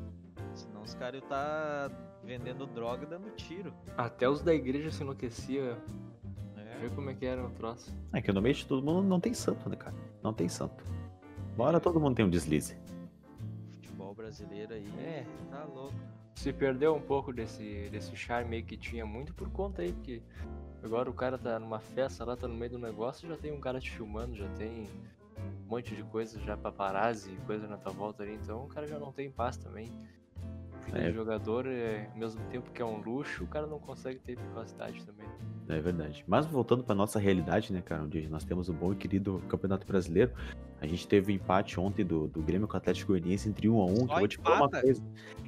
Senão 0.53 0.83
os 0.83 0.93
caras 0.93 1.21
iam 1.21 1.23
estar 1.23 1.89
tá 1.89 1.95
vendendo 2.27 2.67
droga 2.67 3.05
e 3.05 3.07
dando 3.07 3.33
tiro. 3.35 3.73
Até 3.97 4.29
os 4.29 4.41
da 4.41 4.53
igreja 4.53 4.91
se 4.91 5.01
enlouqueciam 5.01 5.77
Vê 6.79 6.89
como 6.91 7.09
é 7.09 7.13
que 7.15 7.25
era 7.25 7.43
o 7.43 7.49
troço. 7.49 7.91
É 8.13 8.21
que 8.21 8.31
no 8.31 8.39
meio 8.39 8.53
de 8.53 8.65
todo 8.65 8.85
mundo 8.85 9.07
não 9.07 9.19
tem 9.19 9.33
santo, 9.33 9.67
né, 9.67 9.75
cara? 9.75 9.95
Não 10.21 10.31
tem 10.31 10.47
santo. 10.47 10.83
Bora 11.55 11.79
todo 11.79 11.99
mundo 11.99 12.15
tem 12.15 12.25
um 12.25 12.29
deslize. 12.29 12.77
Futebol 13.71 14.13
brasileiro 14.13 14.73
aí, 14.75 14.87
é, 14.99 15.25
tá 15.49 15.63
louco. 15.63 15.95
Se 16.35 16.53
perdeu 16.53 16.93
um 16.93 17.01
pouco 17.01 17.33
desse, 17.33 17.89
desse 17.89 18.15
charme 18.15 18.57
aí 18.57 18.63
que 18.63 18.77
tinha 18.77 19.07
muito 19.07 19.33
por 19.33 19.49
conta 19.49 19.81
aí, 19.81 19.91
porque 19.91 20.21
agora 20.83 21.09
o 21.09 21.13
cara 21.13 21.35
tá 21.35 21.57
numa 21.57 21.79
festa 21.79 22.23
lá, 22.23 22.37
tá 22.37 22.47
no 22.47 22.53
meio 22.53 22.73
do 22.73 22.77
negócio, 22.77 23.27
já 23.27 23.35
tem 23.35 23.51
um 23.51 23.59
cara 23.59 23.79
te 23.79 23.89
filmando, 23.89 24.35
já 24.35 24.47
tem 24.49 24.87
um 25.65 25.67
monte 25.67 25.95
de 25.95 26.03
coisa 26.03 26.39
já 26.41 26.55
paparazzi, 26.55 27.35
coisa 27.47 27.67
na 27.67 27.77
tua 27.77 27.91
volta 27.91 28.21
ali, 28.21 28.35
então 28.35 28.65
o 28.65 28.67
cara 28.67 28.85
já 28.85 28.99
não 28.99 29.11
tem 29.11 29.31
paz 29.31 29.57
também. 29.57 29.91
Vida 30.87 30.99
é. 30.99 31.09
de 31.09 31.15
jogador, 31.15 31.67
é, 31.67 32.09
ao 32.11 32.17
mesmo 32.17 32.41
tempo 32.45 32.71
que 32.71 32.81
é 32.81 32.85
um 32.85 33.01
luxo, 33.01 33.43
o 33.43 33.47
cara 33.47 33.67
não 33.67 33.79
consegue 33.79 34.19
ter 34.19 34.37
privacidade 34.37 35.05
também. 35.05 35.27
É 35.67 35.79
verdade. 35.79 36.23
Mas 36.27 36.45
voltando 36.45 36.83
para 36.83 36.95
nossa 36.95 37.19
realidade, 37.19 37.73
né, 37.73 37.81
cara, 37.81 38.03
onde 38.03 38.27
nós 38.29 38.45
temos 38.45 38.69
o 38.69 38.73
bom 38.73 38.93
e 38.93 38.95
querido 38.95 39.41
Campeonato 39.49 39.85
Brasileiro, 39.85 40.31
a 40.79 40.87
gente 40.87 41.07
teve 41.07 41.31
o 41.31 41.33
um 41.33 41.35
empate 41.35 41.79
ontem 41.79 42.05
do, 42.05 42.27
do 42.27 42.41
Grêmio 42.41 42.67
com 42.67 42.73
o 42.73 42.77
Atlético 42.77 43.11
Goianiense 43.11 43.49
entre 43.49 43.67
1 43.67 43.81
a 43.81 43.85
1 43.85 43.93
que 44.07 44.13
eu 44.13 44.19
vou 44.19 44.27
te 44.27 44.37
falar 44.37 44.57
uma 44.61 44.69
coisa. 44.69 45.03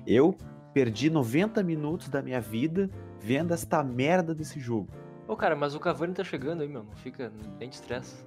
Eu 0.05 0.35
perdi 0.73 1.09
90 1.09 1.63
minutos 1.63 2.09
da 2.09 2.21
minha 2.21 2.41
vida 2.41 2.89
vendo 3.21 3.53
esta 3.53 3.83
merda 3.83 4.35
desse 4.35 4.59
jogo. 4.59 4.89
Ô, 5.27 5.35
cara, 5.35 5.55
mas 5.55 5.75
o 5.75 5.79
Cavani 5.79 6.13
tá 6.13 6.23
chegando 6.23 6.61
aí, 6.61 6.67
meu, 6.67 6.83
não 6.83 6.95
fica 6.97 7.31
nem 7.59 7.69
de 7.69 7.75
estresse. 7.75 8.25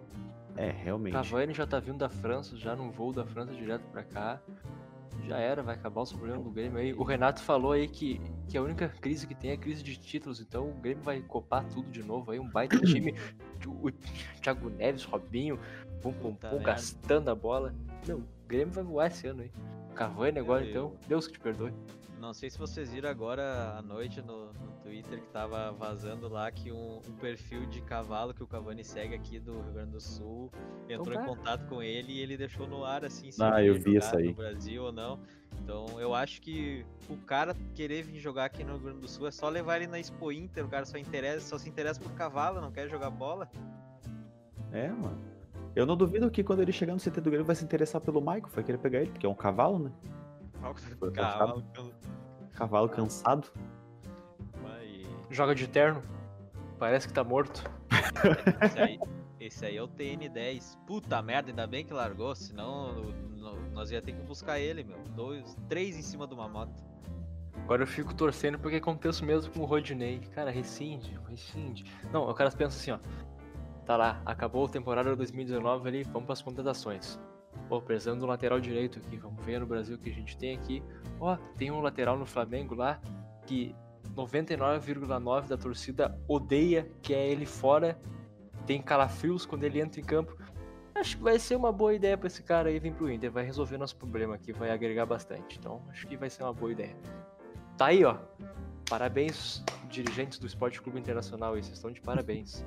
É, 0.56 0.70
realmente. 0.70 1.12
Cavani 1.12 1.52
já 1.52 1.66
tá 1.66 1.80
vindo 1.80 1.98
da 1.98 2.08
França, 2.08 2.56
já 2.56 2.76
num 2.76 2.90
voo 2.90 3.12
da 3.12 3.24
França 3.24 3.52
direto 3.52 3.84
pra 3.90 4.02
cá. 4.02 4.40
Já 5.26 5.38
era, 5.38 5.62
vai 5.62 5.74
acabar 5.74 6.02
os 6.02 6.12
problemas 6.12 6.42
do 6.44 6.50
Grêmio 6.50 6.78
aí. 6.78 6.92
O 6.92 7.02
Renato 7.02 7.42
falou 7.42 7.72
aí 7.72 7.88
que, 7.88 8.20
que 8.48 8.56
a 8.56 8.62
única 8.62 8.88
crise 8.88 9.26
que 9.26 9.34
tem 9.34 9.50
é 9.50 9.54
a 9.54 9.56
crise 9.56 9.82
de 9.82 9.96
títulos, 9.96 10.40
então 10.40 10.68
o 10.70 10.74
Grêmio 10.74 11.02
vai 11.02 11.20
copar 11.20 11.64
tudo 11.68 11.90
de 11.90 12.02
novo 12.02 12.30
aí, 12.32 12.38
um 12.38 12.48
baita 12.48 12.78
time. 12.80 13.14
O 13.66 13.90
Thiago 14.40 14.68
Neves, 14.70 15.04
Robinho, 15.04 15.58
pum 16.00 16.12
pum 16.12 16.34
Puta 16.34 16.48
pum, 16.48 16.56
merda. 16.56 16.72
gastando 16.72 17.28
a 17.30 17.34
bola. 17.34 17.74
Meu, 18.06 18.18
o 18.18 18.24
Grêmio 18.46 18.72
vai 18.74 18.84
voar 18.84 19.06
esse 19.06 19.26
ano 19.26 19.42
aí. 19.42 19.52
Cavani 19.94 20.38
agora, 20.38 20.68
então, 20.68 20.96
Deus 21.06 21.26
que 21.26 21.34
te 21.34 21.40
perdoe. 21.40 21.72
Não 22.22 22.32
sei 22.32 22.48
se 22.48 22.56
vocês 22.56 22.88
viram 22.88 23.10
agora 23.10 23.74
à 23.76 23.82
noite 23.82 24.22
no, 24.22 24.52
no 24.52 24.72
Twitter 24.80 25.20
que 25.20 25.28
tava 25.30 25.72
vazando 25.72 26.28
lá 26.28 26.52
que 26.52 26.70
um, 26.70 26.98
um 26.98 27.16
perfil 27.16 27.66
de 27.66 27.82
cavalo 27.82 28.32
que 28.32 28.44
o 28.44 28.46
Cavani 28.46 28.84
segue 28.84 29.12
aqui 29.12 29.40
do 29.40 29.60
Rio 29.60 29.72
Grande 29.72 29.90
do 29.90 30.00
Sul 30.00 30.48
entrou 30.88 31.14
em 31.14 31.18
tá. 31.18 31.24
contato 31.24 31.66
com 31.66 31.82
ele 31.82 32.12
e 32.12 32.20
ele 32.20 32.36
deixou 32.36 32.68
no 32.68 32.84
ar 32.84 33.04
assim 33.04 33.32
se 33.32 33.42
Ah, 33.42 33.60
ele 33.60 33.70
eu 33.70 33.74
vi 33.74 33.94
jogar 33.94 33.98
isso 33.98 34.16
aí. 34.16 34.26
no 34.28 34.34
Brasil 34.34 34.84
ou 34.84 34.92
não. 34.92 35.18
Então 35.64 35.98
eu 35.98 36.14
acho 36.14 36.40
que 36.40 36.86
o 37.10 37.16
cara 37.16 37.56
querer 37.74 38.04
vir 38.04 38.20
jogar 38.20 38.44
aqui 38.44 38.62
no 38.62 38.74
Rio 38.74 38.82
Grande 38.82 39.00
do 39.00 39.08
Sul 39.08 39.26
é 39.26 39.32
só 39.32 39.48
levar 39.48 39.78
ele 39.78 39.88
na 39.88 39.98
Expo 39.98 40.30
Inter, 40.30 40.64
o 40.64 40.68
cara 40.68 40.84
só 40.84 40.98
interessa, 40.98 41.48
só 41.48 41.58
se 41.58 41.68
interessa 41.68 41.98
por 42.00 42.12
cavalo, 42.12 42.60
não 42.60 42.70
quer 42.70 42.88
jogar 42.88 43.10
bola. 43.10 43.50
É, 44.70 44.86
mano. 44.86 45.20
Eu 45.74 45.84
não 45.84 45.96
duvido 45.96 46.30
que 46.30 46.44
quando 46.44 46.62
ele 46.62 46.70
chegar 46.70 46.92
no 46.92 47.00
CT 47.00 47.20
do 47.20 47.30
Grêmio 47.30 47.44
vai 47.44 47.56
se 47.56 47.64
interessar 47.64 48.00
pelo 48.00 48.20
Michael, 48.20 48.46
vai 48.54 48.62
querer 48.62 48.78
pegar 48.78 49.00
ele, 49.00 49.10
porque 49.10 49.26
é 49.26 49.28
um 49.28 49.34
cavalo, 49.34 49.80
né? 49.80 49.90
Cavalo, 51.12 51.64
Cavalo 52.52 52.88
cansado. 52.88 53.48
vai- 54.62 55.02
Joga 55.30 55.54
de 55.54 55.66
terno, 55.66 56.02
parece 56.78 57.08
que 57.08 57.14
tá 57.14 57.24
morto. 57.24 57.62
Esse 58.62 58.78
aí, 58.80 59.00
esse 59.40 59.66
aí 59.66 59.76
é 59.76 59.82
o 59.82 59.88
TN10. 59.88 60.78
Puta 60.86 61.20
merda, 61.22 61.50
ainda 61.50 61.66
bem 61.66 61.84
que 61.84 61.92
largou, 61.92 62.34
senão 62.34 62.92
no- 63.36 63.70
nós 63.70 63.90
ia 63.90 64.00
ter 64.02 64.12
que 64.12 64.22
buscar 64.22 64.58
ele, 64.58 64.84
meu. 64.84 64.98
Dois, 65.16 65.56
três 65.68 65.96
em 65.96 66.02
cima 66.02 66.26
de 66.26 66.34
uma 66.34 66.48
moto. 66.48 66.82
Agora 67.64 67.82
eu 67.82 67.86
fico 67.86 68.14
torcendo 68.14 68.58
porque 68.58 68.76
aconteça 68.76 69.22
o 69.22 69.26
mesmo 69.26 69.52
com 69.52 69.60
o 69.60 69.64
Rodinei. 69.64 70.20
Cara, 70.34 70.50
rescinde, 70.50 71.18
rescinde. 71.28 71.84
Não, 72.12 72.28
o 72.28 72.34
cara 72.34 72.50
pensa 72.50 72.76
assim, 72.76 72.90
ó. 72.90 72.98
Tá 73.84 73.96
lá, 73.96 74.22
acabou 74.24 74.64
a 74.66 74.68
temporada 74.68 75.14
2019 75.16 75.88
ali, 75.88 76.02
vamos 76.04 76.24
pras 76.26 76.40
contratações. 76.42 77.18
Pô, 77.68 77.80
do 77.80 78.26
lateral 78.26 78.60
direito 78.60 78.98
aqui, 78.98 79.16
vamos 79.16 79.44
ver 79.44 79.58
no 79.58 79.66
Brasil 79.66 79.96
o 79.96 79.98
que 79.98 80.10
a 80.10 80.12
gente 80.12 80.36
tem 80.36 80.56
aqui. 80.56 80.82
Ó, 81.18 81.36
tem 81.56 81.70
um 81.70 81.80
lateral 81.80 82.18
no 82.18 82.26
Flamengo 82.26 82.74
lá 82.74 83.00
que 83.46 83.74
99,9% 84.14 85.48
da 85.48 85.56
torcida 85.56 86.18
odeia, 86.28 86.90
que 87.00 87.14
é 87.14 87.26
ele 87.30 87.46
fora. 87.46 87.98
Tem 88.66 88.80
calafrios 88.80 89.46
quando 89.46 89.64
ele 89.64 89.80
entra 89.80 90.00
em 90.00 90.04
campo. 90.04 90.36
Acho 90.94 91.16
que 91.16 91.22
vai 91.22 91.38
ser 91.38 91.56
uma 91.56 91.72
boa 91.72 91.94
ideia 91.94 92.16
pra 92.16 92.26
esse 92.26 92.42
cara 92.42 92.68
aí 92.68 92.78
vir 92.78 92.92
pro 92.92 93.10
Inter. 93.10 93.30
Vai 93.30 93.44
resolver 93.44 93.78
nosso 93.78 93.96
problema 93.96 94.34
aqui, 94.34 94.52
vai 94.52 94.70
agregar 94.70 95.06
bastante. 95.06 95.58
Então, 95.58 95.82
acho 95.88 96.06
que 96.06 96.16
vai 96.16 96.28
ser 96.28 96.42
uma 96.42 96.52
boa 96.52 96.70
ideia. 96.70 96.94
Tá 97.76 97.86
aí, 97.86 98.04
ó. 98.04 98.18
Parabéns, 98.88 99.64
dirigentes 99.88 100.38
do 100.38 100.46
Esporte 100.46 100.80
Clube 100.82 100.98
Internacional 100.98 101.52
vocês 101.52 101.70
estão 101.70 101.90
de 101.90 102.00
parabéns. 102.00 102.64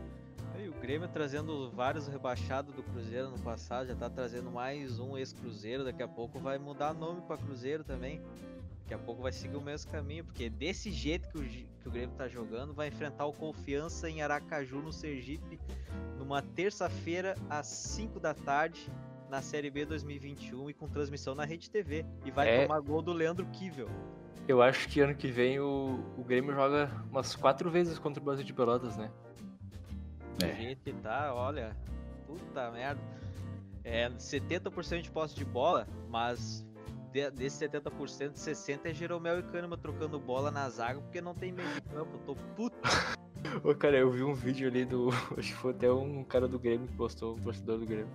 Grêmio 0.85 1.07
trazendo 1.07 1.71
vários 1.71 2.07
rebaixados 2.07 2.71
do 2.75 2.83
Cruzeiro 2.83 3.31
no 3.31 3.39
passado, 3.39 3.87
já 3.87 3.95
tá 3.95 4.07
trazendo 4.07 4.51
mais 4.51 4.99
um 4.99 5.17
ex-Cruzeiro, 5.17 5.83
daqui 5.83 6.03
a 6.03 6.07
pouco 6.07 6.37
vai 6.37 6.59
mudar 6.59 6.93
nome 6.93 7.21
pra 7.21 7.37
Cruzeiro 7.39 7.83
também. 7.83 8.21
Daqui 8.83 8.93
a 8.93 8.97
pouco 8.99 9.23
vai 9.23 9.31
seguir 9.31 9.55
o 9.55 9.61
mesmo 9.61 9.91
caminho, 9.91 10.23
porque 10.23 10.47
desse 10.47 10.91
jeito 10.91 11.27
que 11.29 11.39
o, 11.39 11.41
que 11.41 11.87
o 11.87 11.91
Grêmio 11.91 12.15
tá 12.15 12.27
jogando, 12.27 12.71
vai 12.71 12.89
enfrentar 12.89 13.25
o 13.25 13.33
Confiança 13.33 14.07
em 14.07 14.21
Aracaju, 14.21 14.79
no 14.79 14.93
Sergipe, 14.93 15.59
numa 16.19 16.43
terça-feira, 16.43 17.33
às 17.49 17.65
5 17.65 18.19
da 18.19 18.35
tarde, 18.35 18.87
na 19.27 19.41
Série 19.41 19.71
B 19.71 19.85
2021 19.87 20.69
e 20.69 20.73
com 20.75 20.87
transmissão 20.87 21.33
na 21.33 21.45
Rede 21.45 21.67
TV. 21.67 22.05
E 22.23 22.29
vai 22.29 22.47
É. 22.47 22.61
tomar 22.61 22.79
gol 22.81 23.01
do 23.01 23.11
Leandro 23.11 23.47
Kivel. 23.47 23.89
Eu 24.47 24.61
acho 24.61 24.87
que 24.87 25.01
ano 25.01 25.15
que 25.15 25.31
vem 25.31 25.59
o, 25.59 25.99
o 26.15 26.23
Grêmio 26.23 26.53
joga 26.53 26.91
umas 27.09 27.35
quatro 27.35 27.71
vezes 27.71 27.97
contra 27.97 28.21
o 28.21 28.23
Brasil 28.23 28.45
de 28.45 28.53
Pelotas, 28.53 28.95
né? 28.95 29.09
Do 30.37 30.45
É. 30.45 30.55
jeito 30.55 30.81
que 30.83 30.93
tá, 30.93 31.33
olha, 31.33 31.75
puta 32.27 32.71
merda. 32.71 33.01
É 33.83 34.09
70% 34.09 35.01
de 35.01 35.11
posse 35.11 35.35
de 35.35 35.45
bola, 35.45 35.87
mas 36.09 36.65
de, 37.11 37.29
desse 37.31 37.67
70%, 37.67 38.33
60% 38.33 38.79
é 38.85 38.93
Jeromel 38.93 39.39
e 39.39 39.43
Kahneman 39.43 39.77
trocando 39.77 40.19
bola 40.19 40.49
na 40.51 40.67
zaga 40.69 40.99
porque 40.99 41.21
não 41.21 41.35
tem 41.35 41.51
meio 41.51 41.69
de 41.73 41.81
campo. 41.81 42.17
Tô 42.25 42.35
puto. 42.55 42.75
Ô, 43.63 43.75
cara, 43.75 43.95
eu 43.97 44.09
vi 44.09 44.23
um 44.23 44.33
vídeo 44.33 44.67
ali 44.67 44.83
do. 44.85 45.09
Acho 45.37 45.53
que 45.53 45.57
foi 45.59 45.71
até 45.71 45.91
um 45.91 46.23
cara 46.23 46.47
do 46.47 46.57
Grêmio 46.57 46.87
que 46.87 46.95
postou, 46.95 47.35
um 47.35 47.39
torcedor 47.39 47.77
do 47.77 47.85
Grêmio. 47.85 48.09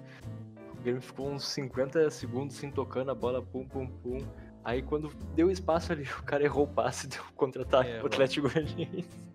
O 0.77 0.83
Grêmio 0.83 1.01
ficou 1.01 1.31
uns 1.31 1.47
50 1.47 2.11
segundos 2.11 2.57
sem 2.57 2.69
tocando 2.71 3.13
a 3.13 3.15
bola, 3.15 3.41
pum, 3.41 3.65
pum, 3.65 3.87
pum. 3.87 4.19
Aí 4.65 4.83
quando 4.83 5.09
deu 5.37 5.51
espaço 5.51 5.93
ali, 5.93 6.03
o 6.19 6.23
cara 6.25 6.43
errou 6.43 6.65
o 6.65 6.69
passe, 6.69 7.07
deu 7.07 7.23
um 7.23 7.33
contra-ataque 7.37 7.91
Errou. 7.91 8.01
pro 8.01 8.09
Atlético 8.09 8.51
Goianiense. 8.51 9.30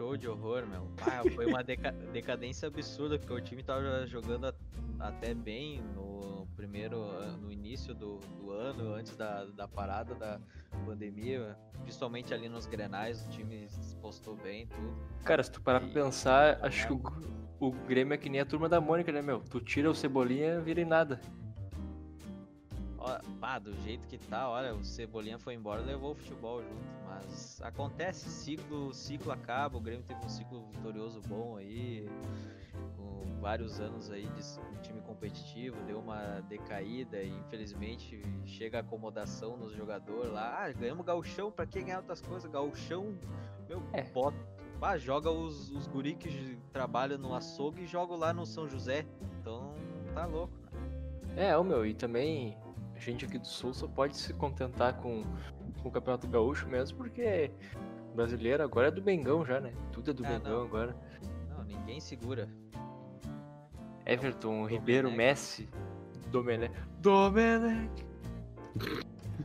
Show 0.00 0.16
de 0.16 0.26
horror, 0.26 0.66
meu. 0.66 0.88
Ah, 1.02 1.20
foi 1.34 1.44
uma 1.44 1.62
deca- 1.62 1.92
decadência 2.10 2.68
absurda, 2.68 3.18
porque 3.18 3.34
o 3.34 3.38
time 3.38 3.62
tava 3.62 4.06
jogando 4.06 4.46
até 4.98 5.34
bem 5.34 5.82
no 5.94 6.46
primeiro, 6.56 6.98
no 7.36 7.52
início 7.52 7.94
do, 7.94 8.16
do 8.16 8.50
ano, 8.50 8.94
antes 8.94 9.14
da, 9.14 9.44
da 9.44 9.68
parada 9.68 10.14
da 10.14 10.40
pandemia, 10.86 11.54
principalmente 11.82 12.32
ali 12.32 12.48
nos 12.48 12.64
grenais, 12.64 13.26
o 13.26 13.28
time 13.28 13.68
se 13.68 13.94
postou 13.96 14.36
bem, 14.36 14.66
tudo. 14.68 14.96
Cara, 15.22 15.42
se 15.42 15.52
tu 15.52 15.60
parar 15.60 15.80
pra 15.80 15.90
pensar, 15.90 16.58
acho 16.64 16.86
que 16.86 16.94
o, 16.94 17.68
o 17.68 17.70
Grêmio 17.70 18.14
é 18.14 18.16
que 18.16 18.30
nem 18.30 18.40
a 18.40 18.46
turma 18.46 18.70
da 18.70 18.80
Mônica, 18.80 19.12
né, 19.12 19.20
meu? 19.20 19.40
Tu 19.40 19.60
tira 19.60 19.90
o 19.90 19.94
Cebolinha, 19.94 20.62
vira 20.62 20.80
em 20.80 20.86
nada. 20.86 21.20
Ó, 23.10 23.18
pá, 23.40 23.58
do 23.58 23.74
jeito 23.82 24.06
que 24.06 24.18
tá, 24.18 24.48
olha, 24.48 24.74
o 24.74 24.84
Cebolinha 24.84 25.38
foi 25.38 25.54
embora, 25.54 25.80
levou 25.80 26.12
o 26.12 26.14
futebol 26.14 26.62
junto, 26.62 26.84
mas 27.06 27.60
acontece, 27.62 28.28
ciclo, 28.28 28.94
ciclo 28.94 29.32
acaba, 29.32 29.76
o 29.76 29.80
Grêmio 29.80 30.04
teve 30.04 30.24
um 30.24 30.28
ciclo 30.28 30.66
vitorioso 30.68 31.20
bom 31.26 31.56
aí, 31.56 32.08
com 32.96 33.40
vários 33.40 33.80
anos 33.80 34.10
aí 34.10 34.26
de 34.28 34.42
um 34.60 34.80
time 34.82 35.00
competitivo, 35.00 35.76
deu 35.84 35.98
uma 35.98 36.40
decaída 36.48 37.20
e 37.20 37.30
infelizmente 37.30 38.22
chega 38.44 38.78
a 38.78 38.80
acomodação 38.80 39.56
nos 39.56 39.74
jogadores 39.74 40.32
lá, 40.32 40.64
ah, 40.64 40.72
ganhamos 40.72 41.04
gauchão, 41.04 41.50
pra 41.50 41.66
que 41.66 41.82
ganhar 41.82 41.98
outras 41.98 42.20
coisas? 42.20 42.50
Gauchão, 42.50 43.18
meu, 43.68 43.82
É. 43.92 44.02
bota, 44.02 44.36
pá, 44.78 44.96
joga 44.96 45.30
os, 45.30 45.70
os 45.70 45.88
guri 45.88 46.14
que 46.14 46.58
trabalham 46.72 47.18
no 47.18 47.34
açougue 47.34 47.82
e 47.82 47.86
joga 47.86 48.14
lá 48.14 48.32
no 48.32 48.46
São 48.46 48.68
José, 48.68 49.04
então 49.40 49.74
tá 50.14 50.26
louco, 50.26 50.52
né? 51.34 51.48
É, 51.48 51.56
ô 51.56 51.62
meu, 51.64 51.86
e 51.86 51.94
também 51.94 52.56
a 53.00 53.10
gente 53.10 53.24
aqui 53.24 53.38
do 53.38 53.46
Sul 53.46 53.72
só 53.72 53.88
pode 53.88 54.16
se 54.16 54.32
contentar 54.34 54.94
com, 54.98 55.24
com 55.82 55.88
o 55.88 55.90
Campeonato 55.90 56.28
Gaúcho 56.28 56.68
mesmo, 56.68 56.98
porque 56.98 57.50
brasileiro 58.14 58.62
agora 58.62 58.88
é 58.88 58.90
do 58.90 59.00
Bengão 59.00 59.44
já, 59.44 59.58
né? 59.60 59.72
Tudo 59.90 60.10
é 60.10 60.14
do 60.14 60.24
Ah, 60.24 60.28
Bengão 60.28 60.58
não. 60.58 60.66
agora. 60.66 60.94
Não, 61.48 61.64
ninguém 61.64 61.98
segura. 62.00 62.48
Everton, 64.04 64.66
Ribeiro, 64.66 65.08
Domenech. 65.08 65.28
Messi, 65.30 65.68
Domenech. 66.30 66.74
Domenech, 67.00 68.04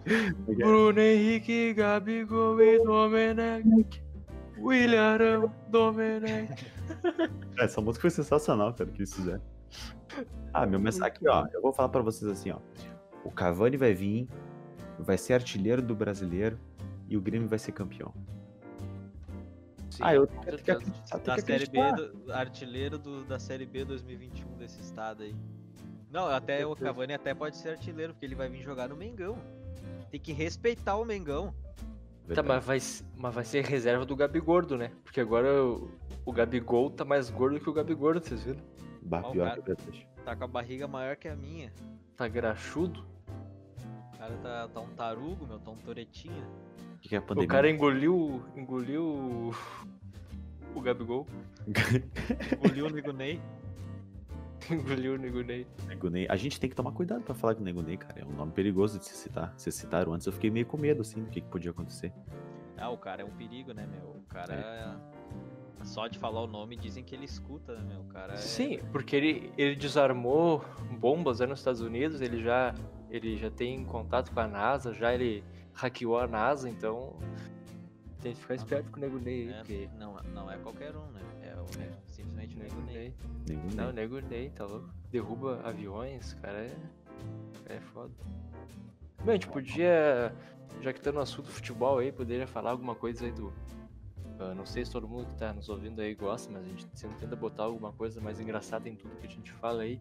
é? 0.06 0.54
Bruno 0.54 1.00
Henrique, 1.00 1.74
Gabigol 1.74 2.62
e 2.62 2.80
Domenech. 2.84 4.04
William 4.58 5.52
Domenech. 5.70 6.72
Essa 7.60 7.80
música 7.82 8.02
foi 8.02 8.10
sensacional, 8.10 8.74
cara, 8.74 8.90
que 8.90 8.98
eles 9.00 9.14
fizeram. 9.14 9.42
Ah, 10.54 10.66
meu, 10.66 10.80
mas 10.80 11.02
aqui, 11.02 11.28
ó, 11.28 11.46
eu 11.54 11.62
vou 11.62 11.74
falar 11.74 11.90
pra 11.90 12.02
vocês 12.02 12.30
assim, 12.30 12.52
ó. 12.52 12.60
O 13.26 13.32
Cavani 13.32 13.76
vai 13.76 13.94
vir, 13.94 14.30
vai 15.00 15.18
ser 15.18 15.34
artilheiro 15.34 15.82
do 15.82 15.96
brasileiro 15.96 16.58
e 17.10 17.18
o 17.18 17.22
Grêmio 17.22 17.48
vai 17.50 17.60
ser 17.60 17.72
campeão. 17.74 18.14
Sim, 19.90 20.04
ah, 20.04 20.14
eu 20.16 20.28
tenho 20.28 20.42
que 20.42 20.46
certeza. 20.52 20.78
acreditar, 20.80 21.20
tenho 21.20 21.26
Da 21.26 21.36
que 21.36 21.42
série 21.42 21.66
B, 21.68 21.92
do- 21.94 22.34
artilheiro 22.34 22.98
do- 22.98 23.24
da 23.26 23.40
série 23.40 23.66
B 23.66 23.84
2021 23.86 24.56
desse 24.58 24.80
estado 24.82 25.24
aí. 25.24 25.36
Não, 26.12 26.28
até 26.28 26.66
o 26.66 26.76
Cavani 26.76 27.14
até 27.14 27.34
pode 27.34 27.58
ser 27.58 27.70
artilheiro, 27.70 28.14
porque 28.14 28.26
ele 28.26 28.36
vai 28.36 28.48
vir 28.50 28.62
jogar 28.62 28.90
no 28.90 28.96
Mengão. 28.96 29.38
Tem 30.10 30.20
que 30.20 30.32
respeitar 30.32 30.96
o 30.98 31.04
Mengão. 31.06 31.54
Tá, 32.34 32.42
mas 32.42 32.66
vai, 32.66 32.78
mas 33.18 33.36
vai 33.36 33.44
ser 33.46 33.64
reserva 33.66 34.06
do 34.06 34.16
Gabigordo, 34.16 34.78
né? 34.78 34.92
Porque 35.04 35.20
agora 35.20 35.64
o, 35.64 35.92
o 36.26 36.32
Gabigol 36.32 36.90
tá 36.90 37.06
mais 37.06 37.30
gordo 37.30 37.60
que 37.60 37.70
o 37.70 37.74
Gabigordo, 37.74 38.26
vocês 38.26 38.44
viram? 38.44 38.60
Bah, 39.02 39.22
pior 39.24 39.56
cara. 39.62 39.78
Tá 40.24 40.36
com 40.36 40.44
a 40.44 40.48
barriga 40.48 40.88
maior 40.88 41.16
que 41.16 41.28
a 41.28 41.36
minha. 41.36 41.72
Tá 42.18 42.28
graxudo. 42.28 43.06
O 44.26 44.28
cara 44.28 44.38
tá, 44.38 44.68
tá 44.70 44.82
um 44.82 44.90
tarugo, 44.96 45.46
meu, 45.46 45.60
tá 45.60 45.70
um 45.70 45.78
toretinha. 45.78 46.44
O 46.96 47.00
que, 47.00 47.10
que 47.10 47.16
é 47.16 47.20
a 47.20 47.22
pandemia? 47.22 47.48
O 47.48 47.52
cara 47.52 47.70
engoliu, 47.70 48.44
engoliu 48.56 49.04
o, 49.04 49.52
o 50.74 50.82
Gabigol. 50.82 51.28
Engoliu 52.58 52.88
o 52.88 52.90
Nego 52.90 53.12
Ney. 53.14 53.40
engoliu 54.72 55.14
o 55.14 55.18
Negunei. 55.18 55.68
Nego 55.88 56.10
Ney. 56.10 56.26
A 56.28 56.36
gente 56.36 56.60
tem 56.60 56.68
que 56.68 56.76
tomar 56.76 56.92
cuidado 56.92 57.24
pra 57.24 57.36
falar 57.36 57.54
com 57.54 57.62
o 57.62 57.64
Nego 57.64 57.84
Ney, 57.84 57.98
cara. 57.98 58.22
É 58.22 58.26
um 58.26 58.32
nome 58.32 58.52
perigoso 58.52 58.98
de 58.98 59.06
se 59.06 59.16
citar. 59.16 59.54
Vocês 59.56 59.76
citaram 59.76 60.14
antes, 60.14 60.26
eu 60.26 60.34
fiquei 60.34 60.50
meio 60.50 60.66
com 60.66 60.78
medo, 60.78 61.02
assim, 61.02 61.22
do 61.22 61.30
que, 61.30 61.42
que 61.42 61.48
podia 61.48 61.70
acontecer. 61.70 62.12
Ah, 62.78 62.90
o 62.90 62.98
cara 62.98 63.22
é 63.22 63.26
um 63.26 63.32
perigo, 63.32 63.74
né, 63.74 63.86
meu? 63.86 64.10
O 64.10 64.24
cara. 64.28 65.00
Só 65.84 66.08
de 66.08 66.18
falar 66.18 66.42
o 66.42 66.48
nome 66.48 66.76
dizem 66.76 67.04
que 67.04 67.14
ele 67.14 67.26
escuta, 67.26 67.76
né, 67.76 67.84
meu? 67.84 68.02
O 68.02 68.06
cara 68.06 68.34
é. 68.34 68.38
Sim, 68.38 68.80
porque 68.92 69.16
ele, 69.16 69.52
ele 69.56 69.76
desarmou 69.76 70.66
bombas 71.00 71.40
né, 71.42 71.46
nos 71.46 71.60
Estados 71.60 71.82
Unidos, 71.82 72.22
ele 72.22 72.42
já 72.42 72.74
ele 73.10 73.38
já 73.38 73.50
tem 73.50 73.84
contato 73.86 74.32
com 74.32 74.40
a 74.40 74.48
NASA, 74.48 74.94
já 74.94 75.14
ele 75.14 75.44
hackeou 75.74 76.18
a 76.20 76.28
NASA, 76.28 76.70
então 76.70 77.18
tem 78.22 78.34
que 78.34 78.40
ficar 78.42 78.56
esperto 78.56 78.90
com 78.92 78.98
o 78.98 79.02
Nego 79.02 79.20
Ney 79.20 79.48
aí, 79.48 79.54
É, 79.54 79.58
porque... 79.58 79.90
não, 79.98 80.16
não 80.34 80.52
é 80.52 80.58
qualquer 80.58 80.96
um, 80.96 81.06
né? 81.12 81.22
É 81.44 81.56
o, 81.56 81.82
É. 81.82 81.92
simplesmente 82.08 82.56
o 82.56 82.60
Nego 82.60 82.82
Ney. 82.82 83.14
Nenhum 83.48 83.70
Não, 83.76 83.86
nem. 83.86 83.94
Nego 83.94 84.20
Ney, 84.20 84.50
tá 84.50 84.66
louco? 84.66 84.90
Derruba 85.12 85.62
aviões, 85.64 86.34
cara, 86.42 86.58
é... 86.60 86.76
É 87.68 87.80
foda. 87.80 88.14
Bem, 89.24 89.30
a 89.30 89.34
gente 89.34 89.48
podia, 89.48 90.34
já 90.82 90.94
que 90.94 91.02
tá 91.02 91.12
no 91.12 91.20
assunto 91.20 91.50
futebol 91.50 92.00
aí, 92.00 92.12
poderia 92.12 92.48
falar 92.48 92.72
alguma 92.72 92.96
coisa 92.96 93.26
aí 93.26 93.32
do... 93.32 93.54
ah, 94.40 94.54
não 94.56 94.66
sei 94.66 94.86
se 94.86 94.92
todo 94.92 95.08
mundo 95.08 95.28
que 95.28 95.36
tá 95.36 95.54
nos 95.54 95.70
ouvindo 95.70 96.02
aí 96.02 96.14
gosta, 96.16 96.52
mas 96.52 96.64
a 96.64 96.68
gente 96.68 96.88
sempre 96.94 97.18
tenta 97.18 97.36
botar 97.36 97.64
alguma 97.64 97.92
coisa 97.92 98.20
mais 98.22 98.40
engraçada 98.40 98.90
em 98.90 98.96
tudo 98.96 99.16
que 99.18 99.28
a 99.28 99.30
gente 99.30 99.52
fala 99.54 99.84
aí. 99.84 100.00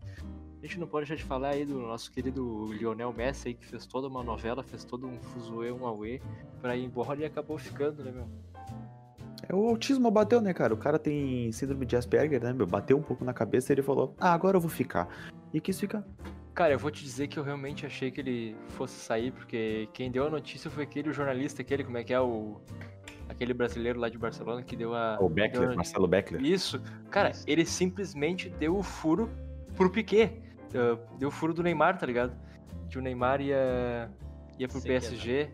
A 0.65 0.67
gente 0.67 0.81
não 0.81 0.87
pode 0.87 1.07
deixar 1.07 1.23
de 1.23 1.29
falar 1.29 1.51
aí 1.51 1.67
do 1.67 1.79
nosso 1.79 2.11
querido 2.11 2.73
Lionel 2.73 3.13
Messi 3.13 3.49
aí, 3.49 3.55
que 3.55 3.67
fez 3.67 3.85
toda 3.85 4.09
uma 4.09 4.25
novela, 4.25 4.63
fez 4.63 4.83
todo 4.83 5.07
um 5.07 5.21
fuzuê, 5.21 5.71
um 5.71 5.87
auê, 5.87 6.23
pra 6.63 6.75
ir 6.75 6.85
embora 6.87 7.21
e 7.21 7.25
acabou 7.27 7.59
ficando, 7.59 8.03
né, 8.03 8.11
meu? 8.11 8.27
É, 9.47 9.55
o 9.55 9.69
autismo 9.69 10.11
bateu, 10.11 10.41
né, 10.41 10.55
cara? 10.55 10.73
O 10.73 10.79
cara 10.79 10.99
tem 10.99 11.53
síndrome 11.53 11.85
de 11.85 11.97
Asperger, 11.97 12.43
né, 12.43 12.55
meu? 12.55 12.67
Bateu 12.67 12.97
um 12.97 13.03
pouco 13.03 13.27
na 13.27 13.35
cabeça 13.35 13.71
e 13.71 13.75
ele 13.75 13.83
falou, 13.83 14.15
ah, 14.19 14.33
agora 14.33 14.57
eu 14.57 14.61
vou 14.61 14.71
ficar. 14.71 15.07
E 15.53 15.61
quis 15.61 15.79
ficar. 15.79 16.03
Cara, 16.55 16.73
eu 16.73 16.79
vou 16.79 16.91
te 16.91 17.05
dizer 17.05 17.29
que 17.29 17.39
eu 17.39 17.43
realmente 17.43 17.85
achei 17.85 18.11
que 18.11 18.23
ele 18.23 18.57
fosse 18.69 18.95
sair, 18.95 19.33
porque 19.33 19.87
quem 19.93 20.11
deu 20.11 20.27
a 20.27 20.31
notícia 20.31 20.71
foi 20.71 20.85
aquele 20.85 21.13
jornalista, 21.13 21.61
aquele, 21.61 21.85
como 21.85 21.99
é 21.99 22.05
que 22.05 22.15
é 22.15 22.21
o. 22.23 22.59
Aquele 23.29 23.53
brasileiro 23.53 24.01
lá 24.01 24.09
de 24.09 24.17
Barcelona 24.17 24.63
que 24.63 24.75
deu 24.75 24.95
a. 24.95 25.17
O 25.17 25.27
deu 25.27 25.29
Beckler, 25.29 25.73
a- 25.73 25.75
Marcelo 25.75 26.09
Beckler. 26.09 26.41
Isso. 26.43 26.81
Cara, 27.11 27.33
Isso. 27.33 27.45
ele 27.47 27.67
simplesmente 27.67 28.49
deu 28.49 28.79
o 28.79 28.83
furo 28.83 29.29
pro 29.77 29.91
Piquet. 29.91 30.44
Uh, 30.75 31.19
Deu 31.19 31.31
furo 31.31 31.55
do 31.55 31.63
Neymar, 31.63 31.99
tá 31.99 32.07
ligado? 32.07 32.37
Que 32.91 32.99
o 32.99 33.03
Neymar 33.03 33.41
ia. 33.41 34.11
ia 34.59 34.69
pro 34.69 34.81
Sei 34.81 34.91
que 34.91 34.97
é, 34.97 35.01
PSG. 35.01 35.51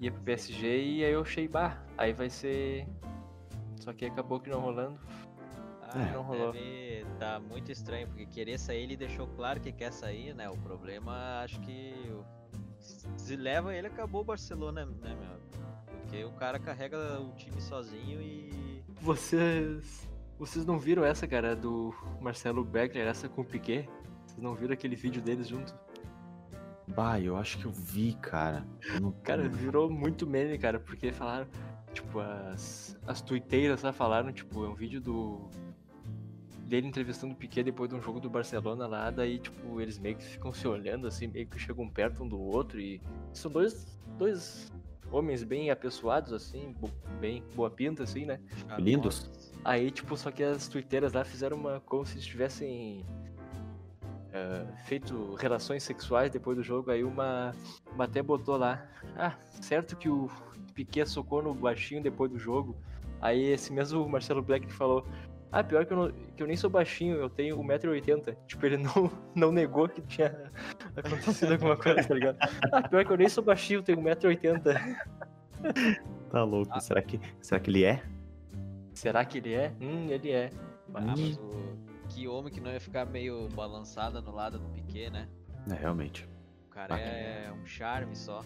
Ia 0.00 0.12
pro 0.12 0.22
PSG 0.22 0.66
e 0.66 1.04
aí 1.04 1.12
eu 1.12 1.22
achei, 1.22 1.48
bah, 1.48 1.82
aí 1.96 2.12
vai 2.12 2.30
ser. 2.30 2.86
Só 3.80 3.92
que 3.92 4.06
acabou 4.06 4.40
que 4.40 4.48
não 4.48 4.60
rolando. 4.60 4.98
Ah, 5.82 6.08
É. 6.08 6.12
Não 6.12 6.22
rolou. 6.22 6.52
deve 6.52 6.88
tá 7.18 7.40
muito 7.40 7.72
estranho, 7.72 8.06
porque 8.06 8.26
querer 8.26 8.58
sair 8.58 8.84
ele 8.84 8.96
deixou 8.96 9.26
claro 9.26 9.60
que 9.60 9.72
quer 9.72 9.92
sair, 9.92 10.34
né? 10.34 10.48
O 10.48 10.56
problema, 10.58 11.40
acho 11.42 11.60
que 11.60 11.92
se 13.16 13.36
leva 13.36 13.74
ele, 13.74 13.88
acabou 13.88 14.20
o 14.22 14.24
Barcelona, 14.24 14.86
né, 14.86 15.16
meu? 15.16 15.38
Porque 16.00 16.24
o 16.24 16.32
cara 16.32 16.58
carrega 16.58 17.20
o 17.20 17.34
time 17.34 17.60
sozinho 17.60 18.22
e 18.22 18.82
Vocês. 19.00 20.07
Vocês 20.38 20.64
não 20.64 20.78
viram 20.78 21.04
essa, 21.04 21.26
cara, 21.26 21.56
do 21.56 21.92
Marcelo 22.20 22.64
Beckler, 22.64 23.06
essa 23.06 23.28
com 23.28 23.42
o 23.42 23.44
Piquet? 23.44 23.88
Vocês 24.26 24.40
não 24.40 24.54
viram 24.54 24.72
aquele 24.72 24.94
vídeo 24.94 25.20
deles 25.20 25.48
junto? 25.48 25.74
Bah, 26.94 27.20
eu 27.20 27.36
acho 27.36 27.58
que 27.58 27.64
eu 27.66 27.72
vi, 27.72 28.14
cara. 28.14 28.66
Eu 28.94 29.00
não- 29.00 29.12
Cara, 29.22 29.48
virou 29.48 29.90
muito 29.90 30.26
meme, 30.26 30.56
cara, 30.58 30.78
porque 30.78 31.12
falaram, 31.12 31.46
tipo, 31.92 32.20
as, 32.20 32.96
as 33.06 33.20
tuiteiras 33.20 33.82
lá 33.82 33.92
falaram, 33.92 34.32
tipo, 34.32 34.64
é 34.64 34.68
um 34.68 34.74
vídeo 34.74 35.00
do. 35.00 35.48
dele 36.66 36.86
entrevistando 36.86 37.32
o 37.32 37.36
Piquet 37.36 37.62
depois 37.64 37.88
de 37.90 37.96
um 37.96 38.00
jogo 38.00 38.20
do 38.20 38.28
Barcelona 38.30 38.86
lá, 38.86 39.10
daí, 39.10 39.38
tipo, 39.38 39.80
eles 39.80 39.98
meio 39.98 40.16
que 40.16 40.24
ficam 40.24 40.52
se 40.52 40.68
olhando, 40.68 41.06
assim, 41.06 41.26
meio 41.26 41.46
que 41.46 41.58
chegam 41.58 41.88
perto 41.88 42.22
um 42.22 42.28
do 42.28 42.38
outro 42.38 42.78
e. 42.80 43.00
São 43.32 43.50
dois. 43.50 43.98
dois 44.16 44.70
homens 45.10 45.42
bem 45.42 45.70
apessoados, 45.70 46.32
assim, 46.34 46.74
bem 47.18 47.42
boa 47.54 47.70
pinta, 47.70 48.02
assim, 48.02 48.26
né? 48.26 48.38
Lindos. 48.78 49.30
Aí, 49.64 49.90
tipo, 49.90 50.16
só 50.16 50.30
que 50.30 50.42
as 50.42 50.68
tuiteiras 50.68 51.12
lá 51.12 51.24
fizeram 51.24 51.56
uma. 51.56 51.80
como 51.80 52.04
se 52.06 52.14
eles 52.14 52.26
tivessem. 52.26 53.04
eh, 54.32 54.64
feito 54.84 55.34
relações 55.34 55.82
sexuais 55.82 56.30
depois 56.30 56.56
do 56.56 56.62
jogo. 56.62 56.90
Aí 56.90 57.04
uma. 57.04 57.54
Uma 57.92 58.04
até 58.04 58.22
botou 58.22 58.56
lá. 58.56 58.86
Ah, 59.16 59.34
certo 59.60 59.96
que 59.96 60.08
o 60.08 60.30
Piquet 60.74 61.06
socou 61.06 61.42
no 61.42 61.52
baixinho 61.54 62.02
depois 62.02 62.30
do 62.30 62.38
jogo. 62.38 62.76
Aí 63.20 63.42
esse 63.50 63.72
mesmo 63.72 64.08
Marcelo 64.08 64.42
Black 64.42 64.72
falou. 64.72 65.06
Ah, 65.50 65.64
pior 65.64 65.86
que 65.86 65.92
eu, 65.94 65.96
não- 65.96 66.12
que 66.12 66.42
eu 66.42 66.46
nem 66.46 66.56
sou 66.56 66.68
baixinho, 66.68 67.16
eu 67.16 67.30
tenho 67.30 67.56
1,80m. 67.58 68.36
Tipo, 68.46 68.66
ele 68.66 68.76
não, 68.76 69.10
não 69.34 69.50
negou 69.50 69.88
que 69.88 70.02
tinha 70.02 70.52
acontecido 70.94 71.52
alguma 71.52 71.74
coisa, 71.76 72.06
tá 72.06 72.14
ligado? 72.14 72.36
Ah, 72.70 72.86
pior 72.86 73.02
que 73.04 73.12
eu 73.12 73.16
nem 73.16 73.28
sou 73.30 73.42
baixinho, 73.42 73.78
eu 73.78 73.82
tenho 73.82 73.98
1,80m. 73.98 74.96
Tá 76.30 76.44
louco. 76.44 76.78
Será, 76.80 77.00
que, 77.02 77.18
será 77.40 77.58
que 77.60 77.70
ele 77.70 77.82
é? 77.84 78.02
Será 78.98 79.24
que 79.24 79.38
ele 79.38 79.54
é? 79.54 79.72
Hum, 79.80 80.08
ele 80.10 80.32
é. 80.32 80.50
Ah, 80.92 81.00
mas 81.00 81.36
o... 81.36 81.50
Que 82.08 82.26
homem 82.26 82.52
que 82.52 82.60
não 82.60 82.72
ia 82.72 82.80
ficar 82.80 83.04
meio 83.06 83.48
balançada 83.50 84.20
no 84.20 84.32
lado 84.34 84.58
do 84.58 84.68
Piquet, 84.70 85.08
né? 85.10 85.28
É, 85.70 85.74
realmente. 85.74 86.28
O 86.66 86.70
cara 86.70 86.96
Ah. 86.96 87.00
é 87.00 87.52
um 87.52 87.64
charme 87.64 88.16
só. 88.16 88.42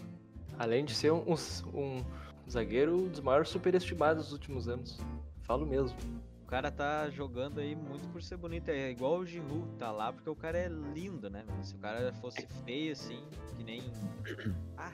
Além 0.59 0.85
de 0.85 0.93
ser 0.93 1.11
um, 1.11 1.23
um- 1.31 1.73
um 1.75 2.03
zagueiro 2.49 3.09
dos 3.09 3.19
maiores 3.21 3.49
superestimados 3.49 4.25
dos 4.25 4.33
últimos 4.33 4.67
anos. 4.69 4.99
Falo 5.41 5.65
mesmo. 5.65 5.97
O 6.43 6.45
cara 6.45 6.69
tá 6.69 7.09
jogando 7.09 7.59
aí 7.59 7.75
muito 7.75 8.07
por 8.09 8.21
ser 8.21 8.37
bonito. 8.37 8.69
É 8.69 8.91
igual 8.91 9.17
o 9.19 9.25
Giroud, 9.25 9.65
tá 9.79 9.91
lá 9.91 10.13
porque 10.13 10.29
o 10.29 10.35
cara 10.35 10.55
é 10.59 10.67
lindo, 10.67 11.31
né? 11.31 11.43
Se 11.63 11.73
o 11.73 11.79
cara 11.79 12.13
fosse 12.13 12.45
feio 12.63 12.91
assim, 12.91 13.23
que 13.57 13.63
nem. 13.63 13.81
Ah, 14.77 14.91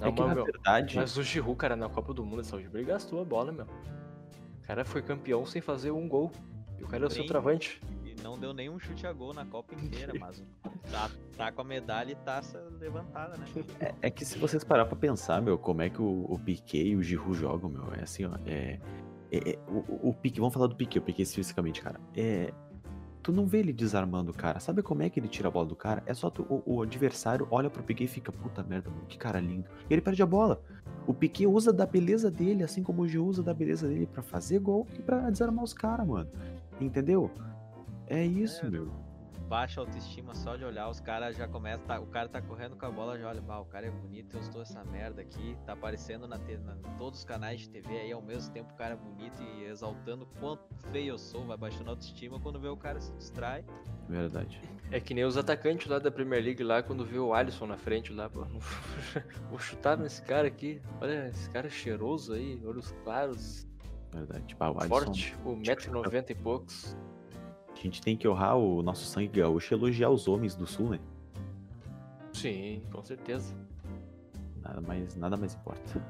Não, 0.00 0.08
é 0.08 0.12
que, 0.12 0.20
mas, 0.22 0.36
na 0.36 0.42
verdade, 0.44 0.96
mas 0.96 1.16
o 1.18 1.22
Giroud, 1.22 1.56
cara, 1.58 1.76
na 1.76 1.90
Copa 1.90 2.14
do 2.14 2.24
Mundo, 2.24 2.40
essa 2.40 2.56
ele 2.56 2.84
gastou 2.84 3.20
a 3.20 3.24
bola, 3.24 3.52
meu. 3.52 3.66
O 4.68 4.72
cara 4.76 4.84
foi 4.84 5.00
campeão 5.00 5.46
sem 5.46 5.62
fazer 5.62 5.90
um 5.92 6.06
gol. 6.06 6.30
E 6.78 6.84
o 6.84 6.86
cara 6.86 7.04
é 7.04 7.06
o 7.06 7.10
centroavante. 7.10 7.80
e 8.04 8.14
não 8.22 8.38
deu 8.38 8.52
nenhum 8.52 8.78
chute 8.78 9.06
a 9.06 9.12
gol 9.14 9.32
na 9.32 9.46
Copa 9.46 9.74
inteira, 9.74 10.12
mas 10.20 10.44
tá, 10.90 11.10
tá 11.38 11.50
com 11.50 11.62
a 11.62 11.64
medalha 11.64 12.12
e 12.12 12.14
taça 12.16 12.62
levantada, 12.78 13.38
né? 13.38 13.46
é, 13.80 13.94
é 14.02 14.10
que 14.10 14.26
se 14.26 14.36
vocês 14.38 14.62
parar 14.62 14.84
pra 14.84 14.94
pensar, 14.94 15.40
meu, 15.40 15.56
como 15.56 15.80
é 15.80 15.88
que 15.88 16.02
o, 16.02 16.26
o 16.30 16.38
Piquet 16.38 16.86
e 16.88 16.96
o 16.96 17.02
Giroud 17.02 17.34
jogam, 17.34 17.70
meu, 17.70 17.94
é 17.94 18.02
assim, 18.02 18.26
ó, 18.26 18.32
é... 18.44 18.78
é- 19.32 19.52
é- 19.52 19.58
o, 19.68 19.78
o- 20.06 20.08
o 20.10 20.14
Piquet, 20.14 20.38
vamos 20.38 20.52
falar 20.52 20.66
do 20.66 20.76
Piquet, 20.76 20.98
o 20.98 21.02
Piquet 21.02 21.22
especificamente, 21.22 21.80
cara, 21.80 21.98
é... 22.14 22.52
Tu 23.28 23.32
não 23.32 23.44
vê 23.44 23.58
ele 23.58 23.74
desarmando 23.74 24.30
o 24.30 24.34
cara, 24.34 24.58
sabe 24.58 24.82
como 24.82 25.02
é 25.02 25.10
que 25.10 25.20
ele 25.20 25.28
tira 25.28 25.48
a 25.48 25.50
bola 25.50 25.66
do 25.66 25.76
cara? 25.76 26.02
É 26.06 26.14
só 26.14 26.30
tu, 26.30 26.46
o, 26.48 26.62
o 26.64 26.80
adversário 26.80 27.46
olha 27.50 27.68
pro 27.68 27.82
Piquet 27.82 28.04
e 28.04 28.08
fica, 28.08 28.32
puta 28.32 28.62
merda, 28.62 28.88
mano, 28.88 29.04
que 29.06 29.18
cara 29.18 29.38
lindo. 29.38 29.68
E 29.90 29.92
ele 29.92 30.00
perde 30.00 30.22
a 30.22 30.26
bola. 30.26 30.62
O 31.06 31.12
Piquet 31.12 31.46
usa 31.46 31.70
da 31.70 31.84
beleza 31.84 32.30
dele, 32.30 32.64
assim 32.64 32.82
como 32.82 33.02
o 33.02 33.06
Giroud 33.06 33.28
usa 33.28 33.42
da 33.42 33.52
beleza 33.52 33.86
dele 33.86 34.06
pra 34.06 34.22
fazer 34.22 34.60
gol 34.60 34.86
e 34.98 35.02
pra 35.02 35.28
desarmar 35.28 35.62
os 35.62 35.74
caras, 35.74 36.06
mano. 36.06 36.30
Entendeu? 36.80 37.30
É 38.06 38.24
isso, 38.24 38.64
É, 38.64 38.70
meu. 38.70 38.90
Baixa 39.48 39.80
autoestima 39.80 40.34
só 40.34 40.56
de 40.56 40.64
olhar, 40.64 40.88
os 40.90 41.00
caras 41.00 41.34
já 41.36 41.48
começam. 41.48 41.86
tá- 41.86 41.98
o 41.98 42.06
cara 42.06 42.28
tá 42.28 42.42
correndo 42.42 42.76
com 42.76 42.84
a 42.84 42.90
bola, 42.90 43.18
já 43.18 43.28
olha, 43.28 43.40
bah, 43.40 43.58
o 43.60 43.64
cara 43.64 43.86
é 43.86 43.90
bonito, 43.90 44.36
eu 44.36 44.40
estou 44.40 44.60
essa 44.60 44.84
merda 44.84 45.22
aqui. 45.22 45.56
Tá 45.64 45.72
aparecendo 45.72 46.28
na, 46.28 46.36
na- 46.36 46.76
em 46.76 46.96
todos 46.98 47.20
os 47.20 47.24
canais 47.24 47.60
de 47.60 47.70
TV 47.70 47.98
aí 47.98 48.12
ao 48.12 48.20
mesmo 48.20 48.52
tempo 48.52 48.72
o 48.72 48.76
cara 48.76 48.92
é 48.92 48.96
bonito 48.96 49.42
e 49.42 49.64
exaltando 49.64 50.26
quanto 50.38 50.62
feio 50.92 51.14
eu 51.14 51.18
sou, 51.18 51.46
vai 51.46 51.56
baixando 51.56 51.88
a 51.88 51.92
autoestima 51.92 52.38
quando 52.38 52.60
vê 52.60 52.68
o 52.68 52.76
cara 52.76 53.00
se 53.00 53.10
distrai. 53.14 53.64
Verdade. 54.06 54.60
É 54.90 55.00
que 55.00 55.14
nem 55.14 55.24
os 55.24 55.36
atacantes 55.38 55.86
lá 55.86 55.98
da 55.98 56.10
Premier 56.10 56.42
League 56.42 56.62
lá, 56.62 56.82
quando 56.82 57.04
vê 57.04 57.18
o 57.18 57.32
Alisson 57.32 57.66
na 57.66 57.76
frente 57.78 58.12
lá, 58.12 58.28
pô. 58.28 58.44
Vou 59.48 59.58
chutar 59.58 59.96
nesse 59.96 60.22
cara 60.22 60.46
aqui. 60.46 60.80
Olha, 61.00 61.28
esse 61.28 61.48
cara 61.50 61.66
é 61.68 61.70
cheiroso 61.70 62.34
aí, 62.34 62.60
olhos 62.66 62.92
claros, 63.04 63.66
Verdade. 64.12 64.44
Tipo, 64.46 64.64
o 64.64 64.68
Alisson- 64.80 64.88
forte, 64.88 65.36
o 65.44 65.50
1,90m 65.54 66.30
e 66.30 66.34
poucos. 66.34 66.96
A 67.78 67.80
gente 67.80 68.02
tem 68.02 68.16
que 68.16 68.26
honrar 68.26 68.56
o 68.56 68.82
nosso 68.82 69.04
sangue 69.04 69.40
gaúcho 69.40 69.72
e 69.72 69.76
elogiar 69.76 70.10
os 70.10 70.26
homens 70.26 70.56
do 70.56 70.66
sul, 70.66 70.90
né? 70.90 71.00
Sim, 72.32 72.82
com 72.90 73.02
certeza. 73.04 73.54
Nada 74.60 74.80
mais, 74.80 75.14
nada 75.14 75.36
mais 75.36 75.54
importa. 75.54 76.04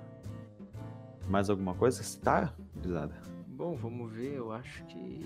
Mais 1.29 1.51
alguma 1.51 1.75
coisa? 1.75 2.03
Tá, 2.21 2.55
gurizada? 2.75 3.15
Bom, 3.49 3.77
vamos 3.77 4.11
ver, 4.11 4.37
eu 4.37 4.51
acho 4.51 4.83
que 4.87 5.21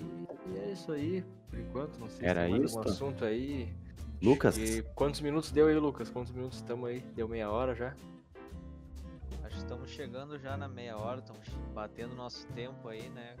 é 0.57 0.71
isso 0.71 0.91
aí, 0.91 1.23
por 1.49 1.59
enquanto, 1.59 1.97
não 1.97 2.09
sei 2.09 2.27
Era 2.27 2.41
se 2.41 2.49
tem 2.49 2.59
mais 2.59 2.75
algum 2.75 2.89
assunto 2.89 3.25
aí. 3.25 3.73
Lucas? 4.21 4.57
E 4.57 4.83
quantos 4.95 5.21
minutos 5.21 5.49
deu 5.51 5.67
aí, 5.67 5.77
Lucas? 5.77 6.09
Quantos 6.09 6.33
minutos 6.33 6.57
estamos 6.57 6.89
aí? 6.89 6.99
Deu 7.15 7.27
meia 7.27 7.49
hora 7.49 7.73
já? 7.73 7.95
Acho 9.43 9.55
que 9.55 9.57
estamos 9.57 9.89
chegando 9.89 10.37
já 10.39 10.57
na 10.57 10.67
meia 10.67 10.97
hora, 10.97 11.19
estamos 11.19 11.47
batendo 11.73 12.15
nosso 12.15 12.45
tempo 12.47 12.87
aí, 12.89 13.07
né? 13.09 13.35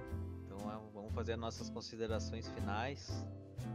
Então 0.55 0.71
é, 0.71 0.77
vamos 0.93 1.13
fazer 1.13 1.35
nossas 1.35 1.69
considerações 1.69 2.47
finais. 2.49 3.25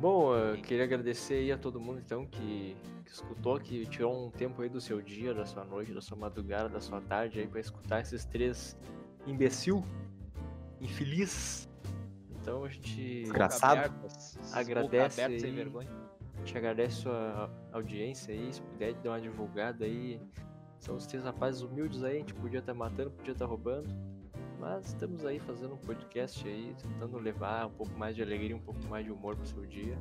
Bom, 0.00 0.34
eu 0.34 0.60
queria 0.62 0.84
agradecer 0.84 1.34
aí 1.34 1.52
a 1.52 1.58
todo 1.58 1.80
mundo 1.80 1.98
então 1.98 2.24
que, 2.26 2.76
que 3.04 3.10
escutou, 3.12 3.58
que 3.58 3.86
tirou 3.86 4.26
um 4.26 4.30
tempo 4.30 4.62
aí 4.62 4.68
do 4.68 4.80
seu 4.80 5.00
dia, 5.00 5.34
da 5.34 5.44
sua 5.44 5.64
noite, 5.64 5.92
da 5.92 6.00
sua 6.00 6.16
madrugada, 6.16 6.68
da 6.68 6.80
sua 6.80 7.00
tarde 7.00 7.40
aí 7.40 7.46
pra 7.48 7.60
escutar 7.60 8.00
esses 8.00 8.24
três 8.24 8.76
imbecil, 9.26 9.84
infeliz. 10.80 11.68
Então 12.30 12.64
a 12.64 12.68
gente 12.68 13.22
Desgra- 13.22 13.28
Engraçado. 13.28 13.76
Boca 13.76 13.86
aberta, 13.86 14.06
esses 14.06 14.36
boca 14.36 14.58
Agradece 14.60 15.20
aberta 15.20 15.40
sem 15.40 15.54
vergonha. 15.54 15.90
A 16.34 16.38
gente 16.38 16.58
agradece 16.58 16.96
sua 16.96 17.50
audiência 17.72 18.32
aí, 18.32 18.52
se 18.52 18.62
puder 18.62 18.94
dar 18.94 19.10
uma 19.10 19.20
divulgada 19.20 19.84
aí. 19.84 20.20
São 20.78 20.94
os 20.94 21.06
três 21.06 21.24
rapazes 21.24 21.62
humildes 21.62 22.04
aí, 22.04 22.16
a 22.16 22.18
gente 22.20 22.34
podia 22.34 22.60
estar 22.60 22.72
matando, 22.72 23.10
podia 23.10 23.32
estar 23.32 23.46
roubando. 23.46 23.88
Mas 24.58 24.88
estamos 24.88 25.24
aí 25.24 25.38
fazendo 25.38 25.74
um 25.74 25.78
podcast 25.78 26.46
aí, 26.46 26.74
tentando 26.82 27.18
levar 27.18 27.66
um 27.66 27.70
pouco 27.70 27.96
mais 27.96 28.16
de 28.16 28.22
alegria, 28.22 28.56
um 28.56 28.60
pouco 28.60 28.82
mais 28.88 29.04
de 29.04 29.12
humor 29.12 29.36
pro 29.36 29.46
seu 29.46 29.64
dia. 29.64 29.96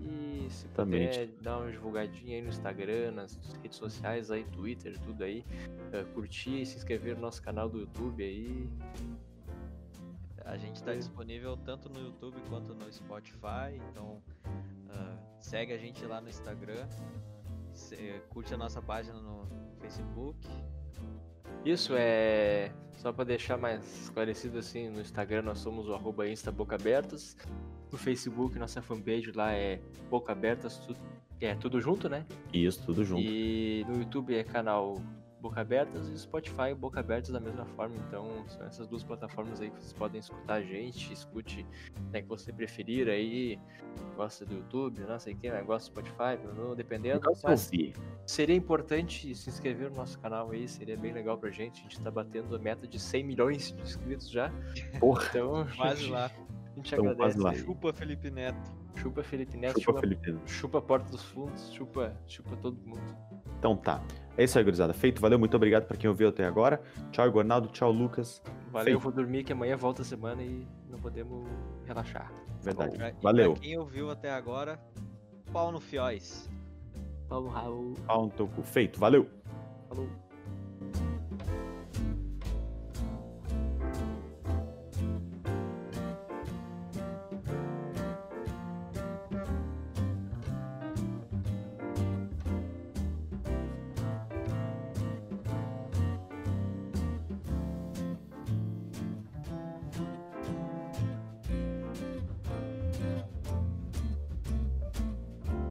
E 0.00 0.46
se 0.50 0.66
puder 0.68 1.28
dar 1.42 1.58
uma 1.58 1.70
divulgadinha 1.70 2.36
aí 2.36 2.42
no 2.42 2.48
Instagram, 2.48 3.12
nas 3.12 3.36
redes 3.62 3.78
sociais 3.78 4.30
aí, 4.30 4.44
Twitter, 4.44 4.98
tudo 5.00 5.24
aí. 5.24 5.44
Uh, 5.92 6.12
curtir 6.14 6.62
e 6.62 6.66
se 6.66 6.76
inscrever 6.76 7.14
no 7.14 7.22
nosso 7.22 7.42
canal 7.42 7.68
do 7.68 7.80
YouTube 7.80 8.22
aí. 8.22 8.68
A 10.44 10.56
gente 10.56 10.76
está 10.76 10.94
disponível 10.94 11.56
tanto 11.56 11.88
no 11.90 12.00
YouTube 12.00 12.36
quanto 12.48 12.74
no 12.74 12.90
Spotify, 12.92 13.76
então 13.90 14.22
uh, 14.86 15.18
segue 15.38 15.72
a 15.72 15.78
gente 15.78 16.04
lá 16.06 16.22
no 16.22 16.28
Instagram, 16.30 16.88
se, 17.74 17.96
curte 18.30 18.54
a 18.54 18.56
nossa 18.56 18.80
página 18.80 19.20
no 19.20 19.46
Facebook. 19.78 20.48
Isso 21.64 21.94
é 21.96 22.70
só 22.98 23.12
para 23.12 23.24
deixar 23.24 23.56
mais 23.56 24.02
esclarecido 24.02 24.58
assim, 24.58 24.88
no 24.88 25.00
Instagram 25.00 25.42
nós 25.42 25.58
somos 25.58 25.88
o 25.88 25.94
arroba 25.94 26.28
Insta 26.28 26.50
Boca 26.50 26.74
Abertas, 26.74 27.36
no 27.92 27.96
Facebook 27.96 28.58
nossa 28.58 28.82
fanpage 28.82 29.30
lá 29.32 29.52
é 29.52 29.80
Boca 30.10 30.32
Abertas, 30.32 30.78
tudo, 30.78 30.98
é 31.40 31.54
tudo 31.54 31.80
junto, 31.80 32.08
né? 32.08 32.26
Isso, 32.52 32.84
tudo 32.84 33.04
junto. 33.04 33.22
E 33.22 33.84
no 33.88 33.98
YouTube 33.98 34.34
é 34.34 34.42
canal 34.42 35.00
Boca 35.40 35.60
Abertas 35.60 36.08
e 36.08 36.18
Spotify 36.18 36.74
Boca 36.76 37.00
Abertas 37.00 37.30
da 37.30 37.40
mesma 37.40 37.64
forma. 37.64 37.94
Então, 38.06 38.44
são 38.48 38.66
essas 38.66 38.86
duas 38.86 39.04
plataformas 39.04 39.60
aí 39.60 39.70
que 39.70 39.80
vocês 39.80 39.92
podem 39.92 40.20
escutar 40.20 40.54
a 40.54 40.62
gente, 40.62 41.12
escute 41.12 41.66
né, 42.10 42.22
que 42.22 42.28
você 42.28 42.52
preferir 42.52 43.08
aí. 43.08 43.58
Gosta 44.16 44.44
do 44.44 44.54
YouTube, 44.54 45.00
não 45.00 45.18
sei 45.18 45.34
o 45.34 45.36
que, 45.36 45.50
gosta 45.62 45.90
do 45.90 46.00
Spotify, 46.00 46.38
não, 46.56 46.74
dependendo. 46.74 47.20
Mas 47.42 47.70
seria 48.26 48.54
importante 48.54 49.34
se 49.34 49.48
inscrever 49.48 49.90
no 49.90 49.96
nosso 49.96 50.18
canal 50.18 50.50
aí, 50.50 50.68
seria 50.68 50.96
bem 50.96 51.12
legal 51.12 51.38
pra 51.38 51.50
gente. 51.50 51.80
A 51.80 51.82
gente 51.82 52.00
tá 52.00 52.10
batendo 52.10 52.54
a 52.54 52.58
meta 52.58 52.86
de 52.86 52.98
100 52.98 53.24
milhões 53.24 53.72
de 53.72 53.82
inscritos 53.82 54.30
já. 54.30 54.52
Porra, 54.98 55.26
então, 55.30 55.66
quase 55.76 56.06
lá. 56.10 56.26
A 56.26 56.74
gente 56.76 56.94
então, 56.94 57.08
agradece. 57.08 57.38
Lá. 57.38 57.54
Chupa 57.54 57.92
Felipe 57.92 58.30
Neto. 58.30 58.70
Chupa 58.98 59.22
Felipe 59.22 59.56
Neto, 59.56 59.80
chupa, 59.80 59.92
chupa, 59.92 60.00
Felipe 60.00 60.32
Neto. 60.32 60.50
chupa 60.50 60.78
a 60.78 60.82
Porta 60.82 61.10
dos 61.10 61.22
Fundos, 61.24 61.72
chupa, 61.72 62.12
chupa 62.26 62.56
todo 62.56 62.76
mundo. 62.84 63.16
Então 63.58 63.76
tá. 63.76 64.02
É 64.36 64.44
isso 64.44 64.56
aí, 64.58 64.64
gurizada. 64.64 64.92
Feito. 64.92 65.20
Valeu, 65.20 65.38
muito 65.38 65.56
obrigado 65.56 65.86
para 65.86 65.96
quem 65.96 66.08
ouviu 66.08 66.28
até 66.28 66.44
agora. 66.44 66.80
Tchau, 67.10 67.26
Igornaldo. 67.26 67.68
Tchau, 67.68 67.90
Lucas. 67.90 68.42
Valeu, 68.70 68.84
Feito. 68.84 69.00
vou 69.00 69.12
dormir 69.12 69.42
que 69.44 69.52
amanhã 69.52 69.76
volta 69.76 70.02
a 70.02 70.04
semana 70.04 70.42
e 70.42 70.66
não 70.88 70.98
podemos 70.98 71.48
relaxar. 71.84 72.32
Verdade. 72.62 72.96
Valeu. 73.20 73.52
Pra 73.54 73.62
quem 73.62 73.78
ouviu 73.78 74.10
até 74.10 74.30
agora, 74.30 74.78
pau 75.52 75.72
no 75.72 75.80
fióis. 75.80 76.48
Pau 77.28 77.42
no 77.42 77.48
Raul. 77.48 77.94
Pau 78.06 78.24
no 78.26 78.30
teu 78.30 78.46
cu. 78.48 78.62
Feito. 78.62 78.98
Valeu. 78.98 79.28
Falou. 79.88 80.08